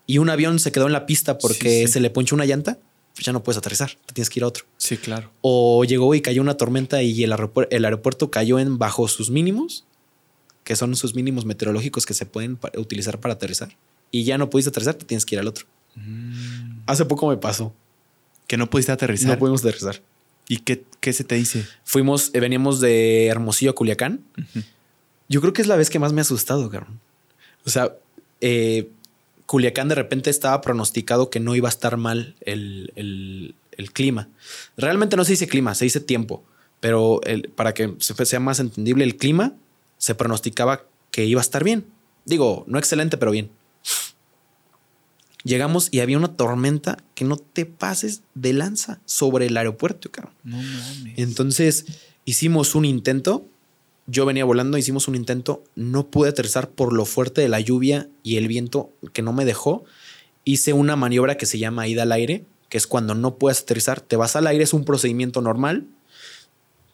[0.06, 1.92] y un avión se quedó en la pista porque Sí, sí.
[1.94, 2.78] se le ponchó una llanta,
[3.24, 4.64] ya no puedes aterrizar, te tienes que ir a otro.
[4.76, 5.30] Sí, claro.
[5.40, 9.30] O llegó y cayó una tormenta y el aeropuerto, el aeropuerto cayó en bajo sus
[9.30, 9.84] mínimos,
[10.64, 13.76] que son sus mínimos meteorológicos que se pueden pa- utilizar para aterrizar.
[14.10, 15.66] Y ya no pudiste aterrizar, te tienes que ir al otro.
[15.94, 16.80] Mm.
[16.86, 17.74] Hace poco me pasó.
[18.46, 19.28] Que no pudiste aterrizar.
[19.32, 20.00] No pudimos aterrizar.
[20.48, 21.66] ¿Y qué, qué se te dice?
[21.84, 24.20] Fuimos, eh, veníamos de Hermosillo a Culiacán.
[25.28, 26.98] Yo creo que es la vez que más me ha asustado, cabrón.
[27.66, 27.94] O sea,
[28.40, 28.88] eh,
[29.48, 34.28] Culiacán de repente estaba pronosticado que no iba a estar mal el, el- el clima.
[34.76, 36.44] Realmente no se dice clima, se dice tiempo.
[36.80, 39.54] Pero el- para que se- sea más entendible, el clima
[39.96, 41.86] se pronosticaba que iba a estar bien.
[42.26, 43.50] Digo, no excelente, pero bien.
[45.44, 50.34] Llegamos y había una tormenta que no te pases de lanza sobre el aeropuerto, cabrón.
[50.44, 51.14] No mames.
[51.16, 51.86] Entonces
[52.24, 53.46] hicimos un intento.
[54.10, 55.62] Yo venía volando, hicimos un intento.
[55.76, 59.44] No pude aterrizar por lo fuerte de la lluvia y el viento que no me
[59.44, 59.84] dejó.
[60.44, 64.00] Hice una maniobra que se llama ida al aire, que es cuando no puedes aterrizar.
[64.00, 65.84] Te vas al aire, es un procedimiento normal.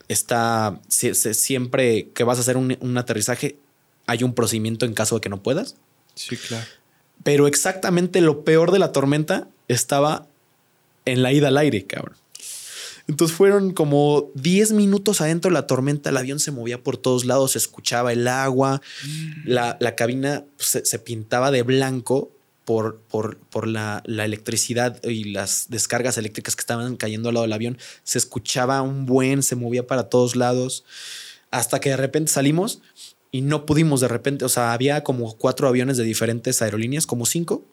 [0.08, 3.56] Está sie- sie- siempre que vas a hacer un, un aterrizaje,
[4.06, 5.76] hay un procedimiento en caso de que no puedas.
[6.14, 6.66] Sí, claro.
[7.22, 10.26] Pero exactamente lo peor de la tormenta estaba
[11.06, 12.16] en la ida al aire, cabrón.
[13.06, 17.24] Entonces fueron como 10 minutos adentro de la tormenta, el avión se movía por todos
[17.24, 18.80] lados, se escuchaba el agua,
[19.44, 22.30] la, la cabina se, se pintaba de blanco
[22.64, 27.44] por, por, por la, la electricidad y las descargas eléctricas que estaban cayendo al lado
[27.44, 27.78] del avión.
[28.04, 30.84] Se escuchaba un buen, se movía para todos lados,
[31.50, 32.80] hasta que de repente salimos
[33.30, 37.26] y no pudimos de repente, o sea, había como cuatro aviones de diferentes aerolíneas, como
[37.26, 37.64] cinco,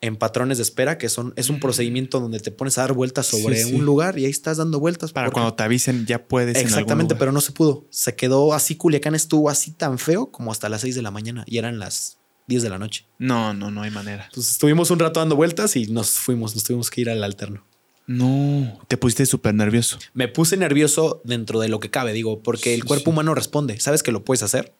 [0.00, 3.26] en patrones de espera, que son, es un procedimiento donde te pones a dar vueltas
[3.26, 3.74] sobre Sí, sí.
[3.74, 5.12] un lugar y ahí estás dando vueltas.
[5.12, 6.56] Para porque- cuando te avisen ya puedes.
[6.56, 7.84] Exactamente, pero no se pudo.
[7.90, 11.42] Se quedó así, Culiacán estuvo así tan feo como hasta las 6 de la mañana
[11.48, 13.06] y eran las 10 de la noche.
[13.18, 14.26] No, no, no hay manera.
[14.26, 17.64] Entonces estuvimos un rato dando vueltas y nos fuimos, nos tuvimos que ir al alterno.
[18.06, 19.98] No, te pusiste súper nervioso.
[20.14, 23.78] Me puse nervioso dentro de lo que cabe, digo, porque el Sí, cuerpo humano responde.
[23.80, 24.72] Sabes que lo puedes hacer.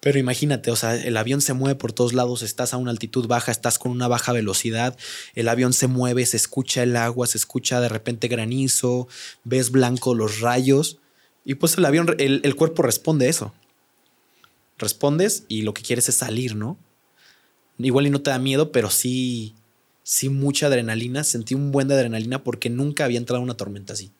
[0.00, 3.26] Pero imagínate, o sea, el avión se mueve por todos lados, estás a una altitud
[3.26, 4.96] baja, estás con una baja velocidad,
[5.34, 9.08] el avión se mueve, se escucha el agua, se escucha de repente granizo,
[9.44, 10.98] ves blanco los rayos
[11.44, 13.54] y pues el avión, el, cuerpo responde a eso.
[14.78, 16.76] Respondes y lo que quieres es salir, ¿no?
[17.78, 19.54] Igual y no te da miedo, pero sí,
[20.02, 24.10] sí mucha adrenalina, sentí un buen de adrenalina porque nunca había entrado una tormenta así.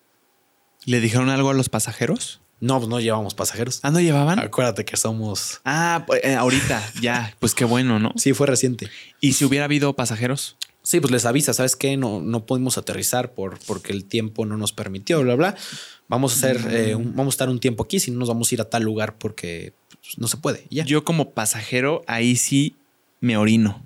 [0.85, 2.41] ¿Le dijeron algo a los pasajeros?
[2.61, 3.81] No, pues no llevamos pasajeros.
[3.83, 4.39] Ah, ¿no llevaban?
[4.39, 5.61] Acuérdate que somos.
[5.65, 7.35] Ah, pues, eh, ahorita, ya.
[7.39, 8.13] Pues qué bueno, ¿no?
[8.17, 8.89] Sí, fue reciente.
[9.21, 10.57] ¿Y si hubiera habido pasajeros?
[10.83, 11.97] Sí, pues les avisa, ¿sabes qué?
[11.97, 15.57] No, no pudimos aterrizar por, porque el tiempo no nos permitió, bla, bla.
[16.09, 18.51] Vamos a hacer, eh, un- vamos a estar un tiempo aquí, si no nos vamos
[18.51, 20.65] a ir a tal lugar porque pues, no se puede.
[20.71, 20.85] Ya.
[20.85, 22.77] Yo como pasajero, ahí sí
[23.21, 23.83] me orino.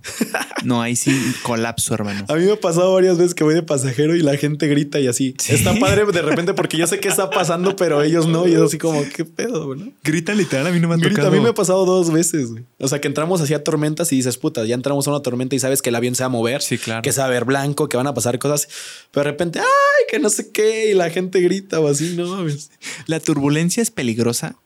[0.65, 1.11] No, ahí sí
[1.43, 2.27] colapso, hermano.
[2.28, 5.01] A mí me ha pasado varias veces que voy de pasajero y la gente grita
[5.01, 5.35] y así.
[5.39, 5.55] Sí.
[5.55, 8.47] Está padre de repente porque yo sé qué está pasando, pero ellos no.
[8.47, 9.90] Y yo así como, ¿qué pedo, ¿no?
[10.05, 11.28] Grita literal, a mí no me han Grita, tocado.
[11.28, 12.65] a mí me ha pasado dos veces, güey.
[12.78, 15.59] O sea, que entramos hacia tormentas y dices, puta, ya entramos a una tormenta y
[15.61, 16.61] sabes que el avión se va a mover.
[16.61, 17.01] Sí, claro.
[17.02, 18.69] Que se va a ver blanco, que van a pasar cosas.
[19.12, 20.05] Pero de repente, ¡ay!
[20.11, 20.90] Que no sé qué.
[20.90, 22.70] Y la gente grita o así, no mames.
[23.07, 24.57] ¿La turbulencia es peligrosa?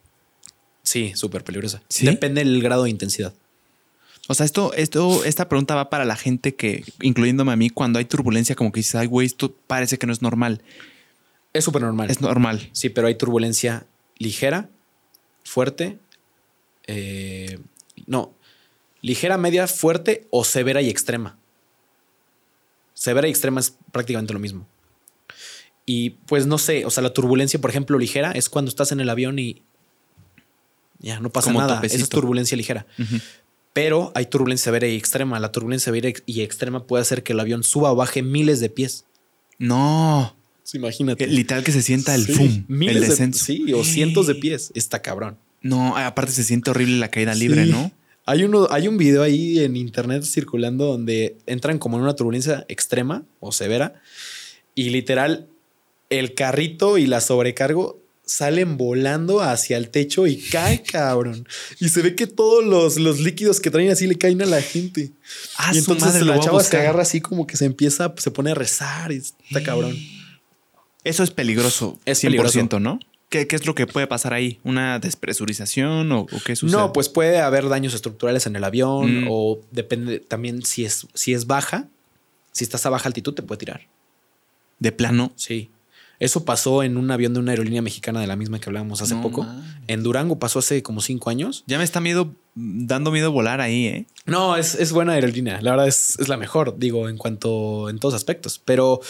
[0.82, 1.82] Sí, súper peligrosa.
[1.88, 2.04] ¿Sí?
[2.06, 3.32] Depende del grado de intensidad.
[4.28, 7.98] O sea, esto, esto, esta pregunta va para la gente que, incluyéndome a mí, cuando
[7.98, 10.62] hay turbulencia, como que dices, ay, güey, esto parece que no es normal.
[11.52, 12.10] Es súper normal.
[12.10, 12.68] Es normal.
[12.72, 13.86] Sí, pero hay turbulencia
[14.18, 14.70] ligera,
[15.44, 15.98] fuerte.
[16.86, 17.58] eh,
[18.06, 18.34] no,
[19.02, 21.38] ligera, media, fuerte o severa y extrema.
[22.94, 24.66] Severa y extrema es prácticamente lo mismo.
[25.86, 29.00] Y pues no sé, o sea, la turbulencia, por ejemplo, ligera es cuando estás en
[29.00, 29.62] el avión y
[30.98, 31.76] ya no pasa Como nada.
[31.76, 31.96] topecito.
[31.96, 32.86] Esa es turbulencia ligera.
[32.98, 33.16] Ujú.
[33.74, 35.38] Pero hay turbulencia severa y extrema.
[35.40, 38.70] La turbulencia severa y extrema puede hacer que el avión suba o baje miles de
[38.70, 39.04] pies.
[39.58, 40.34] No.
[40.72, 41.26] Imagínate.
[41.26, 44.70] Literal que se sienta el Sí, fum, miles el de- sí, o cientos de pies.
[44.74, 45.36] Está cabrón.
[45.60, 47.70] No, aparte se siente horrible la caída libre, Sí.
[47.70, 47.92] ¿no?
[48.26, 52.64] Hay, uno, hay un video ahí en internet circulando donde entran como en una turbulencia
[52.68, 54.00] extrema o severa
[54.74, 55.46] y literal
[56.10, 61.46] el carrito y la sobrecargo salen volando hacia el techo y cae, cabrón.
[61.80, 64.62] Y se ve que todos los, los líquidos que traen así le caen a la
[64.62, 65.12] gente.
[65.56, 68.30] Ah, y su entonces madre, la chava se agarra así como que se empieza, se
[68.30, 69.96] pone a rezar y está cabrón.
[71.04, 71.98] Eso es peligroso.
[72.06, 72.98] Es 100%, ¿no?
[73.28, 74.60] ¿Qué, qué es lo que puede pasar ahí?
[74.64, 76.78] ¿Una despresurización o, o qué sucede?
[76.80, 79.28] No, pues puede haber daños estructurales en el avión Mm.
[79.30, 81.88] o depende también si es, si es baja.
[82.52, 83.88] Si estás a baja altitud, te puede tirar.
[84.78, 85.32] De plano.
[85.36, 85.68] Sí.
[86.24, 89.14] Eso pasó en un avión de una aerolínea mexicana de la misma que hablábamos hace
[89.14, 89.46] No poco.
[89.88, 91.64] En Durango pasó hace como cinco años.
[91.66, 94.06] Ya me está miedo, dando miedo volar ahí, ¿eh?
[94.24, 95.60] No, es, es buena aerolínea.
[95.60, 98.58] La verdad es, es la mejor, digo, en cuanto en todos aspectos.
[98.64, 99.02] Pero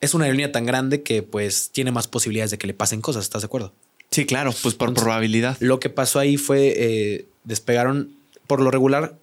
[0.00, 3.22] es una aerolínea tan grande que pues tiene más posibilidades de que le pasen cosas.
[3.22, 3.72] ¿Estás de acuerdo?
[4.10, 5.56] Sí, claro, pues por Entonces, probabilidad.
[5.60, 8.12] Lo que pasó ahí fue eh, despegaron
[8.48, 9.16] por lo regular.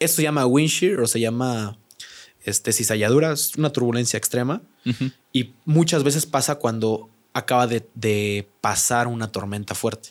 [0.00, 1.78] Esto se llama wind shear o se llama
[2.44, 3.32] este, cizalladura.
[3.32, 4.62] Es una turbulencia extrema.
[5.32, 10.10] Y muchas veces pasa cuando acaba de, de pasar una tormenta fuerte.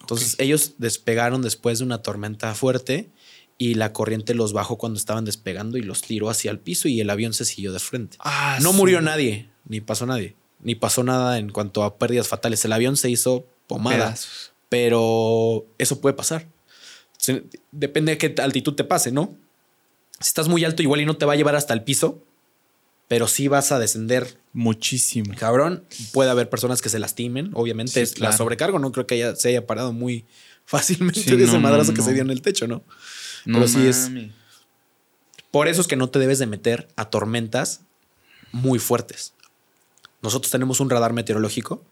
[0.00, 3.08] Entonces ellos despegaron después de una tormenta fuerte
[3.60, 7.00] y la corriente los bajó cuando estaban despegando y los tiró hacia el piso y
[7.00, 8.16] el avión se siguió de frente.
[8.20, 8.76] Ah, no sí.
[8.78, 12.64] murió nadie, ni pasó nadie, ni pasó nada en cuanto a pérdidas fatales.
[12.64, 14.14] El avión se hizo pomada,
[14.70, 16.48] pero eso puede pasar.
[17.70, 19.36] Depende de qué altitud te pase, ¿no?
[20.20, 22.22] Si estás muy alto, igual y no te va a llevar hasta el piso,
[23.08, 25.34] pero sí vas a descender Muchísimo.
[25.36, 25.84] cabrón.
[26.12, 27.92] Puede haber personas que se lastimen, obviamente.
[27.92, 30.26] Sí, es la sobrecargo, no creo que haya- se haya parado muy
[30.64, 32.04] fácilmente Sí, de ese no, no, madrazo que no.
[32.04, 32.84] se dio en el techo, ¿no?
[33.46, 34.10] No Pero sí es-.
[35.50, 37.80] Por eso es que no te debes de meter a tormentas
[38.52, 39.34] muy fuertes.
[40.22, 41.84] Nosotros tenemos un radar meteorológico,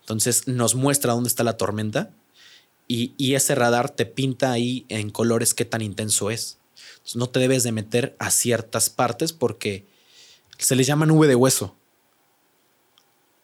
[0.00, 2.10] entonces nos muestra dónde está la tormenta
[2.88, 6.58] y, y ese radar te pinta ahí en colores qué tan intenso es.
[7.14, 9.86] No te debes de meter a ciertas partes porque
[10.58, 11.76] se les llama nube de hueso.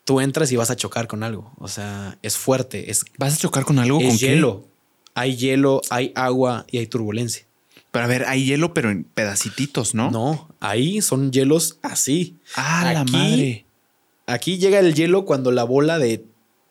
[0.05, 1.53] Tú entras y vas a chocar con algo.
[1.59, 3.99] O sea, es fuerte, es, ¿Vas a chocar con algo?
[4.01, 4.27] es ¿Con qué?
[4.29, 4.69] hielo.
[5.15, 7.45] Hay hielo, hay agua y hay turbulencia.
[7.91, 10.11] Pero a ver, hay hielo, pero en pedacititos, ¿no?
[10.11, 12.37] No, ahí son hielos así.
[12.55, 13.67] Ah, la Aquí- madre.
[14.29, 16.25] Aquí llega el hielo cuando la bola de,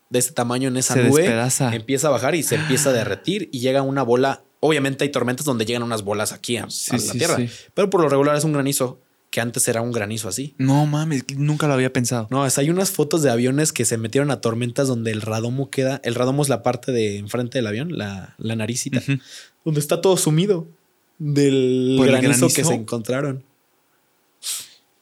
[0.09, 1.73] de este tamaño en esa Se nube despedaza.
[1.75, 4.43] empieza a bajar y se empieza a derretir y llega una bola.
[4.65, 7.49] Obviamente hay tormentas donde llegan unas bolas aquí a, Sí, a la sí, tierra, sí.
[7.73, 8.99] pero por lo regular es un granizo
[9.31, 10.53] que antes era un granizo así.
[10.57, 12.27] No mames, nunca lo había pensado.
[12.31, 15.99] No, hay unas fotos de aviones que se metieron a tormentas donde el radomo queda.
[16.03, 19.01] El radomo es la parte de enfrente del avión, la, la naricita,
[19.65, 20.67] donde está todo sumido
[21.17, 23.43] del ¿Por el granizo, que se encontraron.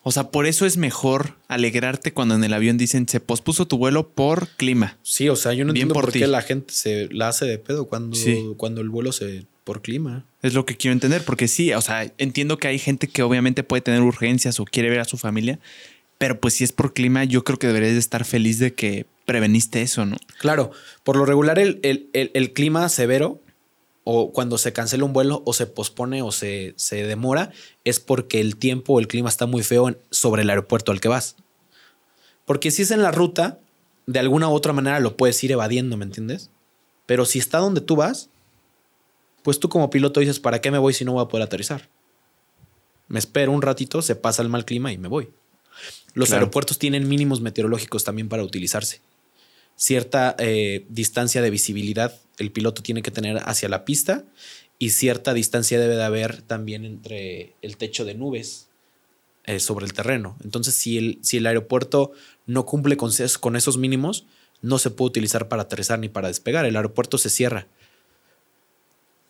[0.06, 3.78] O sea, por eso es mejor alegrarte cuando en el avión dicen se pospuso tu
[3.78, 4.98] vuelo por clima.
[5.02, 7.58] Sí, o sea, yo no Bien entiendo por qué la gente se la hace de
[7.58, 8.52] pedo cuando, Sí.
[8.58, 10.26] cuando el vuelo se por clima.
[10.42, 13.64] Es lo que quiero entender, porque sí, o sea, entiendo que hay gente que obviamente
[13.64, 15.60] puede tener urgencias o quiere ver a su familia,
[16.18, 19.06] pero pues si es por clima, yo creo que deberías de estar feliz de que
[19.26, 20.18] preveniste eso, ¿no?
[20.40, 20.72] Claro,
[21.04, 23.42] por lo regular el, el- el- el clima severo
[24.04, 27.52] o cuando se cancela un vuelo o se pospone o se, se demora
[27.86, 31.00] es porque el tiempo o el clima está muy feo en- sobre el aeropuerto al
[31.00, 31.38] que vas.
[32.46, 33.60] Porque si es en la ruta,
[34.06, 36.50] de alguna u otra manera lo puedes ir evadiendo, ¿me entiendes?
[37.06, 38.30] Pero si está donde tú vas,
[39.44, 41.90] pues tú como piloto dices, ¿para qué me voy si no voy a poder aterrizar?
[43.08, 45.30] Me espero un ratito, se pasa el mal clima y me voy.
[46.14, 46.42] Los Claro.
[46.42, 49.02] aeropuertos tienen mínimos meteorológicos también para utilizarse
[49.76, 54.24] cierta eh, distancia de visibilidad el piloto tiene que tener hacia la pista
[54.80, 58.68] y cierta distancia debe de haber también entre el techo de nubes
[59.46, 60.36] eh, sobre el terreno.
[60.44, 62.12] Entonces, si el, si el aeropuerto
[62.48, 64.26] no cumple con, con esos mínimos,
[64.62, 66.66] no se puede utilizar para aterrizar ni para despegar.
[66.66, 67.68] El aeropuerto se cierra.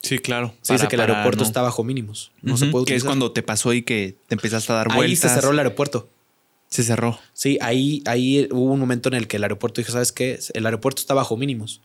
[0.03, 0.53] Sí, claro.
[0.61, 2.31] Se dice que el aeropuerto está bajo mínimos.
[2.41, 4.97] No se puede Que es cuando te pasó y que te empezaste a dar Ahí
[4.97, 5.19] vueltas.
[5.19, 6.09] se cerró el aeropuerto.
[6.69, 7.19] Se cerró.
[7.33, 10.39] Sí, ahí, ahí hubo un momento en el que el aeropuerto dijo, ¿sabes qué?
[10.53, 11.81] El aeropuerto está bajo mínimos.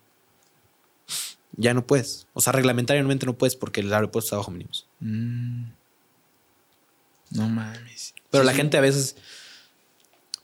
[1.57, 2.27] Ya no puedes.
[2.33, 4.87] O sea, reglamentariamente no puedes porque el aeropuerto está bajo mínimos.
[5.01, 5.65] Mm.
[7.31, 8.15] No mames.
[8.31, 8.57] Pero Sí, la sí.
[8.57, 9.17] gente a veces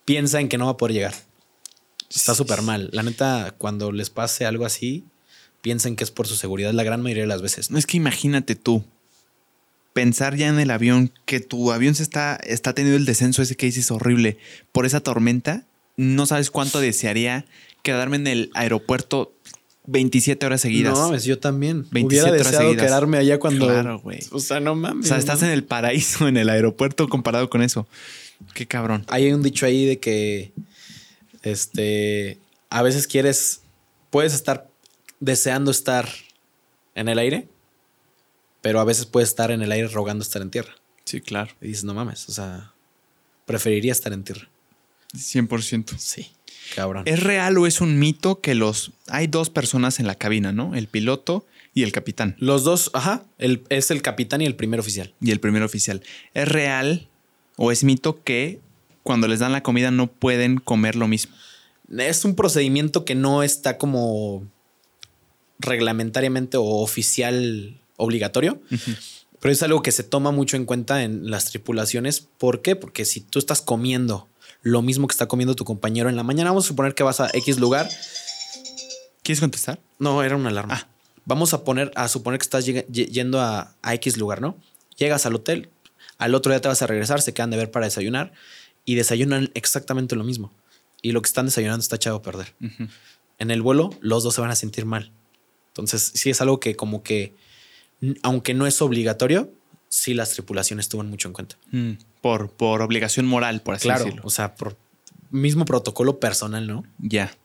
[0.04, 1.14] piensa en que no va a poder llegar.
[2.10, 2.64] Está súper sí.
[2.64, 2.88] mal.
[2.92, 5.04] La neta, cuando les pase algo así,
[5.64, 7.70] piensen que es por su seguridad la gran mayoría de las veces.
[7.70, 8.84] No es que imagínate tú
[9.94, 13.56] pensar ya en el avión que tu avión se está está teniendo el descenso ese
[13.56, 14.36] que dices horrible
[14.72, 15.64] por esa tormenta.
[15.96, 17.46] No sabes cuánto desearía
[17.82, 19.32] quedarme en el aeropuerto
[19.86, 20.92] 27 horas seguidas.
[20.98, 21.86] No mames, yo también.
[21.92, 22.86] 27 Hubiera horas deseado seguidas.
[22.86, 23.66] quedarme allá cuando.
[23.66, 24.18] Claro, güey.
[24.32, 25.06] O sea, no mames.
[25.06, 25.46] o sea, estás ¿no?
[25.46, 27.88] en el paraíso en el aeropuerto comparado con eso.
[28.52, 29.06] Qué cabrón.
[29.08, 30.52] Hay un dicho ahí de que.
[31.42, 32.36] Este.
[32.68, 33.62] A veces quieres.
[34.10, 34.68] Puedes estar
[35.20, 36.08] deseando estar
[36.94, 37.48] en el aire.
[38.60, 40.74] Pero a veces puedes estar en el aire rogando estar en tierra.
[41.04, 41.52] Sí, claro.
[41.60, 42.28] Y dices, no mames.
[42.28, 42.72] O sea,
[43.44, 44.48] preferiría estar en tierra.
[45.14, 45.98] 100%.
[45.98, 46.32] Sí.
[46.74, 47.02] Cabrón.
[47.06, 50.74] ¿Es real o es un mito que los hay dos personas en la cabina, ¿no?
[50.74, 53.24] El piloto y el capitán Los dos, ajá.
[53.36, 55.12] El, es el capitán y el primer oficial.
[55.20, 56.02] y el primer oficial.
[56.32, 57.08] ¿Es real
[57.56, 58.60] o es mito que
[59.02, 61.34] cuando les dan la comida no pueden comer lo mismo?
[61.98, 64.46] Es un procedimiento que no está como
[65.58, 68.60] reglamentariamente o oficial obligatorio,
[69.40, 72.20] pero es algo que se toma mucho en cuenta en las tripulaciones.
[72.20, 72.76] ¿Por qué?
[72.76, 74.28] Porque si tú estás comiendo
[74.62, 77.20] lo mismo que está comiendo tu compañero en la mañana, vamos a suponer que vas
[77.20, 77.88] a X lugar.
[79.22, 79.78] ¿Quieres contestar?
[79.98, 80.74] No, era una alarma.
[80.74, 80.88] Ah.
[81.26, 84.56] Vamos a poner, a suponer que estás yendo a, a X lugar, ¿no?
[84.96, 85.70] Llegas al hotel,
[86.18, 88.32] al otro día te vas a regresar, se quedan de ver para desayunar
[88.84, 90.52] y desayunan exactamente lo mismo.
[91.02, 92.54] Y lo que están desayunando está echado a perder.
[93.38, 95.12] En el vuelo, los dos se van a sentir mal.
[95.74, 97.34] Entonces, sí es algo que como que,
[98.22, 99.52] aunque no es obligatorio,
[99.88, 101.56] sí las tripulaciones toman mucho en cuenta.
[101.72, 104.22] Mm, por, por obligación moral, por así claro, decirlo.
[104.24, 104.76] o sea, por
[105.30, 106.84] mismo protocolo personal, ¿no?
[106.98, 107.36] Ya.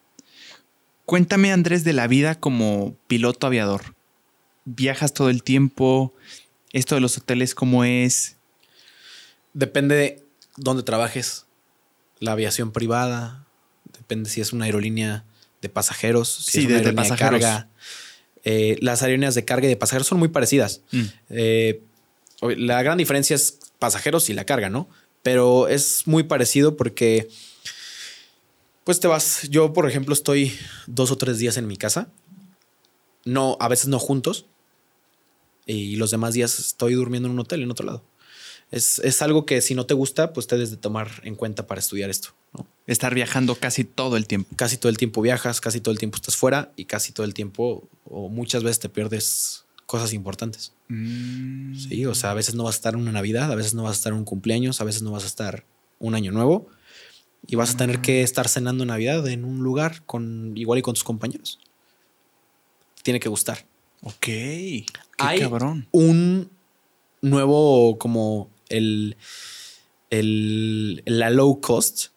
[1.06, 3.96] Cuéntame, Andrés, de la vida como piloto aviador.
[4.66, 6.14] ¿Viajas todo el tiempo?
[6.72, 8.36] ¿Esto de los hoteles cómo es?
[9.54, 10.24] Depende de
[10.56, 11.46] dónde trabajes.
[12.20, 13.46] La aviación privada,
[13.98, 15.24] depende si es una aerolínea
[15.62, 17.70] de pasajeros, si Sí, es una de- de aerolínea carga.
[18.44, 20.82] Eh, las aerolíneas de carga y de pasajeros son muy parecidas.
[20.92, 21.04] Mm.
[21.30, 21.82] Eh,
[22.42, 24.90] la gran diferencia es pasajeros y la carga, ¿no?
[25.24, 27.30] Pero es muy parecido porque,
[28.84, 29.50] pues te vas.
[29.50, 30.58] Yo, por ejemplo, estoy
[30.88, 32.12] dos o tres días en mi casa.
[33.26, 34.46] No, a veces no juntos.
[35.66, 38.04] Y los demás días estoy durmiendo en un hotel en otro lado.
[38.72, 41.68] Es, es algo que si no te gusta, pues te debes de tomar en cuenta
[41.68, 42.30] para estudiar esto.
[42.54, 42.68] ¿No?
[42.88, 44.50] Estar viajando casi todo el tiempo.
[44.56, 47.34] Casi todo el tiempo viajas, casi todo el tiempo estás fuera y casi todo el
[47.34, 50.74] tiempo o muchas veces te pierdes cosas importantes.
[50.88, 51.76] Mm.
[51.76, 53.84] Sí, o sea, a veces no vas a estar en una Navidad, a veces no
[53.84, 55.66] vas a estar en un cumpleaños, a veces no vas a estar
[56.00, 56.68] un año nuevo
[57.48, 60.94] y vas a tener que estar cenando Navidad en un lugar con igual y con
[60.94, 61.60] tus compañeros.
[63.04, 63.66] Tiene que gustar.
[64.04, 64.20] Ok.
[64.20, 64.86] Qué
[65.18, 65.88] Hay cabrón.
[65.92, 66.50] un
[67.22, 69.18] nuevo como el,
[70.10, 72.08] el la low cost,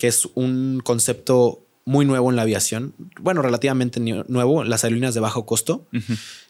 [0.00, 5.20] que es un concepto muy nuevo en la aviación, bueno, relativamente nuevo, las aerolíneas de
[5.20, 5.86] bajo costo,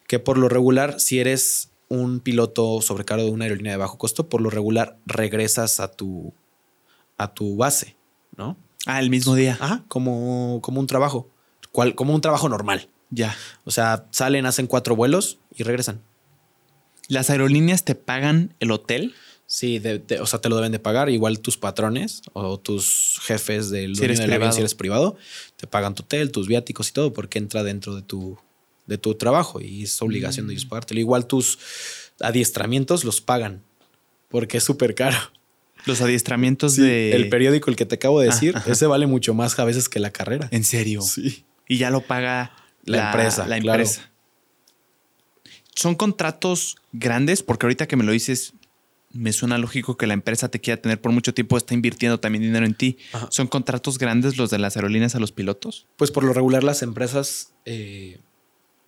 [0.07, 4.29] que por lo regular, si eres un piloto sobrecargo de una aerolínea de bajo costo,
[4.29, 6.33] por lo regular regresas a tu,
[7.19, 7.97] a tu base,
[8.37, 8.57] ¿no?
[8.87, 9.59] Ah, el mismo día.
[9.61, 11.29] Ajá, como, como un trabajo,
[11.73, 12.89] cual, como un trabajo normal.
[13.11, 13.37] Ya.
[13.65, 16.01] O sea, salen, hacen cuatro vuelos y regresan.
[17.09, 19.13] ¿Las aerolíneas te pagan el hotel?
[19.53, 21.11] Sí, de- de- o sea, te lo deben de pagar.
[21.11, 24.53] Igual tus patrones o tus jefes del Si eres del avión, privado.
[24.53, 25.17] si eres privado,
[25.57, 28.39] te pagan tu hotel, tus viáticos y todo, porque entra dentro de tu,
[28.87, 30.69] de tu trabajo y es obligación de ellos Mm.
[30.69, 31.01] pagártelo.
[31.01, 31.59] Igual tus
[32.21, 33.65] adiestramientos los pagan,
[34.29, 35.17] porque es súper caro.
[35.85, 37.17] Los adiestramientos Sí, de.
[37.17, 38.71] El periódico, el que te acabo de decir, Ajá.
[38.71, 40.47] ese vale mucho más a veces que la carrera.
[40.53, 41.03] En serio.
[41.03, 41.45] Sí.
[41.67, 42.55] Y ya lo paga
[42.85, 43.83] La empresa, La claro.
[43.83, 44.11] empresa.
[45.75, 48.53] Son contratos grandes, porque ahorita que me lo dices,
[49.13, 52.43] me suena lógico que la empresa te quiera tener por mucho tiempo, está invirtiendo también
[52.43, 52.97] dinero en ti.
[53.13, 53.29] Ajá.
[53.31, 55.87] ¿Son contratos grandes los de las aerolíneas a los pilotos?
[55.97, 58.21] Pues por lo regular las empresas eh,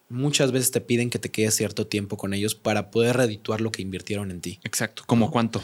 [0.09, 3.73] muchas veces te piden que te quedes cierto tiempo con ellos para poder redituar lo
[3.73, 4.61] que invirtieron en ti.
[4.62, 5.03] Exacto.
[5.07, 5.32] ¿Cómo No.
[5.32, 5.62] cuánto?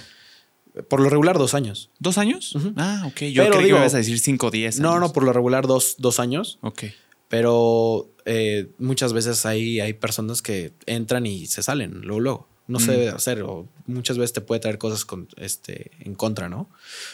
[0.88, 1.90] Por lo regular dos años.
[1.98, 2.54] ¿Dos años?
[2.76, 3.22] Ah, ok.
[3.24, 4.78] Yo Pero creí digo- que me ibas a decir cinco o diez.
[4.80, 6.58] No, no, por lo regular dos, dos años.
[6.62, 6.84] Ok.
[7.28, 12.48] Pero eh, muchas veces hay, hay personas que entran y se salen luego, luego.
[12.68, 12.94] No se Mm.
[12.94, 16.70] debe hacer o muchas veces te puede traer cosas con, este, en contra, ¿no?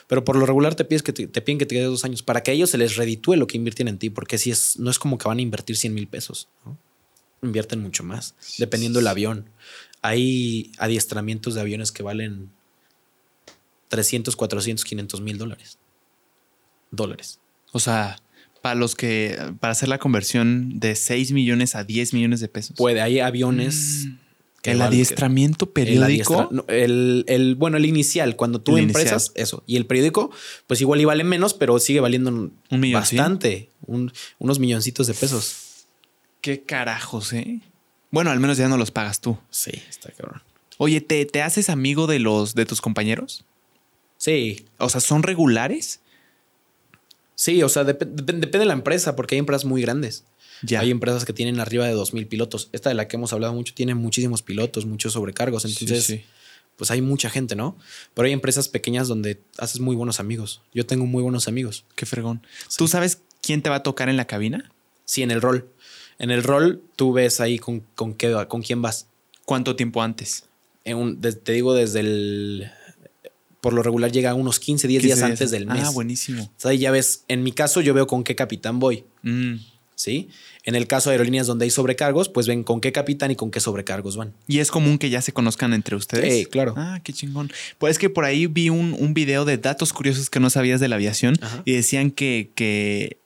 [0.09, 2.23] Pero por lo regular te, pides que te, te piden que te quedes dos años
[2.23, 4.79] para que a ellos se les reditúe lo que invierten en ti, porque si es,
[4.79, 6.77] no es como que van a invertir 100 mil pesos, ¿no?
[7.43, 9.49] Invierten mucho más, dependiendo del avión.
[10.03, 12.51] Hay adiestramientos de aviones que valen
[13.89, 15.79] 300, 400, 500 mil dólares.
[16.91, 17.39] Dólares.
[17.73, 18.21] O sea,
[18.63, 22.77] para los que, para hacer la conversión de 6 millones a 10 millones de pesos.
[22.77, 24.07] Puede, hay aviones.
[24.07, 24.24] Mm.
[24.73, 26.35] El adiestramiento El periódico.
[26.51, 29.63] adiestra- El, el- bueno, el inicial, cuando tú El empresas, eso.
[29.67, 30.31] Y el periódico,
[30.67, 32.53] pues igual y vale menos, pero sigue valiendo un
[32.93, 33.69] bastante.
[33.87, 35.87] un- unos milloncitos de pesos.
[36.41, 37.61] Qué carajos, ¿eh?
[38.11, 39.37] Bueno, al menos ya no los pagas tú.
[39.51, 40.43] Sí, está cabrón.
[40.79, 43.45] Oye, ¿te, te haces amigo de los de tus compañeros?
[44.17, 46.01] Sí, O sea, ¿son regulares?
[47.37, 50.25] sí, o sea, dep- dep- depende de la empresa, porque hay empresas muy grandes.
[50.65, 50.81] Ya.
[50.81, 52.69] Hay empresas que tienen arriba de 2.000 pilotos.
[52.73, 55.65] Esta de la que hemos hablado mucho tiene muchísimos pilotos, muchos sobrecargos.
[55.65, 56.25] Entonces, Sí, sí.
[56.77, 57.77] pues hay mucha gente, ¿no?
[58.15, 60.63] Pero hay empresas pequeñas donde haces muy buenos amigos.
[60.73, 61.85] Yo tengo muy buenos amigos.
[61.97, 62.43] Qué fregón.
[62.77, 64.71] ¿Tú sabes quién te va a tocar en la cabina?
[65.05, 65.69] Sí, en el rol.
[66.19, 69.07] En el rol, tú ves ahí con, con, qué, con quién vas.
[69.45, 70.45] ¿Cuánto tiempo antes?
[70.85, 72.71] En un- de- te digo, desde el.
[73.61, 75.85] Por lo regular llega unos 15, 10 días 15 antes del mes.
[75.87, 76.43] Ah, buenísimo.
[76.45, 79.05] O sea, ya ves, en mi caso, yo veo con qué capitán voy.
[79.23, 79.55] Mm.
[79.97, 80.29] ¿Sí?
[80.67, 83.51] En el caso de aerolíneas donde hay sobrecargos, pues ven con qué capitán y con
[83.51, 84.33] qué sobrecargos van.
[84.49, 86.33] ¿Y es común que ya se conozcan entre ustedes?
[86.35, 86.73] Sí, claro.
[86.77, 87.53] Ah, qué chingón.
[87.79, 90.81] Pues es que por ahí vi un, un video de datos curiosos que no sabías
[90.81, 91.61] de la aviación Ajá.
[91.67, 93.19] y decían que, que,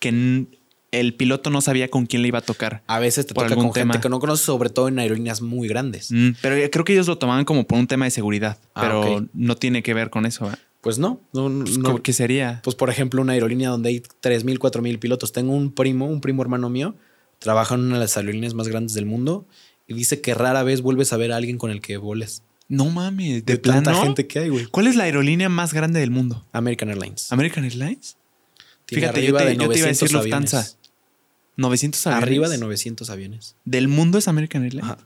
[0.00, 0.46] que
[0.92, 2.82] el piloto no sabía con quién le iba a tocar.
[2.86, 3.92] A veces te toca con tema.
[3.94, 6.10] gente que no conoces, sobre todo en aerolíneas muy grandes.
[6.10, 9.26] Mm, pero creo que ellos lo tomaban como por un tema de seguridad, Ah, pero
[9.34, 10.44] no tiene que ver con eso.
[10.44, 10.58] ¿verdad?
[10.80, 12.02] Pues no, no, Pues, no.
[12.02, 12.60] ¿Qué sería?
[12.62, 15.32] Pues por ejemplo, una aerolínea donde hay 3.000, 4.000 pilotos.
[15.32, 16.94] Tengo un primo, un primo hermano mío,
[17.38, 19.46] trabaja en una de las aerolíneas más grandes del mundo
[19.86, 22.42] y dice que rara vez vuelves a ver a alguien con el que voles.
[22.68, 24.66] No mames, de, De, tanta gente que hay, güey.
[24.66, 26.44] ¿Cuál es la aerolínea más grande del mundo?
[26.52, 27.32] American Airlines.
[27.32, 28.16] ¿American Airlines?
[28.86, 30.58] Tiene Fíjate, yo te, de yo te iba a decir 900 Lufthansa.
[30.58, 30.78] aviones.
[31.56, 32.22] 900 aviones.
[32.22, 33.56] Arriba de 900 aviones.
[33.64, 34.84] ¿Del mundo es American Airlines?
[34.84, 34.98] Ajá.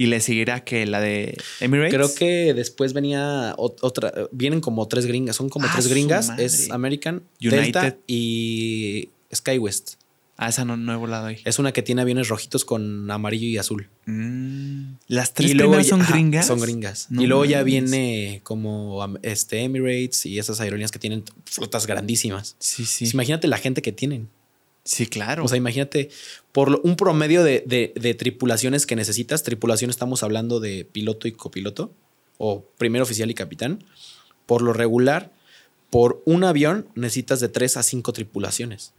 [0.00, 1.92] ¿Y le seguirá que la de Emirates?
[1.92, 4.12] Creo que después venía ot- otra.
[4.30, 5.34] Vienen como tres gringas.
[5.36, 6.30] Son como Ah, tres gringas.
[6.38, 7.62] Es American, United.
[7.82, 9.94] Delta y SkyWest.
[10.40, 11.38] Ah, esa no, no he volado ahí.
[11.44, 13.88] Es una que tiene aviones rojitos con amarillo y azul.
[14.06, 14.92] Mm.
[15.08, 16.46] Las tres y luego son ajá, gringas.
[16.46, 17.08] Son gringas.
[17.10, 22.54] No y luego ya viene como este Emirates y esas aerolíneas que tienen flotas grandísimas.
[22.60, 23.04] Sí, sí.
[23.06, 24.28] Pues imagínate la gente que tienen.
[24.88, 25.44] Sí, claro.
[25.44, 26.08] O sea, imagínate,
[26.50, 31.32] por un promedio de, de- de tripulaciones que necesitas, tripulación estamos hablando de piloto y
[31.32, 31.92] copiloto,
[32.38, 33.84] o primer oficial y capitán.
[34.46, 35.30] Por lo regular,
[35.90, 38.94] por un avión necesitas de tres a cinco tripulaciones.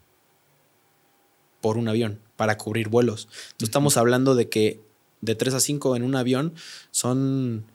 [1.59, 3.27] Por un avión, para cubrir vuelos.
[3.53, 4.79] Entonces estamos hablando de que
[5.21, 6.53] de tres a cinco en un avión
[6.91, 7.65] son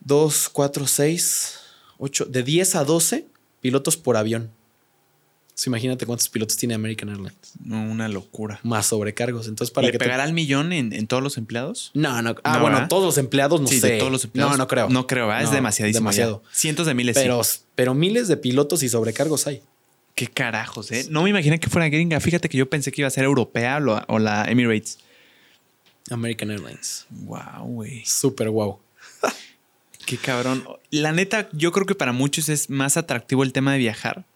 [0.00, 1.60] dos, cuatro, seis,
[1.98, 3.28] ocho, de 10 a 12
[3.60, 4.50] pilotos por avión.
[5.56, 7.34] Entonces, imagínate cuántos pilotos tiene American Airlines.
[7.64, 8.60] no, una locura.
[8.62, 9.48] Más sobrecargos.
[9.48, 11.92] Entonces, para ¿Le que te- pegará al millón en, en todos los empleados?
[11.94, 12.34] No, no.
[12.44, 12.88] Ah, No, bueno, ¿verdad?
[12.90, 13.92] todos los empleados, no sí, sé.
[13.92, 14.52] de todos los empleados.
[14.52, 14.90] No, no creo.
[14.90, 15.44] No creo, ¿verdad?
[15.44, 16.00] es demasiadísimo.
[16.00, 16.42] Demasiado.
[16.44, 16.48] ya.
[16.54, 17.14] Cientos de miles.
[17.16, 17.60] Pero, sí.
[17.74, 19.62] pero miles de pilotos y sobrecargos hay.
[20.14, 21.06] Qué carajos, ¿eh?
[21.08, 22.20] No me imaginé que fuera gringa.
[22.20, 23.78] Fíjate que yo pensé que iba a ser europea
[24.08, 24.98] o la, Emirates.
[26.10, 27.06] American Airlines.
[27.08, 28.04] Wow, güey.
[28.04, 28.78] Súper guau.
[30.04, 30.64] Qué cabrón.
[30.90, 34.26] La neta, yo creo que para muchos es más atractivo el tema de viajar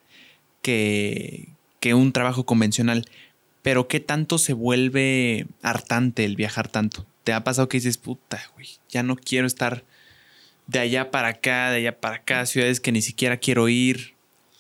[0.63, 1.49] que,
[1.81, 3.07] que un trabajo convencional.
[3.63, 7.07] Pero ¿qué tanto se vuelve hartante el viajar tanto?
[7.25, 9.85] ¿Te ha pasado que dices, puta, güey, ya no quiero estar
[10.67, 14.15] de allá para acá, de allá para acá, ciudades que ni siquiera quiero ir?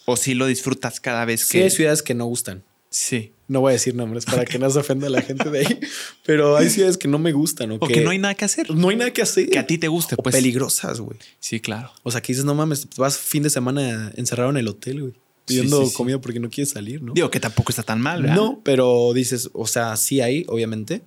[0.04, 1.64] ¿O sí lo disfrutas cada vez Sí que...?
[1.64, 2.62] hay ciudades que no gustan.
[2.90, 3.32] Sí.
[3.46, 5.80] No voy a decir nombres para que no se ofenda a la gente de ahí.
[6.26, 7.72] Pero hay ciudades que no me gustan.
[7.72, 8.70] O, O que no hay nada que hacer.
[8.70, 9.48] no hay nada que hacer.
[9.48, 10.34] Que a ti te guste, O pues.
[10.34, 11.16] peligrosas, güey.
[11.38, 11.92] Sí, claro.
[12.02, 15.14] O sea, que dices, no mames, vas fin de semana encerrado en el hotel, güey.
[15.50, 17.12] Pidiendo Sí, sí, comida porque no quieres salir, ¿no?
[17.12, 18.36] Digo que tampoco está tan mal, ¿verdad?
[18.36, 21.02] No, pero dices, o sea, sí hay, obviamente.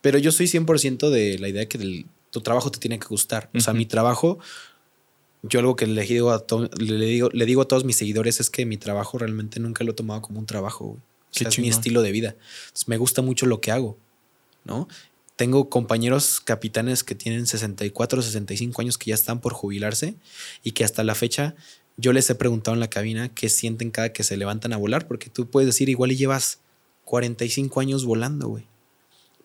[0.00, 3.50] Pero yo soy 100% de la idea que tu trabajo te tiene que gustar.
[3.54, 3.78] O sea, Ujú.
[3.78, 4.38] mi trabajo,
[5.42, 8.38] yo algo que le digo, a to- le, digo, le digo a todos mis seguidores
[8.40, 10.84] es que mi trabajo realmente nunca lo he tomado como un trabajo.
[10.86, 10.98] güey.
[10.98, 12.36] O sea, es mi estilo de vida.
[12.66, 13.96] Entonces, me gusta mucho lo que hago,
[14.64, 14.86] ¿no?
[15.36, 20.14] Tengo compañeros capitanes que tienen 64, 65 años que ya están por jubilarse
[20.62, 21.54] y que hasta la fecha
[21.96, 25.06] yo les he preguntado en la cabina qué sienten cada que se levantan a volar,
[25.06, 26.60] porque tú puedes decir igual y llevas
[27.04, 28.66] 45 años volando, güey.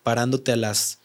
[0.04, 1.00] Parándote a las...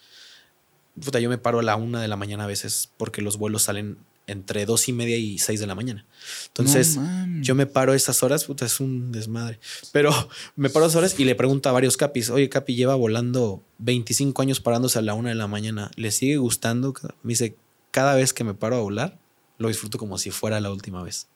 [1.03, 3.63] Puta, yo me paro a la una de la mañana a veces porque los vuelos
[3.63, 6.05] salen entre dos y media y seis de la mañana.
[6.49, 9.59] Entonces, No yo me paro esas horas, puta, es un desmadre.
[9.91, 10.13] Pero
[10.57, 14.41] me paro esas horas y le pregunto a varios capis, oye, capi, lleva volando 25
[14.43, 15.91] años parándose a la una de la mañana.
[15.97, 16.95] ¿Le sigue gustando?
[17.23, 17.57] Me dice,
[17.91, 19.19] cada vez que me paro a volar,
[19.59, 21.27] lo disfruto como si fuera la última vez.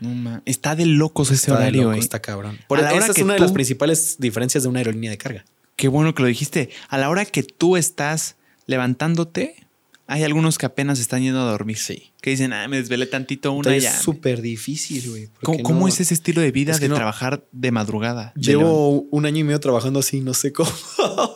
[0.00, 0.42] No.
[0.44, 2.58] Está de locos ese Está de horario, loco, está cabrón.
[2.68, 5.44] Por hora esa es que una de las principales diferencias de una aerolínea de carga.
[5.76, 6.70] Qué bueno que lo dijiste.
[6.88, 8.36] A la hora que tú estás
[8.66, 9.66] levantándote,
[10.06, 11.78] hay algunos que apenas están yendo a dormir.
[11.78, 12.12] Sí.
[12.20, 13.90] Que dicen, ah, me desvelé tantito una Entonces, ya.
[13.96, 15.28] es súper difícil, güey.
[15.62, 18.32] ¿Cómo, es ese estilo de vida es de no- trabajar de madrugada?
[18.36, 18.42] de?
[18.42, 20.70] Llevo un año y medio trabajando así, no sé cómo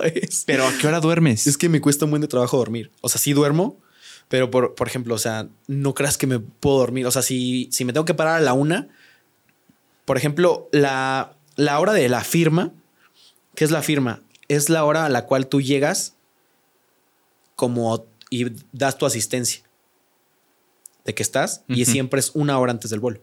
[0.05, 0.45] es.
[0.47, 1.47] Pero ¿a qué hora duermes?
[1.47, 2.93] Es que me cuesta un buen de trabajo dormir.
[3.01, 3.81] O sea, sí duermo,
[4.31, 7.05] pero por, por ejemplo, o sea, no creas que me puedo dormir.
[7.05, 8.89] O sea, si, si me tengo que parar a la una,
[10.05, 12.73] por ejemplo, la, la hora de la firma,
[13.57, 14.23] ¿qué es la firma?
[14.47, 16.15] Es la hora a la cual tú llegas
[17.57, 19.65] como y das tu asistencia
[21.05, 23.21] de que estás y siempre es una hora antes del vuelo.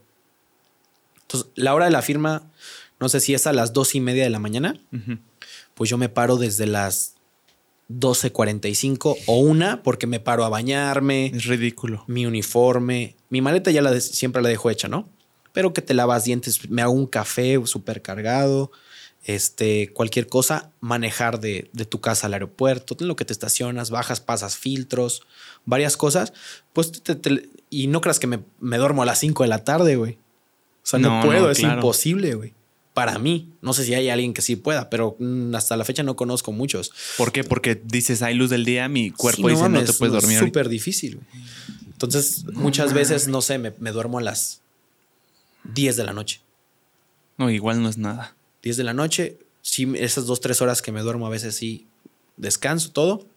[1.22, 2.52] Entonces, la hora de la firma,
[3.00, 4.78] no sé si es a las dos y media de la mañana
[5.78, 7.14] pues yo me paro desde las
[7.90, 12.04] 12.45 o una porque me paro a bañarme, Es ridículo.
[12.08, 15.08] mi uniforme, mi maleta ya la de- siempre la dejo hecha, ¿no?
[15.54, 18.72] Pero que te lavas dientes, me hago un café súper cargado,
[19.24, 23.90] este, cualquier cosa, manejar de, de tu casa al aeropuerto, en lo que te estacionas,
[23.90, 25.22] bajas, pasas filtros,
[25.66, 26.34] varias cosas,
[26.74, 29.64] pues te- te- y no creas que me, me duermo a las 5 de la
[29.64, 30.14] tarde, güey.
[30.84, 32.54] O sea, no, No, puedo, no, es imposible, güey.
[32.98, 36.02] Para mí, no sé si hay alguien que sí pueda, pero mm, hasta la fecha
[36.02, 36.92] no conozco muchos.
[37.16, 37.44] ¿Por qué?
[37.44, 40.32] Porque dices, hay luz del día, mi cuerpo Sí, dice, no te puedes dormir.
[40.32, 40.48] Es ahorita".
[40.48, 41.20] súper difícil.
[41.86, 44.62] Entonces, muchas veces, no sé, me, me duermo a las
[45.76, 46.42] 10 de la noche.
[47.38, 48.36] No, igual no es nada.
[48.64, 51.86] 10 de la noche, sí, esas dos, tres horas que me duermo a veces sí
[52.36, 53.28] descanso, todo.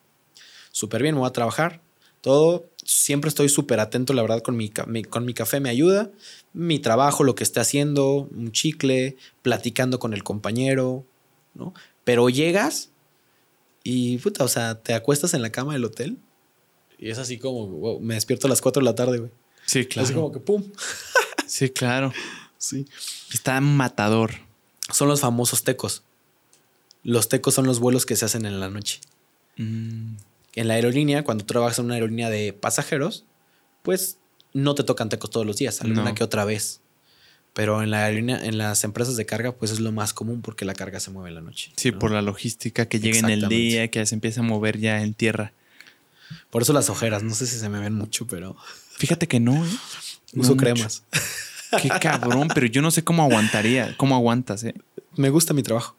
[0.72, 1.82] Súper bien, me voy a trabajar,
[2.22, 2.64] todo.
[2.92, 6.10] Siempre estoy súper atento, la verdad, con mi, con mi café me ayuda.
[6.52, 11.04] Mi trabajo, lo que esté haciendo, un chicle, platicando con el compañero,
[11.54, 11.72] ¿no?
[12.02, 12.90] Pero llegas
[13.84, 16.18] y, puta, o sea, te acuestas en la cama del hotel
[16.98, 19.30] y es así como, wow, me despierto a las 4 de la tarde, güey.
[19.64, 20.04] Sí, claro.
[20.04, 20.62] Así como que, pum.
[21.46, 22.12] Sí, claro.
[22.58, 22.86] Sí.
[23.32, 24.32] Está matador.
[24.92, 26.04] Son los famosos tecos.
[27.02, 29.00] Los tecos son los vuelos que se hacen en la noche.
[29.56, 30.14] Mm,
[30.54, 33.24] En la aerolínea, cuando tú trabajas en una aerolínea de pasajeros,
[33.82, 34.18] pues
[34.52, 36.14] no te tocan tecos todos los días, alguna No.
[36.14, 36.80] que otra vez.
[37.52, 40.64] Pero en la aerolínea, en las empresas de carga, pues es lo más común porque
[40.64, 41.72] la carga se mueve en la noche.
[41.76, 41.98] sí, ¿no?
[41.98, 45.14] por la logística que llegue en el día, que se empieza a mover ya en
[45.14, 45.52] tierra.
[46.50, 48.56] Por eso las ojeras, no sé si se me ven mucho, pero
[48.98, 49.68] Fíjate que no, ¿eh?
[50.32, 50.56] No uso mucho.
[50.56, 51.02] cremas.
[51.82, 54.74] Qué cabrón, pero yo no sé cómo aguantaría, cómo aguantas, ¿eh?
[55.16, 55.96] Me gusta mi trabajo.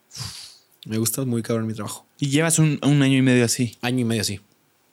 [0.86, 2.06] Me gusta muy cabrón mi trabajo.
[2.20, 3.78] Y llevas un, un año y medio así.
[3.82, 4.40] Año y medio así.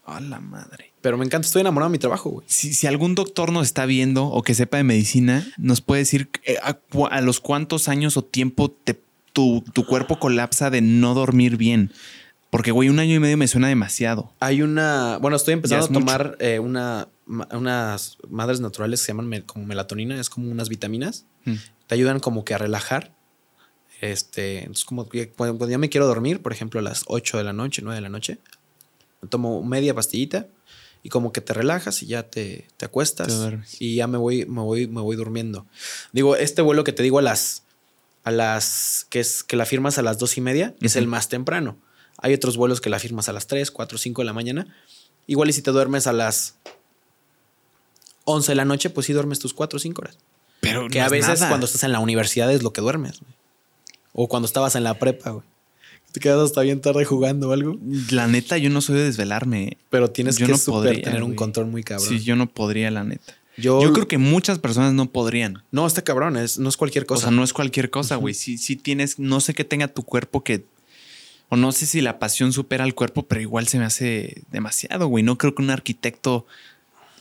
[0.05, 0.93] A la madre.
[1.01, 2.47] Pero me encanta, estoy enamorado de mi trabajo, güey.
[2.49, 6.31] Si, si algún doctor nos está viendo o que sepa de medicina, nos puede decir
[6.45, 9.01] eh, a, los cuántos años o tiempo te,
[9.33, 11.93] tu, tu cuerpo colapsa de no dormir bien.
[12.51, 14.33] Porque, güey, un año y medio me suena demasiado.
[14.41, 15.19] Hay una.
[15.19, 20.19] Bueno, estoy empezando a tomar eh, una, unas madres naturales que se llaman como melatonina,
[20.19, 21.27] es como unas vitaminas.
[21.45, 21.55] Mm.
[21.87, 23.13] Te ayudan como que a relajar.
[24.01, 27.39] Este, entonces, como que cuando, cuando ya me quiero dormir, por ejemplo, a las 8
[27.39, 28.39] de la noche, 9 de la noche,
[29.29, 30.47] tomo media pastillita
[31.03, 34.47] y como que te relajas y ya te, te acuestas Te y ya me voy,
[34.47, 35.67] me voy, me voy durmiendo.
[36.13, 37.65] Digo, este vuelo que te digo a las,
[38.25, 41.29] a las, que es que la firmas a las dos y media, es el más
[41.29, 41.77] temprano.
[42.19, 44.77] Hay otros vuelos que la firmas a las 3, 4, 5 de la mañana.
[45.27, 46.57] Igual y si te duermes a las
[48.25, 50.19] 11 de la noche, pues sí duermes tus 4 o 5 horas.
[50.61, 51.49] Pero Que no a es veces nada.
[51.49, 53.21] cuando estás en la universidad es lo que duermes.
[53.21, 53.33] güey.
[54.13, 55.45] O cuando estabas en la prepa, güey.
[56.13, 57.77] Te quedas hasta bien tarde jugando o algo.
[58.11, 59.77] La neta, yo no soy de desvelarme.
[59.91, 62.09] Pero tienes Yo que no podría, tener un control muy cabrón.
[62.09, 63.35] Sí, yo no podría, la neta.
[63.59, 65.63] yo, Yo creo que muchas personas no podrían.
[65.71, 66.39] No, está cabrón.
[66.39, 67.23] Es, no es cualquier O cosa.
[67.25, 68.33] sea, no es cualquier cosa, güey.
[68.33, 70.65] Si, si tienes, no sé qué tenga tu cuerpo que.
[71.51, 75.09] O no sé si la pasión supera al cuerpo, pero igual se me hace demasiado,
[75.09, 75.23] güey.
[75.23, 76.47] No creo que un arquitecto,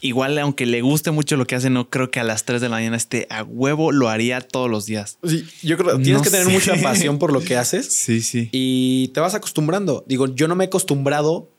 [0.01, 2.69] igual aunque le guste mucho lo que hace, no creo que a las 3 de
[2.69, 5.17] la mañana esté a huevo, lo haría todos los días.
[5.23, 6.51] Sí, yo creo que tienes No que tener sé.
[6.51, 8.49] mucha pasión por lo que haces Sí, sí.
[8.51, 10.03] y te vas acostumbrando.
[10.07, 11.49] Digo, yo no me he acostumbrado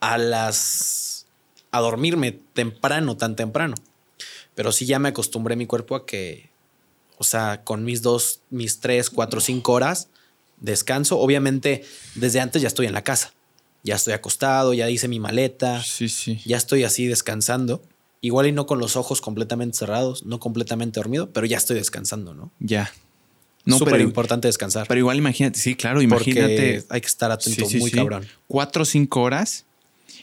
[0.00, 1.26] a las.
[1.72, 3.74] a dormirme temprano, tan temprano.
[4.54, 6.50] Pero sí ya me acostumbré mi cuerpo a que.
[7.18, 10.08] O sea, con mis dos, mis tres, cuatro, cinco horas
[10.58, 11.18] descanso.
[11.18, 11.84] Obviamente,
[12.14, 13.32] desde antes ya estoy en la casa.
[13.82, 16.40] Ya estoy acostado, ya hice mi maleta, Sí, sí.
[16.44, 17.82] ya estoy así descansando.
[18.20, 22.34] Igual y no con los ojos completamente cerrados, no completamente dormido, pero ya estoy descansando,
[22.34, 22.50] ¿no?
[22.58, 22.92] Ya.
[23.64, 24.86] No, Súper importante descansar.
[24.88, 26.84] pero igual imagínate, sí, claro, porque imagínate.
[26.88, 28.26] hay que estar atento Sí, muy cabrón.
[28.46, 29.64] Cuatro o cinco horas.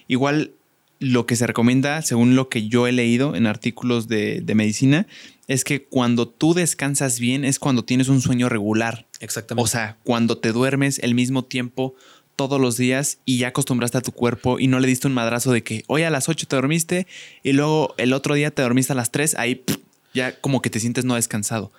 [0.08, 0.52] Igual
[1.00, 5.08] lo que se recomienda, según lo que yo he leído en artículos de, de medicina,
[5.48, 9.06] es que cuando tú descansas bien es cuando tienes un sueño regular.
[9.20, 9.64] Exactamente.
[9.64, 11.94] O sea, cuando te duermes el mismo tiempo
[12.38, 15.52] todos los días y ya acostumbraste a tu cuerpo y no le diste un madrazo
[15.52, 17.08] de que hoy a las 8 te dormiste
[17.44, 19.78] y luego el otro día te dormiste a las 3, ahí pff,
[20.14, 21.72] ya como que te sientes no descansado.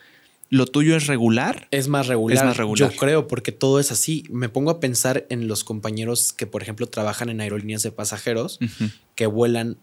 [0.51, 1.69] Lo tuyo es regular.
[1.71, 2.37] es más regular.
[2.37, 2.91] es más regular.
[2.91, 4.25] Yo creo, porque todo es así.
[4.31, 8.59] Me pongo a pensar en los compañeros que, por ejemplo, trabajan en aerolíneas de pasajeros
[9.15, 9.77] que vuelan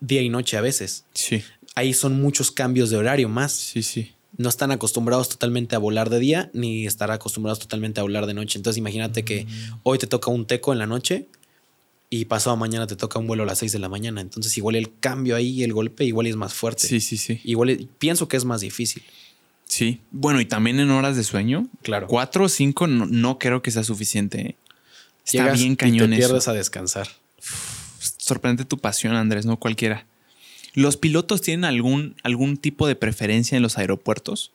[0.00, 1.04] día y noche a veces.
[1.14, 1.42] Sí,
[1.74, 3.52] Ahí son muchos cambios de horario más.
[3.52, 4.12] sí, sí.
[4.38, 8.32] No están acostumbrados totalmente a volar de día ni estar acostumbrados totalmente a volar de
[8.34, 8.58] noche.
[8.58, 9.48] Entonces, imagínate que Mm.
[9.82, 11.26] hoy te toca un teco en la noche
[12.08, 14.20] y pasado mañana te toca un vuelo a las 6 de la mañana.
[14.22, 16.86] Entonces, igual el cambio ahí, el golpe, igual es más fuerte.
[16.86, 17.40] Sí, sí, sí.
[17.44, 19.02] Igual pienso que es más difícil.
[19.66, 20.00] Sí.
[20.12, 21.66] Bueno, y también en horas de sueño.
[21.82, 22.06] Claro.
[22.06, 24.40] Cuatro o cinco no, no creo que sea suficiente.
[24.40, 24.56] ¿eh?
[25.26, 26.28] Está Llegas bien y cañón te eso.
[26.28, 27.08] pierdes a descansar.
[28.18, 30.06] Sorprende tu pasión, Andrés, no cualquiera.
[30.78, 34.52] ¿Los pilotos tienen algún, algún tipo de preferencia en los aeropuertos?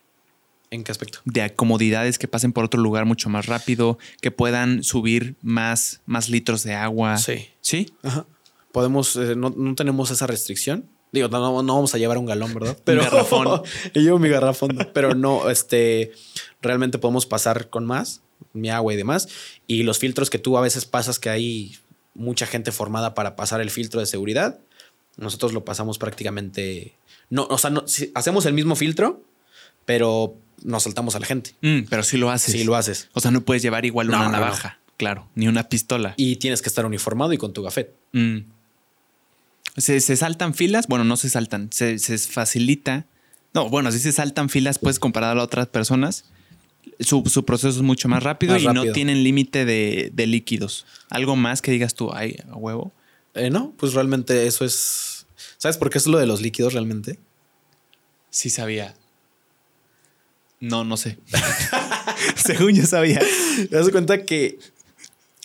[0.72, 1.20] ¿En qué aspecto?
[1.26, 6.30] De comodidades que pasen por otro lugar mucho más rápido, que puedan subir más, más
[6.30, 7.18] litros de agua.
[7.18, 7.50] Sí.
[7.60, 7.91] ¿Sí?
[8.04, 8.26] Ajá.
[8.72, 10.86] Podemos, eh, no, no tenemos esa restricción.
[11.12, 12.78] Digo, no, no- vamos a llevar un galón, ¿verdad?
[12.86, 13.62] garrafón.
[13.94, 14.78] y llevo mi garrafón.
[14.94, 16.14] Pero no, este,
[16.62, 18.22] realmente podemos pasar con más,
[18.54, 19.28] mi agua y demás.
[19.68, 21.76] Y los filtros que tú a veces pasas, que hay
[22.14, 24.62] mucha gente formada para pasar el filtro de seguridad,
[25.18, 26.94] nosotros lo pasamos prácticamente.
[27.30, 27.84] No, o sea, no,
[28.15, 29.23] hacemos el mismo filtro,
[29.85, 31.52] pero nos saltamos a la gente.
[31.61, 32.53] Mm, pero sí lo haces.
[32.53, 33.10] Sí, lo haces.
[33.14, 34.31] O sea, no puedes llevar igual No, una no.
[34.31, 36.14] navaja, claro, ni una pistola.
[36.18, 37.94] Y tienes que estar uniformado y con tu gafet.
[38.14, 38.40] Mm.
[39.77, 40.88] ¿Se, se saltan filas?
[40.88, 43.06] Bueno, no se saltan, se, se facilita.
[43.53, 46.26] No, bueno, si se saltan filas, pues comparado a otras personas,
[46.99, 48.85] su, su proceso es mucho más rápido Más y rápido.
[48.85, 50.85] no tienen límite de, de líquidos.
[51.10, 52.91] Algo más que digas tú, ay, a huevo.
[53.36, 55.26] Eh, no, pues realmente eso es.
[55.58, 57.20] ¿Sabes por qué es lo de los líquidos realmente?
[58.30, 58.96] Sí sabía.
[60.60, 61.18] No, no sé.
[62.36, 63.20] Según yo sabía.
[63.70, 64.60] Te das cuenta que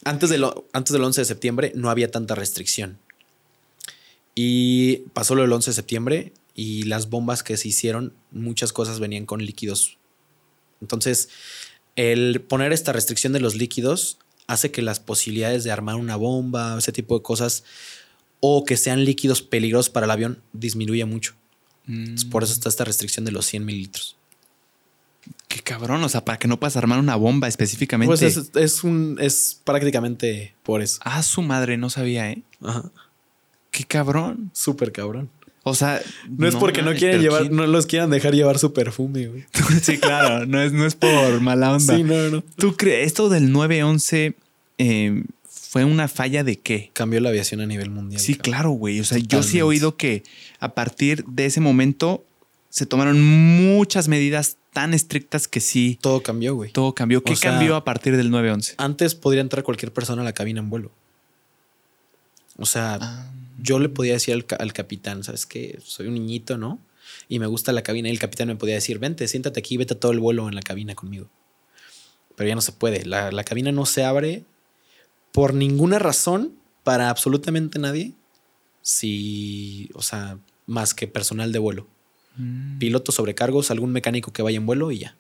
[0.05, 2.99] antes, de lo- antes del 11 de septiembre no había tanta restricción.
[4.35, 9.01] Y pasó lo del 11 de septiembre y las bombas que se hicieron, muchas cosas
[9.01, 9.99] venían con líquidos.
[10.81, 11.29] Entonces,
[11.97, 16.77] el poner esta restricción de los líquidos hace que las posibilidades de armar una bomba,
[16.79, 17.63] ese tipo de cosas,
[18.41, 21.35] o que sean líquidos peligrosos para el avión, disminuye mucho.
[21.87, 24.17] Entonces, por eso está esta restricción de los 100 mililitros.
[25.49, 28.09] Qué cabrón, o sea, para que no puedas armar una bomba específicamente.
[28.09, 30.99] Pues es, es un, es prácticamente por eso.
[31.03, 32.43] Ah, su madre, no sabía, ¿eh?
[32.63, 32.91] Ajá.
[33.71, 34.51] Qué cabrón.
[34.55, 35.31] Súper cabrón.
[35.69, 36.01] O sea.
[36.29, 39.45] No, es porque no quieren llevar, ¿quién- no los quieran dejar llevar su perfume, güey.
[39.83, 41.97] sí, claro, no es, no es por mala onda.
[41.97, 42.43] Sí, no, no.
[42.57, 44.35] ¿Tú crees esto del 911
[44.79, 46.91] eh, fue una falla de qué?
[46.93, 48.21] Cambió la aviación a nivel mundial.
[48.21, 48.43] Sí, cabrón.
[48.45, 49.01] claro, güey.
[49.01, 50.23] O sea, yo sí he oído que
[50.61, 52.25] a partir de ese momento
[52.71, 56.71] se tomaron muchas medidas tan estrictas que sí, Todo cambió, güey.
[56.71, 57.23] todo cambió.
[57.25, 58.75] ¿Qué O sea- cambió a partir del 911?
[58.79, 60.91] Antes podría entrar cualquier persona a la cabina en vuelo.
[62.57, 63.27] O sea, Ah.
[63.59, 65.79] Yo le podía decir al, al capitán, ¿sabes qué?
[65.85, 66.81] Soy un niñito, ¿no?
[67.29, 68.09] Y me gusta la cabina.
[68.09, 70.63] Y el capitán me podía decir, vente, siéntate aquí, vete todo el vuelo en la
[70.63, 71.29] cabina conmigo.
[72.37, 73.05] Pero ya no se puede.
[73.05, 74.45] La, la cabina no se abre
[75.33, 76.55] por ninguna razón
[76.85, 78.13] para absolutamente nadie.
[78.83, 81.89] Si, o sea, más que personal de vuelo.
[82.37, 82.79] Mm.
[82.79, 85.17] Pilotos sobrecargos, algún mecánico que vaya en vuelo y ya.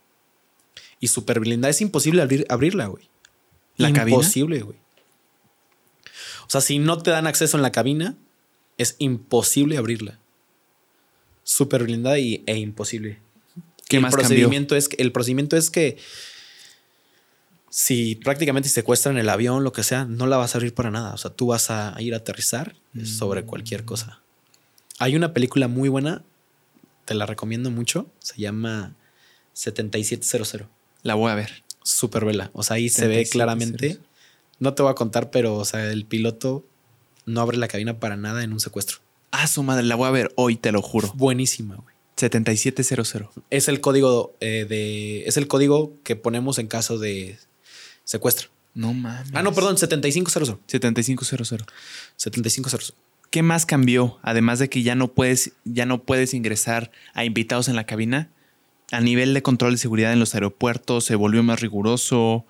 [1.00, 1.70] Y super blindada.
[1.70, 3.08] Es imposible abrir, abrirla, güey.
[3.76, 4.16] ¿La cabina?
[4.16, 4.78] Imposible, güey.
[6.46, 8.16] O sea, si no te dan acceso en la cabina,
[8.78, 10.18] es imposible abrirla.
[11.42, 13.18] Súper blindada y, e imposible.
[13.88, 14.28] ¿Qué el más cambió?
[14.28, 15.98] procedimiento es que, el procedimiento es que
[17.70, 21.12] si prácticamente secuestran el avión, lo que sea, no la vas a abrir para nada.
[21.12, 24.20] O sea, tú vas a ir a aterrizar sobre cualquier cosa.
[24.98, 26.24] Hay una película muy buena,
[27.04, 28.10] te la recomiendo mucho.
[28.20, 28.94] Se llama
[29.52, 30.66] 7700.
[31.02, 31.62] La voy a ver.
[31.82, 32.50] Súper vela.
[32.52, 33.32] O sea, ahí se ve 7700.
[33.32, 33.98] claramente.
[34.58, 36.64] No te voy a contar, pero, o sea, el piloto
[37.28, 38.98] no abre la cabina para nada en un secuestro.
[39.30, 41.12] Ah, su madre, la voy a ver hoy, te lo juro.
[41.14, 41.94] Buenísima, güey.
[42.16, 43.30] 7700.
[43.50, 45.24] Es el código eh, de.
[45.26, 47.38] Es el código que ponemos en caso de
[48.04, 48.48] secuestro.
[48.74, 49.30] No mames.
[49.34, 50.56] Ah, no, perdón, 7500.
[50.66, 51.66] 7500.
[52.16, 52.94] 7500.
[53.30, 54.18] ¿Qué más cambió?
[54.22, 58.30] Además de que ya no puedes, ya no puedes ingresar a invitados en la cabina.
[58.90, 62.46] A nivel de control de seguridad en los aeropuertos, se volvió más riguroso.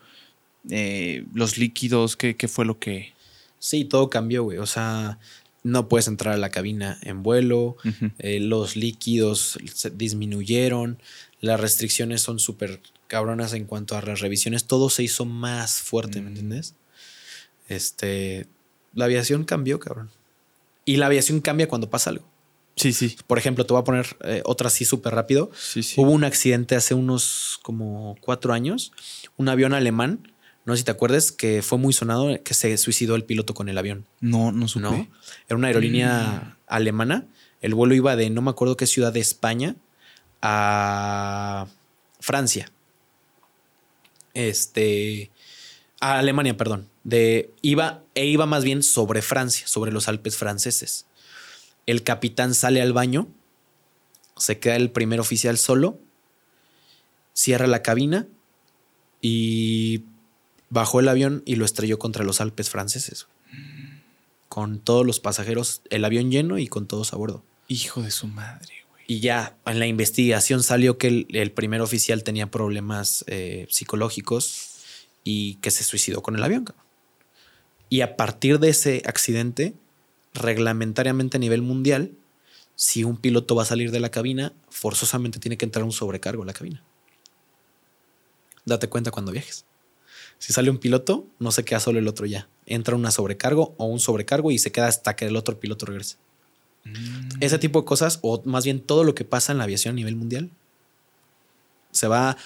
[0.70, 3.12] Eh, los líquidos, ¿qué, qué fue lo que.
[3.59, 4.59] Sí, todo cambió, güey.
[4.59, 5.18] O sea,
[5.62, 7.76] no puedes entrar a la cabina en vuelo.
[8.18, 10.98] Eh, los líquidos se disminuyeron.
[11.40, 14.64] Las restricciones son súper cabronas en cuanto a las revisiones.
[14.66, 16.28] Todo se hizo más fuerte, ¿me Mm.
[16.28, 16.74] entiendes?
[17.68, 18.47] Este.
[18.94, 20.10] La aviación cambió, cabrón.
[20.85, 22.26] Y la aviación cambia cuando pasa algo.
[22.76, 23.16] Sí, sí.
[23.26, 25.51] Por ejemplo, te voy a poner eh, otra así súper rápido.
[25.59, 26.01] Sí, sí.
[26.01, 28.93] Hubo un accidente hace unos como cuatro años.
[29.36, 30.32] Un avión alemán,
[30.69, 33.70] no sé si te acuerdas, que fue muy sonado, que se suicidó el piloto con
[33.70, 34.05] el avión.
[34.20, 34.82] No, no supe.
[34.82, 35.09] ¿no?
[35.49, 37.27] Era una aerolínea alemana.
[37.62, 39.77] El vuelo iba de no me acuerdo qué ciudad de España
[40.43, 41.69] a
[42.20, 42.70] Francia.
[44.35, 45.31] Este.
[46.01, 46.86] A Alemania, perdón.
[47.03, 51.07] De, iba, e iba más bien sobre Francia, sobre los Alpes franceses.
[51.86, 53.27] El capitán sale al baño,
[54.36, 55.99] se queda el primer oficial solo,
[57.32, 58.27] cierra la cabina
[59.23, 60.03] y
[60.70, 63.27] bajó el avión y lo estrelló contra los Alpes franceses.
[64.49, 67.45] Con todos los pasajeros, el avión lleno y con todos a bordo.
[67.69, 69.05] Hijo de su madre, güey.
[69.07, 74.78] Y ya en la investigación salió que el, el primer oficial tenía problemas eh, psicológicos
[75.24, 76.66] y que se suicidó con el avión.
[77.90, 79.74] Y a partir de ese accidente,
[80.35, 82.12] reglamentariamente a nivel mundial,
[82.74, 86.43] si un piloto va a salir de la cabina, forzosamente tiene que entrar un sobrecargo
[86.43, 86.85] a la cabina.
[88.65, 89.65] Date cuenta cuando viajes.
[90.39, 92.48] Si sale un piloto, no se queda solo el otro ya.
[92.66, 96.16] Entra una sobrecargo o un sobrecargo y se queda hasta que el otro piloto regrese.
[96.85, 97.28] Mm.
[97.40, 99.97] Ese tipo de cosas, o más bien todo lo que pasa en la aviación a
[99.97, 100.51] nivel mundial,
[101.90, 102.36] se va,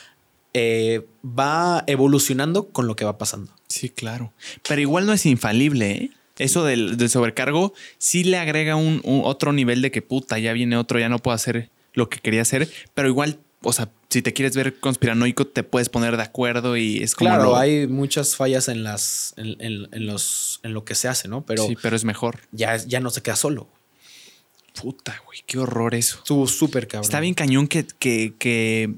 [0.54, 3.52] eh, va evolucionando con lo que va pasando.
[3.68, 4.32] Sí, claro.
[4.66, 6.10] Pero igual no es infalible, ¿eh?
[6.38, 10.52] Eso del, del sobrecargo sí le agrega un, un otro nivel de que puta, ya
[10.54, 12.70] viene otro, ya no puedo hacer lo que quería hacer.
[12.94, 16.98] Pero igual, o sea, si te quieres ver conspiranoico, te puedes poner de acuerdo y
[17.02, 17.30] es como.
[17.30, 21.08] Claro, lo- hay muchas fallas en las en, en- en los en lo que se
[21.08, 21.42] hace, ¿no?
[21.46, 22.40] Pero sí, pero es mejor.
[22.52, 23.68] ya, ya no se queda solo.
[24.80, 26.16] Puta, güey, qué horror eso.
[26.18, 27.04] Estuvo súper cabrón.
[27.04, 28.94] Está bien cañón que, que, que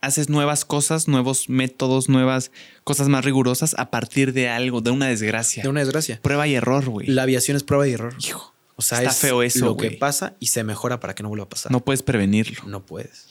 [0.00, 2.50] haces nuevas cosas, nuevos métodos, nuevas
[2.84, 5.62] cosas más rigurosas a partir de algo, de una desgracia.
[5.62, 6.18] De una desgracia.
[6.22, 7.06] Prueba y error, güey.
[7.06, 8.14] La aviación es prueba y error.
[8.20, 11.24] Hijo, O sea, está es feo eso, lo que pasa y se mejora para que
[11.24, 11.72] no vuelva a pasar.
[11.72, 12.62] no puedes prevenirlo.
[12.66, 13.26] no puedes.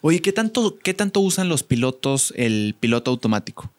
[0.00, 3.70] Oye, ¿qué tanto, ¿qué tanto usan los pilotos el piloto automático?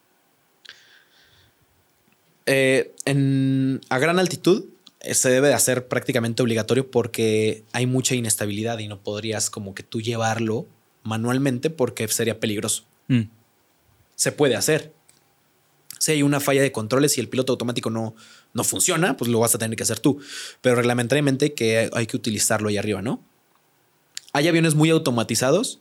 [2.46, 4.64] Eh, en, a gran altitud
[5.02, 9.76] eh, se debe de hacer prácticamente obligatorio porque hay mucha inestabilidad y no podrías como
[9.76, 10.68] que tú llevarlo
[11.04, 12.86] manualmente porque sería peligroso.
[13.10, 13.24] Mm.
[14.16, 14.94] Se puede hacer.
[16.00, 18.16] Si hay una falla de controles y el piloto automático no,
[18.54, 20.20] no funciona, pues lo vas a tener que hacer tú.
[20.62, 23.24] Pero reglamentariamente que hay que utilizarlo ahí arriba, ¿no?
[24.34, 25.80] Hay aviones muy automatizados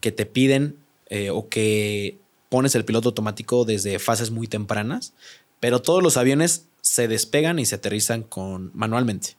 [0.00, 0.76] que te piden
[1.08, 2.18] eh, o que
[2.48, 5.12] pones el piloto automático desde fases muy tempranas,
[5.60, 9.36] pero todos los aviones se despegan y se aterrizan con manualmente.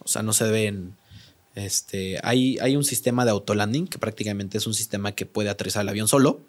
[0.00, 0.96] O sea, no se deben.
[1.54, 5.82] Este, hay, hay un sistema de autolanding que prácticamente es un sistema que puede aterrizar
[5.82, 6.40] el avión solo,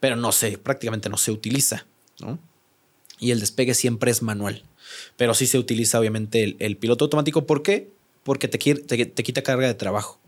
[0.00, 1.86] pero no se, prácticamente no se utiliza.
[2.20, 2.38] ¿no?
[3.18, 4.64] Y el despegue siempre es manual.
[5.16, 7.46] Pero sí se utiliza, obviamente, el, piloto automático.
[7.46, 7.90] ¿Por qué?
[8.22, 10.20] Porque te, te, te quita carga de trabajo.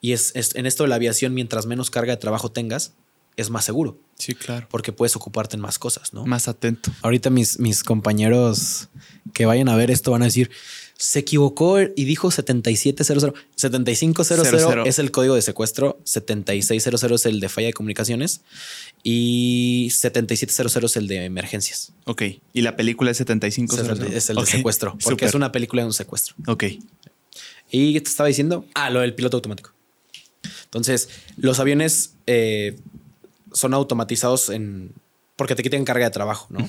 [0.00, 2.94] Y es, en esto de la aviación, mientras menos carga de trabajo tengas,
[3.36, 3.98] es más seguro.
[4.18, 4.66] Sí, claro.
[4.70, 6.24] Porque puedes ocuparte en más cosas, ¿no?
[6.24, 6.90] Más atento.
[7.02, 8.88] Ahorita mis, mis compañeros
[9.34, 10.50] que vayan a ver esto van a decir,
[10.98, 13.32] se equivocó y dijo 7700.
[13.54, 14.30] 7500
[14.86, 18.40] es el código de secuestro, 7600 es el de falla de comunicaciones
[19.02, 21.92] y 7700 es el de emergencias.
[22.04, 22.22] Ok.
[22.52, 23.78] ¿Y la película es 7500?
[24.12, 26.34] Es el de secuestro, porque es una película de un secuestro.
[26.46, 26.64] Ok.
[27.70, 28.64] ¿Y qué te estaba diciendo?
[28.74, 29.72] Ah, lo del piloto automático.
[30.64, 32.76] Entonces, los aviones eh,
[33.52, 34.92] son automatizados en
[35.36, 36.68] porque te quitan carga de trabajo, ¿no?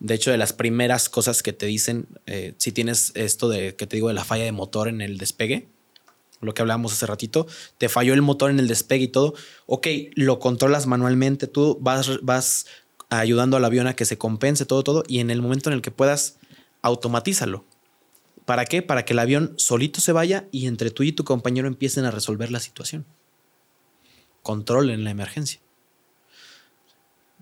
[0.00, 3.86] De hecho, de las primeras cosas que te dicen, eh, si tienes esto de que
[3.86, 5.68] te digo de la falla de motor en el despegue,
[6.40, 7.46] lo que hablábamos hace ratito,
[7.78, 9.34] te falló el motor en el despegue y todo,
[9.66, 12.66] ok, lo controlas manualmente, tú vas, vas
[13.08, 15.82] ayudando al avión a que se compense todo, todo, y en el momento en el
[15.82, 16.36] que puedas,
[16.82, 17.64] automatízalo.
[18.44, 18.82] ¿Para qué?
[18.82, 22.10] Para que el avión solito se vaya y entre tú y tu compañero empiecen a
[22.10, 23.04] resolver la situación.
[24.42, 25.60] Controlen la emergencia.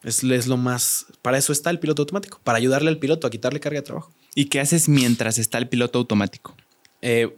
[0.06, 1.06] Es, lo más.
[1.20, 4.12] Para eso está el piloto automático, para ayudarle al piloto a quitarle carga de trabajo.
[4.36, 6.54] ¿Y qué haces mientras está el piloto automático?
[7.02, 7.36] Eh,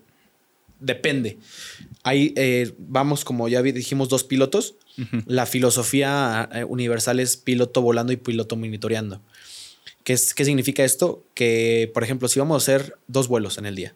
[0.79, 1.39] depende.
[2.03, 4.75] Ahí eh, vamos, como ya dijimos, dos pilotos.
[5.27, 9.23] La filosofía eh, universal es piloto volando y piloto monitoreando.
[10.05, 11.25] ¿Qué, es, ¿Qué significa esto?
[11.33, 13.95] Que, por ejemplo, si vamos a hacer dos vuelos en el día,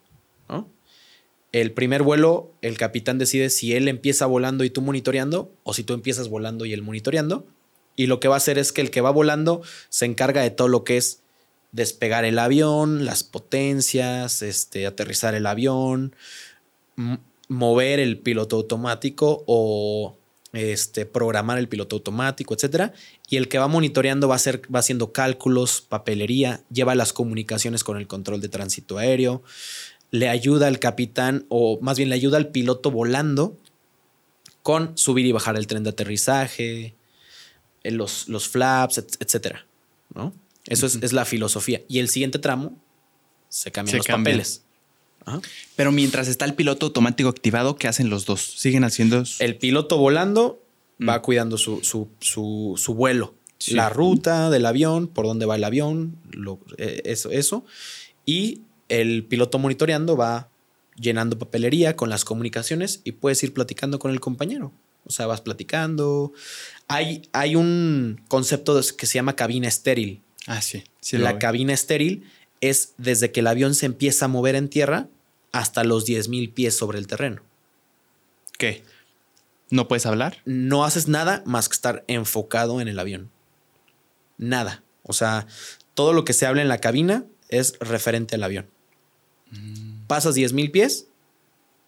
[1.50, 5.84] El primer vuelo, el capitán decide si él empieza volando y tú monitoreando, o si
[5.84, 7.46] tú empiezas volando y él monitoreando
[7.96, 10.50] y lo que va a hacer es que el que va volando se encarga de
[10.50, 11.20] todo lo que es
[11.72, 16.14] despegar el avión, las potencias, este, aterrizar el avión,
[17.48, 20.16] mover el piloto automático o
[20.52, 22.92] este, programar el piloto automático, etc.
[23.28, 27.84] Y el que va monitoreando va, a ser, va haciendo cálculos, papelería, lleva las comunicaciones
[27.84, 29.42] con el control de tránsito aéreo,
[30.10, 33.56] le ayuda al capitán o más bien le ayuda al piloto volando
[34.62, 36.94] con subir y bajar el tren de aterrizaje,
[37.84, 39.66] los, los flaps, etcétera.
[40.14, 40.32] ¿no?
[40.66, 41.82] Eso es, la filosofía.
[41.88, 42.78] Y el siguiente tramo
[43.48, 44.62] se cambian los papeles.
[45.76, 48.40] Pero mientras está el piloto automático activado, ¿qué hacen los dos?
[48.40, 50.62] ¿Siguen haciendo El piloto volando
[50.98, 51.08] mm.
[51.08, 53.34] va cuidando su, su, vuelo.
[53.68, 56.16] La ruta del avión, por dónde va el avión,
[56.78, 57.64] eh, eso, eso.
[58.26, 60.48] Y el piloto monitoreando va
[60.96, 64.72] llenando papelería con las comunicaciones y puedes ir platicando con el compañero.
[65.04, 66.32] O sea, vas platicando.
[66.88, 70.22] Hay, hay un concepto que se llama cabina estéril.
[70.46, 70.84] Ah, sí.
[71.12, 72.24] la cabina estéril
[72.60, 75.08] es desde que el avión se empieza a mover en tierra
[75.52, 77.42] hasta los 10.000 pies sobre el terreno.
[78.58, 78.82] ¿Qué?
[79.70, 80.38] ¿No puedes hablar?
[80.44, 83.30] No haces nada más que estar enfocado en el avión.
[84.38, 84.82] Nada.
[85.02, 85.46] O sea,
[85.94, 88.66] todo lo que se habla en la cabina es referente al avión.
[89.50, 90.06] Mm.
[90.06, 91.06] Pasas 10.000 pies,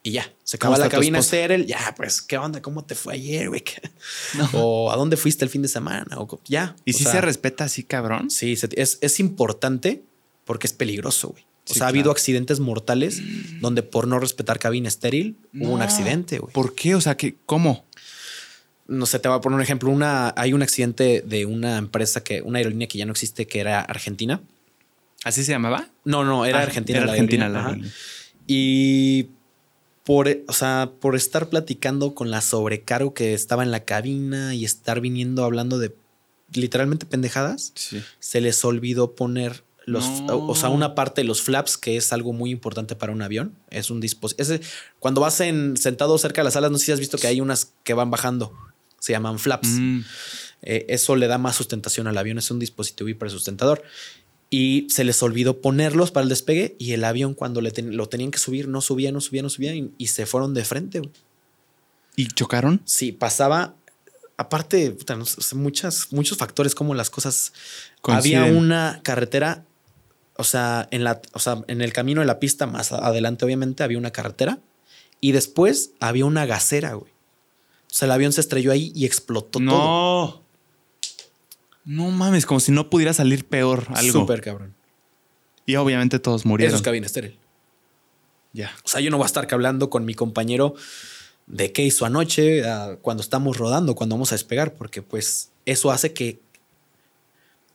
[0.07, 1.65] y ya, se acaba la cabina estéril.
[1.65, 2.61] Ya, pues, ¿qué onda?
[2.61, 3.65] ¿Cómo te fue ayer, güey?
[4.53, 6.19] O ¿a dónde fuiste el fin de semana?
[6.19, 6.77] O ya.
[6.85, 8.31] ¿Y si se respeta así, cabrón?
[8.31, 10.03] Sí, es, es importante
[10.45, 11.47] porque es peligroso, güey.
[11.71, 13.23] O sea, ha habido accidentes mortales
[13.63, 16.53] donde por no respetar cabina estéril hubo un accidente, güey.
[16.53, 16.95] ¿Por qué?
[16.95, 17.87] O sea, que ¿cómo?
[18.87, 19.91] No sé, te voy a poner un ejemplo.
[19.91, 23.61] Una, hay un accidente de una empresa que, una aerolínea que ya no existe, que
[23.61, 24.43] era Argentina.
[25.25, 25.89] ¿Así se llamaba?
[26.05, 26.99] No, no, era ah, Argentina.
[26.99, 27.79] Era Argentina la
[28.47, 29.29] Y
[30.05, 34.65] por, o sea, por estar platicando con la sobrecargo que estaba en la cabina y
[34.65, 35.95] estar viniendo hablando de
[36.53, 37.73] literalmente pendejadas,
[38.21, 42.33] se les olvidó poner los, o sea, una parte de los flaps, que es algo
[42.33, 43.55] muy importante para un avión.
[43.71, 44.59] Es un dispositivo.
[44.99, 47.41] Cuando vas en, sentado cerca de las alas, no sé si has visto que hay
[47.41, 48.53] unas que van bajando.
[48.99, 49.69] Se llaman flaps.
[49.69, 50.01] Mm.
[50.63, 52.39] Eh, eso le da más sustentación al avión.
[52.39, 53.83] Es un dispositivo hipersustentador
[54.51, 58.31] y se les olvidó ponerlos para el despegue y el avión cuando le lo tenían
[58.31, 61.03] que subir no subía, no subía, no subía y, se fueron de frente.
[62.16, 62.81] ¿Y chocaron?
[62.85, 63.75] Sí, pasaba.
[64.37, 64.97] Aparte,
[65.55, 67.53] muchas, muchos factores como las cosas.
[68.03, 69.65] Había una carretera,
[70.37, 73.83] o sea, en la, o sea, en el camino de la pista más adelante, obviamente,
[73.83, 74.61] había una carretera
[75.21, 77.11] y después había una gasera, güey.
[77.11, 80.44] O sea, el avión se estrelló ahí y explotó todo.
[81.85, 82.11] No.
[82.11, 84.20] Mames, como si no pudiera salir peor algo.
[84.20, 84.74] Súper cabrón.
[85.66, 86.77] Y obviamente todos Eso murieron.
[86.77, 87.39] es cabina estéril.
[88.52, 88.70] Ya.
[88.85, 90.74] O sea, yo no voy a estar hablando con mi compañero
[91.47, 92.62] de qué hizo anoche,
[93.02, 96.40] cuando estamos rodando, cuando vamos a despegar, porque pues eso hace que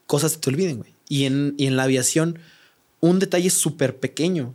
[0.06, 0.94] cosas se te olviden, güey.
[1.08, 2.38] Y en, y en la aviación,
[3.00, 4.54] un detalle súper pequeño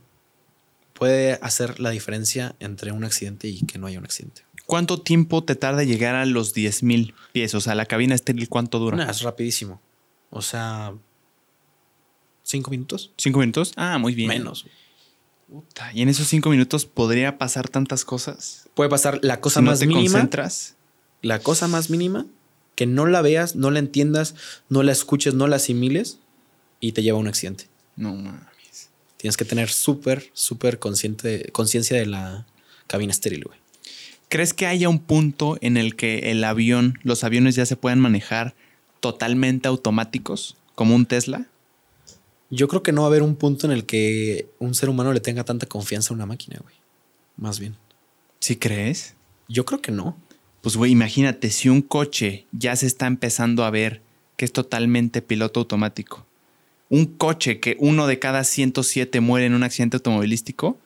[0.93, 4.43] puede hacer la diferencia entre un accidente y que no haya un accidente.
[4.65, 7.53] ¿Cuánto tiempo te tarda llegar a los 10.000 pies?
[7.55, 8.97] O sea, la cabina estéril, ¿cuánto dura?
[8.97, 9.79] Nah, es rapidísimo.
[10.31, 10.93] O sea,
[12.43, 13.11] cinco minutos.
[13.17, 13.73] ¿Cinco minutos?
[13.75, 14.29] Ah, muy bien.
[14.29, 14.65] Menos.
[15.47, 18.67] Puta, Y en esos cinco minutos podría pasar tantas cosas.
[18.73, 20.11] Puede pasar la cosa si no más te mínima.
[20.11, 20.75] concentras.
[21.21, 22.25] la cosa más mínima,
[22.75, 24.35] que no la veas, no la entiendas,
[24.69, 26.17] no la escuches, no la asimiles
[26.79, 27.67] y te lleva a un accidente.
[27.95, 28.89] No mames.
[29.17, 32.45] Tienes que tener súper, súper consciente, conciencia de la
[32.87, 33.59] cabina estéril, güey.
[34.29, 37.99] ¿Crees que haya un punto en el que el avión, los aviones ya se puedan
[37.99, 38.55] manejar
[38.99, 41.45] totalmente automáticos, como un Tesla?
[42.49, 45.13] Yo creo que no va a haber un punto en el que un ser humano
[45.13, 46.75] le tenga tanta confianza a una máquina, güey.
[47.37, 47.75] Más bien.
[48.39, 49.15] ¿Sí crees?
[49.47, 50.17] Yo creo que no.
[50.61, 54.01] Pues, güey, imagínate, si un coche ya se está empezando a ver
[54.37, 56.25] que es totalmente piloto automático,
[56.89, 60.77] un coche que uno de cada 107 muere en un accidente automovilístico,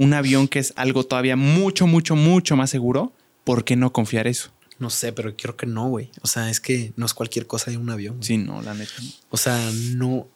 [0.00, 3.12] un avión que es algo todavía mucho, mucho, mucho más seguro,
[3.44, 4.50] ¿por qué no confiar eso?
[4.78, 6.10] No sé, pero creo que no, güey.
[6.22, 8.14] O sea, es que no es cualquier cosa de un avión.
[8.16, 8.26] güey.
[8.26, 8.94] Sí, no, la neta.
[9.28, 9.60] O sea,
[9.94, 10.26] no.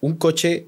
[0.00, 0.66] Un coche,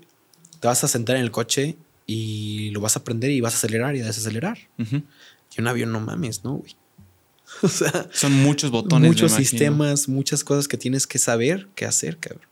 [0.60, 3.56] te vas a sentar en el coche y lo vas a prender y vas a
[3.56, 4.58] acelerar y a desacelerar.
[4.76, 6.76] Y un avión no mames, ¿no, güey?
[7.62, 9.08] O sea, Son muchos botones.
[9.08, 12.46] muchos sistemas, muchas cosas que tienes que saber qué hacer, cabrón.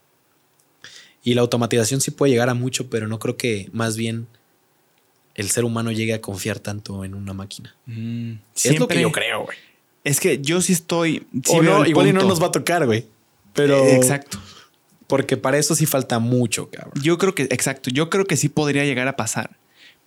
[1.22, 4.26] Y la automatización sí puede llegar a mucho, pero no creo que más bien
[5.36, 7.74] el ser humano llegue a confiar tanto en una máquina.
[7.86, 8.58] Mm, Es lo que
[8.94, 9.56] siempre- yo creo, güey.
[10.02, 11.26] Es que yo sí estoy.
[11.44, 13.06] sí o no, igual y no nos va a tocar, güey.
[13.54, 13.76] Pero.
[13.84, 14.38] Eh, Exacto.
[15.06, 16.92] Porque para eso sí falta mucho, cabrón.
[17.00, 19.56] Yo creo que, exacto, yo creo que sí podría llegar a pasar,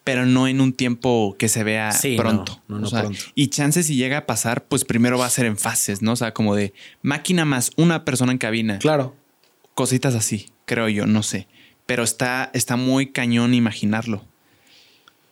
[0.03, 2.61] pero no en un tiempo que se vea Sí, pronto.
[2.67, 3.19] no, no, no O sea, pronto.
[3.33, 6.11] Y chances si llega a pasar, pues primero va a ser en fases, ¿no?
[6.13, 8.77] O sea, como de máquina más una persona en cabina.
[8.79, 9.15] Claro.
[9.73, 11.47] Cositas así, creo yo, no sé.
[11.85, 14.25] Pero está, está muy cañón imaginarlo.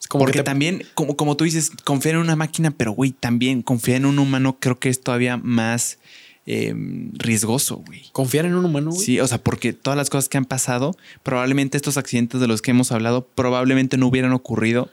[0.10, 3.62] Como Porque te- también, como, como tú dices, confiar en una máquina, pero güey, también
[3.62, 6.00] confiar en un humano creo que es todavía más
[6.46, 6.74] eh,
[7.14, 8.06] riesgoso, güey.
[8.14, 9.02] confiar en un humano, güey.
[9.06, 12.62] Sí, o sea, porque todas las cosas que han pasado, probablemente estos accidentes de los
[12.62, 14.90] que hemos hablado, probablemente no hubieran ocurrido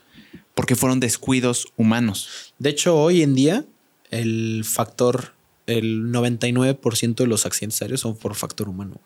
[0.53, 2.53] porque fueron descuidos humanos.
[2.59, 3.63] De hecho, hoy en día,
[4.11, 5.33] el factor,
[5.65, 8.91] el 99% de los accidentes aéreos son por factor humano.
[8.95, 9.05] güey.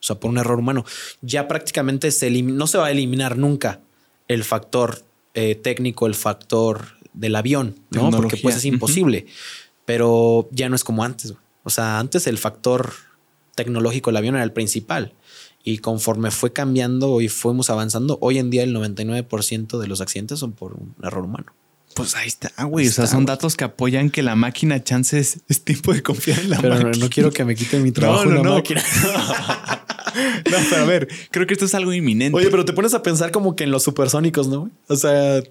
[0.00, 0.84] O sea, por un error humano.
[1.20, 3.80] Ya prácticamente se elim- no se va a eliminar nunca
[4.28, 8.10] el factor eh, técnico, el factor del avión, ¿no?
[8.10, 9.26] Porque pues es imposible.
[9.84, 11.34] Pero ya no es como antes.
[11.64, 12.92] O sea, antes el factor
[13.54, 15.14] tecnológico del avión era el principal.
[15.64, 20.38] Y conforme fue cambiando y fuimos avanzando, hoy en día el 99% de los accidentes
[20.40, 21.52] son por un error humano.
[21.94, 22.88] Pues ahí está, güey.
[22.88, 23.26] O sea, Está, son güey.
[23.36, 26.84] datos que apoyan que la máquina chances es tiempo de confiar en la Pero no,
[26.86, 27.04] máquina.
[27.04, 28.54] no quiero que me quiten mi trabajo no, una no.
[28.54, 28.82] máquina.
[30.50, 32.36] No, pero a ver, creo que esto es algo inminente.
[32.36, 34.70] Oye, pero te pones a pensar como que en los supersónicos, ¿no?
[34.88, 35.42] O sea,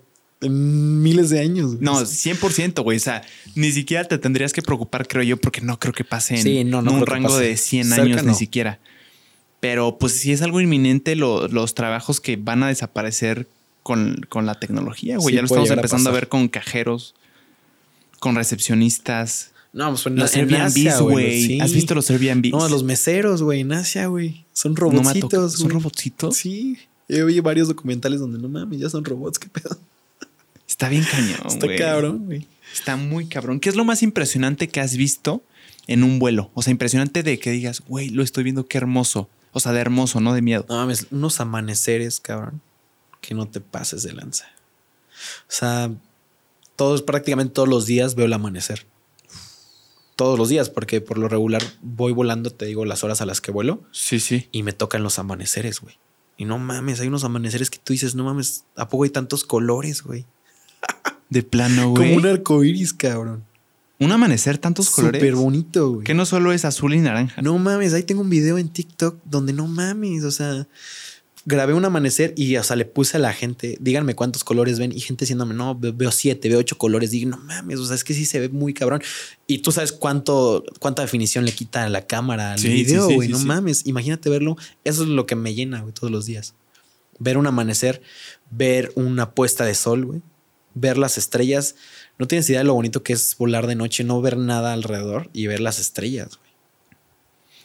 [0.42, 1.76] en miles de años.
[1.76, 1.80] güey.
[1.82, 2.98] No, 100%, güey.
[2.98, 3.24] O sea,
[3.56, 6.64] ni siquiera te tendrías que preocupar, creo yo, porque no creo que pase en Sí,
[6.64, 8.80] no, no un rango de 100 Cerca años, ni siquiera.
[9.60, 13.48] Pero pues si es algo inminente, lo- los trabajos que van a desaparecer
[13.84, 15.34] con, con la tecnología, güey.
[15.34, 17.14] Sí, ya lo estamos a empezando a, ver con cajeros,
[18.20, 19.51] con recepcionistas.
[19.74, 21.46] No, pues en, Los Airbnbs, güey.
[21.48, 21.62] sí.
[21.62, 22.52] ¿Has visto los Airbnbs?
[22.52, 24.46] No, los meseros, güey, en Asia, güey.
[24.52, 25.74] Son No robotcitos, ¿Son güey.
[25.76, 26.36] robotcitos?
[26.36, 26.78] Sí.
[27.08, 29.78] Yo vi varios documentales donde no mames, ya son robots, qué pedo.
[30.68, 32.48] Está bien cañón, Está cabrón, güey.
[32.74, 33.60] Está muy cabrón.
[33.60, 35.42] ¿Qué es lo más impresionante que has visto
[35.88, 36.52] en un vuelo?
[36.54, 39.30] O sea, impresionante de que digas, güey, lo estoy viendo, qué hermoso.
[39.54, 40.66] O sea, de hermoso, no de miedo.
[40.70, 42.62] No mames, unos amaneceres, cabrón,
[43.20, 44.46] que no te pases de lanza.
[45.42, 45.92] O sea,
[46.78, 48.86] todos, prácticamente todos los días veo el amanecer.
[50.22, 53.42] Todos los días, porque por lo regular voy volando, te digo, las horas a las
[53.42, 54.50] que vuelo Sí, sí.
[54.52, 55.98] y me tocan los amaneceres, güey.
[56.38, 59.44] Y no mames, hay unos amaneceres que tú dices, no mames, ¿a poco hay tantos
[59.44, 60.28] colores, güey?
[61.32, 62.04] De plano, güey.
[62.04, 63.44] Como un, un arco iris, cabrón.
[64.00, 65.20] amanecer, tantos colores.
[65.20, 66.04] Súper bonito, güey.
[66.04, 67.42] Que no solo es azul y naranja.
[67.42, 70.68] No mames, ahí tengo un video en TikTok donde no mames, o sea,
[71.46, 74.92] grabé un amanecer y, o sea, le puse a la gente, díganme cuántos colores ven
[74.92, 77.12] y gente diciéndome, no, ve- veo siete, veo ocho colores.
[77.12, 79.02] Digo, no mames, o sea, es que sí se ve muy cabrón.
[79.48, 83.28] Y tú sabes cuánto, cuánta definición le quita a la cámara al Sí, video, güey,
[83.28, 84.56] sí, no mames, imagínate verlo.
[84.84, 86.54] Eso es lo que me llena, güey, todos los días.
[87.20, 88.02] Ver un amanecer,
[88.50, 90.22] ver una puesta de sol, güey,
[90.76, 91.76] ver las estrellas.
[92.20, 95.30] No tienes idea de lo bonito que es volar de noche, no ver nada alrededor
[95.34, 96.52] y ver las estrellas, güey.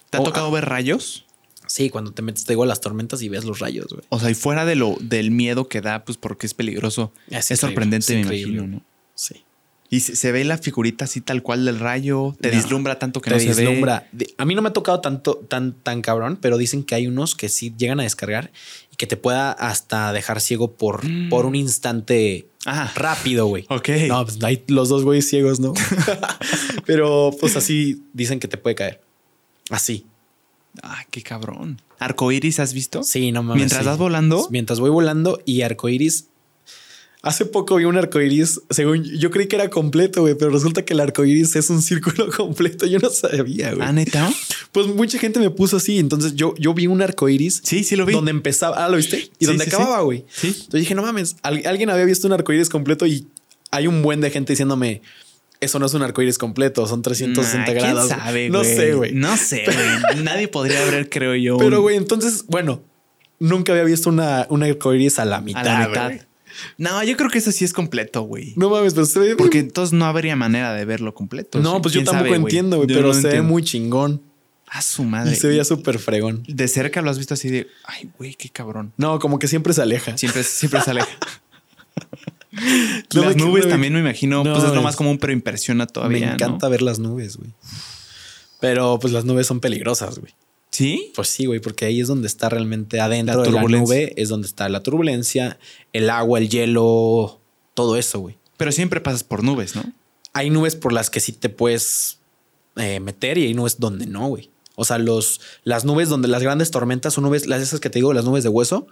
[0.09, 1.26] ¿Te ha Oh, tocado ver rayos?
[1.66, 4.02] Sí, cuando te metes, te digo, a las tormentas y ves los rayos, güey.
[4.09, 7.12] O sea, y fuera de lo del miedo que da, pues porque es peligroso.
[7.30, 8.59] Es sorprendente, es me increíble.
[8.59, 8.84] imagino, ¿no?
[9.14, 9.43] Sí.
[9.88, 12.56] Y se, se ve la figurita así tal cual del rayo, te No.
[12.56, 13.55] vislumbra tanto que te no se ve.
[13.68, 14.09] vislumbra.
[14.10, 17.06] De- A mí no me ha tocado tanto, tan, tan cabrón, pero dicen que hay
[17.06, 18.51] unos que sí llegan a descargar
[18.93, 21.28] y que te pueda hasta dejar ciego por, Mm.
[21.28, 23.64] por un instante Ah, rápido, güey.
[23.68, 23.88] ok.
[24.09, 25.72] No, pues hay los dos güeyes ciegos, ¿no?
[26.84, 29.01] pero pues así dicen que te puede caer.
[29.70, 30.05] Así.
[30.82, 31.81] Ah, qué cabrón.
[31.98, 33.03] ¿Arcoiris has visto?
[33.03, 33.61] Sí, no mames.
[33.61, 33.86] Mientras sí.
[33.86, 34.47] vas volando.
[34.51, 36.27] Mientras voy volando y arcoiris.
[37.23, 40.93] Hace poco vi un arcoiris, según yo creí que era completo, güey, pero resulta que
[40.94, 42.86] el arcoiris es un círculo completo.
[42.86, 43.85] Yo no sabía, güey.
[43.89, 44.31] Ah, neta.
[44.70, 45.98] Pues mucha gente me puso así.
[45.98, 48.12] Entonces yo, yo vi un arcoiris Sí, sí lo vi.
[48.12, 48.85] donde empezaba.
[48.85, 49.19] Ah, lo viste?
[49.40, 50.24] Y Sí, donde sí, acababa, güey.
[50.32, 50.48] Sí.
[50.48, 53.27] Entonces dije, no mames, al- alguien había visto un arcoiris completo y
[53.73, 55.03] hay un buen de gente diciéndome,
[55.61, 58.07] eso no es un arcoiris completo, son 360 Nah, grados.
[58.07, 59.12] ¿Quién sabe, no sé, güey.
[59.15, 60.23] No sé, güey.
[60.24, 61.57] Nadie podría ver, creo yo.
[61.59, 62.83] Pero, güey, entonces, bueno,
[63.39, 65.66] nunca había visto una, un arcoiris a la mitad.
[65.66, 66.12] a la mitad.
[66.78, 68.55] No, yo creo que eso sí es completo, güey.
[68.57, 69.37] No mames, pero se ve.
[69.37, 71.61] Porque entonces no habría manera de verlo completo.
[71.61, 74.23] no, pues yo ¿Quién tampoco sabe, entiendo, güey, pero no se ve muy chingón.
[74.69, 75.33] A su madre.
[75.33, 76.43] Y se veía súper fregón.
[76.49, 78.93] De cerca lo has visto así de, ay, güey, qué cabrón.
[78.97, 80.19] No, como que siempre se aleja.
[80.19, 81.03] Siempre, siempre sale.
[83.15, 85.33] No Las me- nubes me- también me imagino, No, pues es lo más común, pero
[85.33, 86.20] impresiona todavía.
[86.20, 86.33] Me ¿no?
[86.35, 87.51] encanta ver las nubes, güey.
[88.61, 90.33] Pero pues las nubes son peligrosas, güey.
[90.70, 91.12] ¿Sí?
[91.15, 94.28] Pues sí, güey, porque ahí es donde está realmente adentro La de la nube, es
[94.28, 95.59] donde está la turbulencia,
[95.93, 97.41] el agua, el hielo,
[97.74, 98.37] todo eso, güey.
[98.57, 99.85] Pero siempre pasas por nubes, ¿no?
[100.33, 102.19] Hay nubes por las que sí te puedes
[102.77, 104.51] eh, meter y hay nubes donde no, güey.
[104.74, 107.99] O sea, los, las nubes donde las grandes tormentas son nubes, las esas que te
[107.99, 108.87] digo, las nubes de hueso,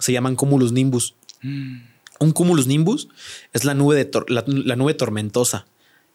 [0.00, 1.14] se llaman cumulus nimbus.
[1.42, 1.76] Mm.
[2.20, 3.08] Un cumulus nimbus
[3.52, 5.66] es la nube, de la, la nube tormentosa.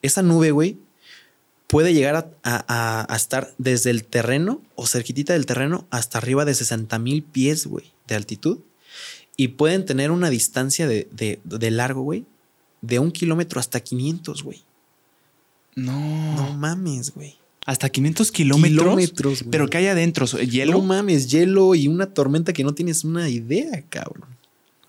[0.01, 0.77] Esa nube, güey,
[1.67, 6.17] puede llegar a, a- a- a estar desde el terreno o cerquitita del terreno hasta
[6.17, 8.59] arriba de 60 mil pies, güey, de altitud.
[9.37, 12.25] Y pueden tener una distancia de, de- de largo, güey,
[12.81, 14.63] de un kilómetro hasta 500, güey.
[15.75, 16.35] No.
[16.35, 17.35] No mames, güey.
[17.65, 18.69] Hasta 500 kilómetros.
[18.83, 19.51] Kilómetros, güey.
[19.51, 20.73] Pero que hay adentro, ¿So- hielo.
[20.73, 24.32] No mames, hielo y una tormenta que no tienes una idea, cabrón.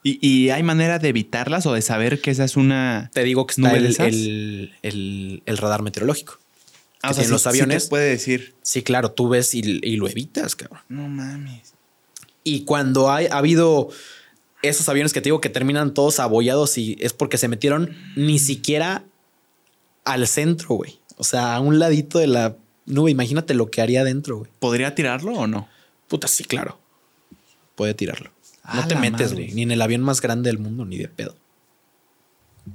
[0.06, 3.10] ¿Y, y hay manera de evitarlas o de saber que esa es una.
[3.12, 4.06] Te digo que está ¿Nube de el, esas?
[4.09, 6.39] el- el- el radar meteorológico.
[7.02, 7.85] Ah, sí- los sí aviones.
[7.85, 8.55] te puede decir.
[8.62, 10.81] Sí, claro, tú ves y, y lo evitas, cabrón.
[10.89, 11.72] No mames.
[12.44, 13.89] Y cuando hay, ha habido
[14.62, 18.39] esos aviones que te digo que terminan todos abollados y es porque se metieron ni
[18.39, 19.05] siquiera
[20.05, 20.98] al centro, güey.
[21.16, 22.56] O sea, a un ladito de la
[22.86, 23.10] nube.
[23.10, 24.51] Imagínate lo que haría adentro, güey.
[24.59, 25.66] ¿Podría tirarlo o no?
[26.09, 26.78] Puta, sí, claro.
[27.74, 28.31] Puede tirarlo.
[28.73, 29.53] No te metes, güey.
[29.53, 31.35] Ni en el avión más grande del mundo, ni de pedo.
[32.66, 32.70] Ah,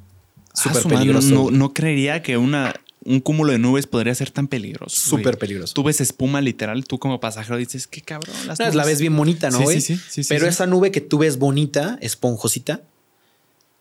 [0.53, 1.52] Súper peligroso.
[1.52, 2.74] No, creería que una,
[3.06, 4.95] un cúmulo de nubes podría ser tan peligroso.
[4.95, 5.74] Súper peligroso.
[5.74, 8.36] Tú ves espuma literal, tú como pasajero dices, qué cabrón.
[8.45, 8.94] Las No, es la nubes".
[8.94, 12.82] ves bien bonita, ¿no, Sí, sí, sí, Pero esa nube que tú ves bonita, esponjosita,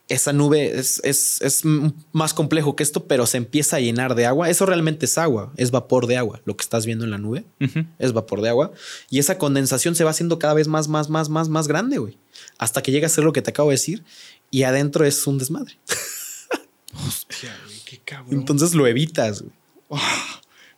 [0.09, 1.63] esa nube es, es, es
[2.13, 4.49] más complejo que esto, pero se empieza a llenar de agua.
[4.49, 6.41] Eso realmente es agua, es vapor de agua.
[6.47, 7.45] Lo que estás viendo en la nube
[7.99, 8.73] es vapor de agua.
[9.11, 12.17] Y esa condensación se va haciendo cada vez más, más, más, más, más grande, güey.
[12.57, 14.03] Hasta que llega a ser lo que te acabo de decir.
[14.51, 15.79] Y adentro es un desmadre.
[17.07, 18.33] Hostia, güey, qué cabrón.
[18.33, 20.01] Entonces lo evitas, güey.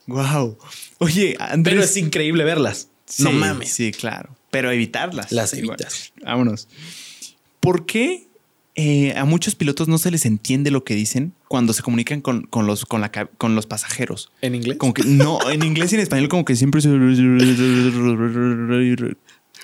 [0.08, 0.58] wow.
[0.98, 1.74] Oye, Andrés.
[1.74, 2.88] Pero es increíble verlas.
[3.18, 3.72] no mames.
[3.72, 4.36] Sí, claro.
[4.50, 5.30] Pero evitarlas.
[5.30, 5.76] Las Igual.
[5.78, 6.12] evitas.
[6.20, 6.66] Vámonos.
[7.60, 8.29] ¿Por qué
[8.80, 12.44] eh, a muchos pilotos no se les entiende lo que dicen cuando se comunican con,
[12.44, 14.32] con los, con, la, con los pasajeros?
[14.40, 14.78] ¿En inglés?
[14.78, 16.88] Como que no, en inglés y en español, como que siempre se.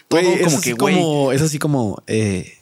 [0.08, 0.94] Todo es como así que, güey.
[0.94, 2.58] como, es así como, eh,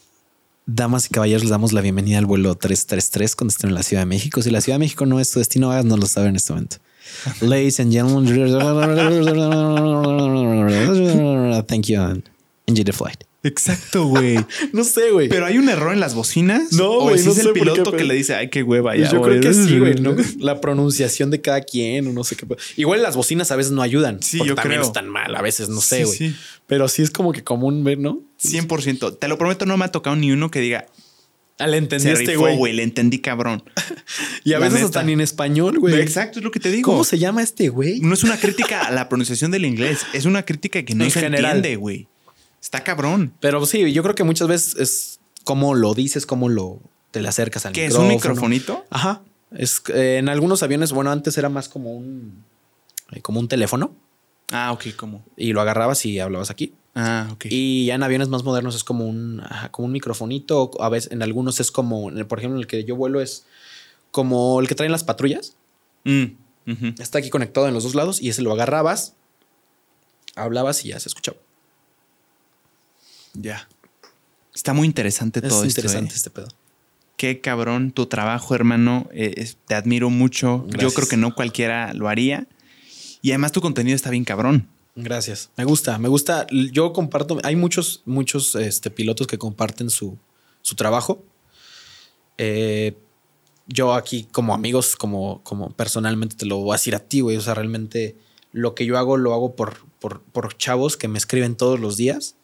[0.67, 4.03] damas y caballeros, les damos la bienvenida al vuelo 333 cuando estén en la Ciudad
[4.03, 4.41] de México.
[4.41, 6.77] Si la Ciudad de México no es tu destino, no lo saben en este momento.
[7.41, 8.27] Ladies and gentlemen,
[11.67, 12.23] thank you and
[12.67, 13.25] enjoy the flight.
[13.45, 14.37] Exacto, güey.
[14.73, 15.29] No sé, güey.
[15.29, 16.73] Pero hay un error en las bocinas.
[16.73, 18.97] No, güey, si no es el qué, piloto pero- que le dice, ay, qué hueva
[18.97, 19.03] ya.
[19.03, 19.39] Pues yo güey".
[19.41, 20.17] creo que sí, güey, ¿no?
[20.41, 22.47] La pronunciación de cada quien o no sé qué.
[22.77, 24.23] Igual las bocinas a veces no ayudan.
[24.23, 24.89] Sí, porque yo también creo.
[24.89, 26.19] están mal, a veces no Sí, sé, güey.
[26.19, 26.37] sí.
[26.67, 28.21] Pero sí es como que común ver, ¿no?
[28.43, 29.19] 100%.
[29.19, 30.87] Te lo prometo, no me ha tocado ni uno que diga,
[31.59, 32.73] Ah, le entendí este güey.
[32.73, 33.63] le entendí cabrón.
[34.45, 34.87] Y a La veces neta.
[34.87, 36.01] hasta ni en español, güey.
[36.01, 36.91] Exacto, es lo que te digo.
[36.91, 38.01] ¿Cómo se llama este güey?
[38.01, 41.11] No es una crítica a la pronunciación del inglés, es una crítica que no En
[41.13, 41.57] se general.
[41.59, 42.09] entiende, güey.
[42.65, 43.35] Está cabrón.
[43.41, 46.81] Pero sí, yo creo que muchas veces es cómo lo dices, cómo lo
[47.11, 48.87] te le acercas al ¿Qué es un microfonito?
[48.89, 49.21] Ajá.
[49.53, 52.43] Es eh, en algunos aviones, bueno, antes era más como un
[53.13, 53.95] eh, como un teléfono
[54.51, 55.23] Ah, ok, ¿cómo?
[55.37, 56.73] y lo agarrabas y hablabas aquí.
[56.95, 57.47] Ah, ok.
[57.51, 61.13] Y ya en aviones más modernos es como un ajá, como un microfonito, a veces
[61.13, 63.45] en algunos es como, por ejemplo, en el que yo vuelo es
[64.11, 65.55] como el que traen las patrullas.
[66.05, 66.25] Mm.
[66.99, 69.13] Está aquí conectado en los dos lados y ese lo agarrabas
[70.37, 71.37] Hablabas y ya se escuchaba.
[73.35, 73.69] Ya.
[74.55, 76.15] Está muy interesante Es todo interesante esto.
[76.15, 76.17] ¿eh?
[76.17, 76.49] este pedo.
[77.17, 79.09] Qué cabrón tu trabajo, hermano.
[79.13, 80.67] Eh, es- te admiro mucho.
[80.79, 82.47] Yo creo que no cualquiera lo haría.
[83.23, 84.69] Y además tu contenido está bien cabrón.
[84.97, 85.51] Gracias.
[85.57, 86.47] Me gusta, me gusta.
[86.73, 90.19] Yo comparto, hay muchos, muchos este, pilotos que comparten su,
[90.63, 91.25] su trabajo.
[92.39, 92.97] Eh,
[93.67, 97.37] yo aquí como amigos, como, como personalmente te lo voy a decir a ti, güey.
[97.37, 98.17] O sea, realmente
[98.53, 101.97] lo que yo hago lo hago por, por, por chavos que me escriben todos los
[101.97, 102.37] días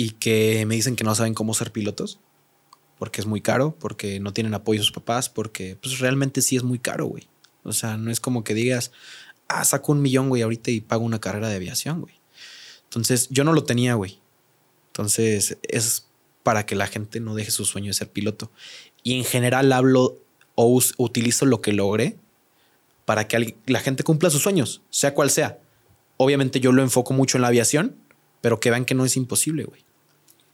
[0.00, 2.20] y que me dicen que no saben cómo ser pilotos
[2.98, 6.56] porque es muy caro, porque no tienen apoyo de sus papás, porque pues realmente sí
[6.56, 7.28] es muy caro, güey.
[7.64, 8.92] O sea, no es como que digas,
[9.46, 12.14] ah, saco un millón, güey, ahorita y pago una carrera de aviación, güey.
[12.84, 14.20] Entonces, yo no lo tenía, güey.
[14.86, 16.06] Entonces, es
[16.44, 18.50] para que la gente no deje su sueño de ser piloto.
[19.02, 20.18] Y en general hablo
[20.54, 22.16] o utilizo lo que logré
[23.04, 25.58] para que la gente cumpla sus sueños, sea cual sea.
[26.16, 27.96] Obviamente yo lo enfoco mucho en la aviación,
[28.40, 29.84] pero que vean que no es imposible, güey.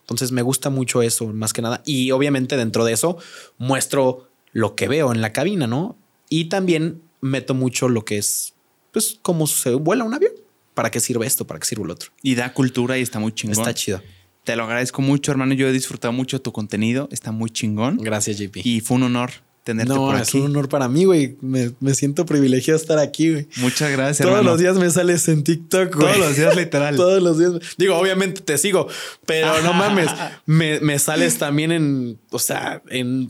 [0.07, 1.83] Entonces me gusta mucho eso, más que nada.
[1.85, 3.19] Y obviamente dentro de eso
[3.59, 5.99] muestro lo que veo en la cabina, ¿no?
[6.29, 8.55] Y también meto mucho lo que es,
[8.93, 10.33] pues, cómo se vuela un avión.
[10.75, 11.47] ¿Para qué sirve esto?
[11.47, 12.13] ¿Para qué sirve el otro?
[12.23, 13.59] Y da cultura y está muy chingón.
[13.59, 14.01] Está chido.
[14.45, 15.55] Te lo agradezco mucho, hermano.
[15.55, 17.09] Yo he disfrutado mucho tu contenido.
[17.11, 17.97] Está muy chingón.
[17.97, 18.59] Gracias, JP.
[18.63, 19.31] Y fue un honor
[19.67, 20.39] tenerte no, por es aquí.
[20.39, 21.37] un honor para mí, güey.
[21.41, 23.49] Me, me siento privilegiado estar aquí, güey.
[23.57, 24.51] Muchas gracias, Todos hermano.
[24.53, 26.07] los días me sales en TikTok, güey.
[26.07, 26.95] Todos los días, literal.
[26.97, 27.53] Todos los días.
[27.77, 28.87] Digo, obviamente te sigo,
[29.27, 30.09] pero no mames.
[30.47, 33.29] Me, me sales también en, o sea, en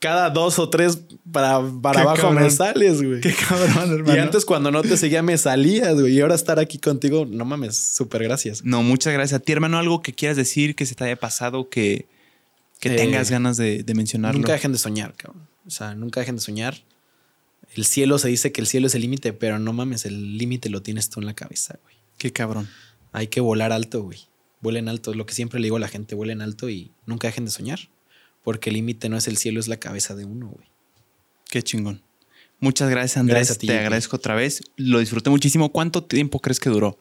[0.00, 1.00] cada dos o tres
[1.32, 3.20] para, para Qué abajo me sales, güey.
[3.22, 4.14] Qué cabrón, hermano.
[4.16, 6.12] Y antes cuando no te seguía me salías, güey.
[6.12, 8.64] Y ahora estar aquí contigo, no mames, súper gracias.
[8.64, 9.78] No, muchas gracias a ti, hermano.
[9.78, 12.06] Algo que quieras decir, que se te haya pasado, que,
[12.80, 14.38] que Eh, tengas ganas de, de mencionarlo.
[14.38, 15.48] Nunca dejen de soñar, cabrón.
[15.66, 16.82] O sea, nunca dejen de soñar.
[17.74, 20.70] El cielo se dice que el cielo es el límite, pero no mames, el límite
[20.70, 21.96] lo tienes tú en la cabeza, güey.
[22.16, 22.68] Qué cabrón.
[23.12, 24.18] Hay que volar alto, güey.
[24.60, 25.14] Vuelen alto.
[25.14, 27.78] Lo que siempre le digo a la gente, vuelen alto y nunca dejen de soñar.
[28.42, 30.66] Porque el límite no es el cielo, es la cabeza de uno, güey.
[31.50, 32.02] Qué chingón.
[32.60, 33.36] Muchas gracias, Andrés.
[33.36, 34.62] Gracias a ti, te agradezco otra vez.
[34.76, 35.70] Lo disfruté muchísimo.
[35.70, 36.98] ¿Cuánto tiempo crees que duró?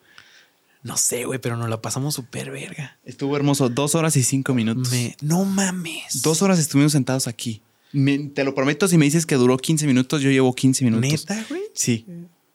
[0.84, 2.98] No sé, güey, pero nos la pasamos súper verga.
[3.04, 3.70] Estuvo hermoso.
[3.70, 4.92] Dos horas y cinco minutos.
[4.92, 6.22] Me- no mames.
[6.22, 7.62] Dos horas estuvimos sentados aquí.
[7.92, 11.10] Me- te lo prometo, si me dices que duró 15 minutos, yo llevo 15 minutos.
[11.10, 11.62] ¿Neta, güey?
[11.74, 12.06] Sí.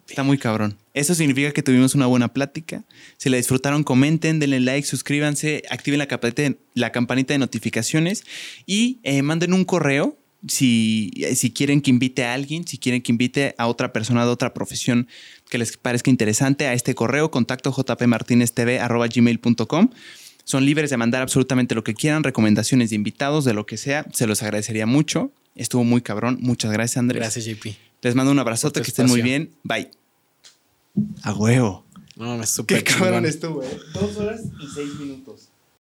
[0.09, 0.77] Está muy cabrón.
[0.95, 2.85] Eso significa que tuvimos una buena plática.
[3.17, 8.25] Si la disfrutaron, comenten, denle like, suscríbanse, activen la campanita de, la campanita de notificaciones
[8.67, 10.19] y eh, manden un correo
[10.49, 14.31] si, si quieren que invite a alguien, si quieren que invite a otra persona de
[14.31, 15.07] otra profesión
[15.53, 19.91] que les parezca interesante a este correo, contacto jpmartineztv.gmail.com.
[20.45, 24.07] Son libres de mandar absolutamente lo que quieran, recomendaciones de invitados, de lo que sea.
[24.15, 25.31] Se los agradecería mucho.
[25.55, 26.39] Estuvo muy cabrón.
[26.41, 27.21] Muchas gracias, Andrés.
[27.21, 27.67] Gracias, JP.
[28.01, 29.51] Les mando un abrazote, que estén muy bien.
[29.63, 29.91] Bye.
[31.23, 31.85] A huevo.
[32.17, 33.79] No, me súper Qué cabrón estuvo, eh.
[33.93, 35.51] Dos horas y seis minutos.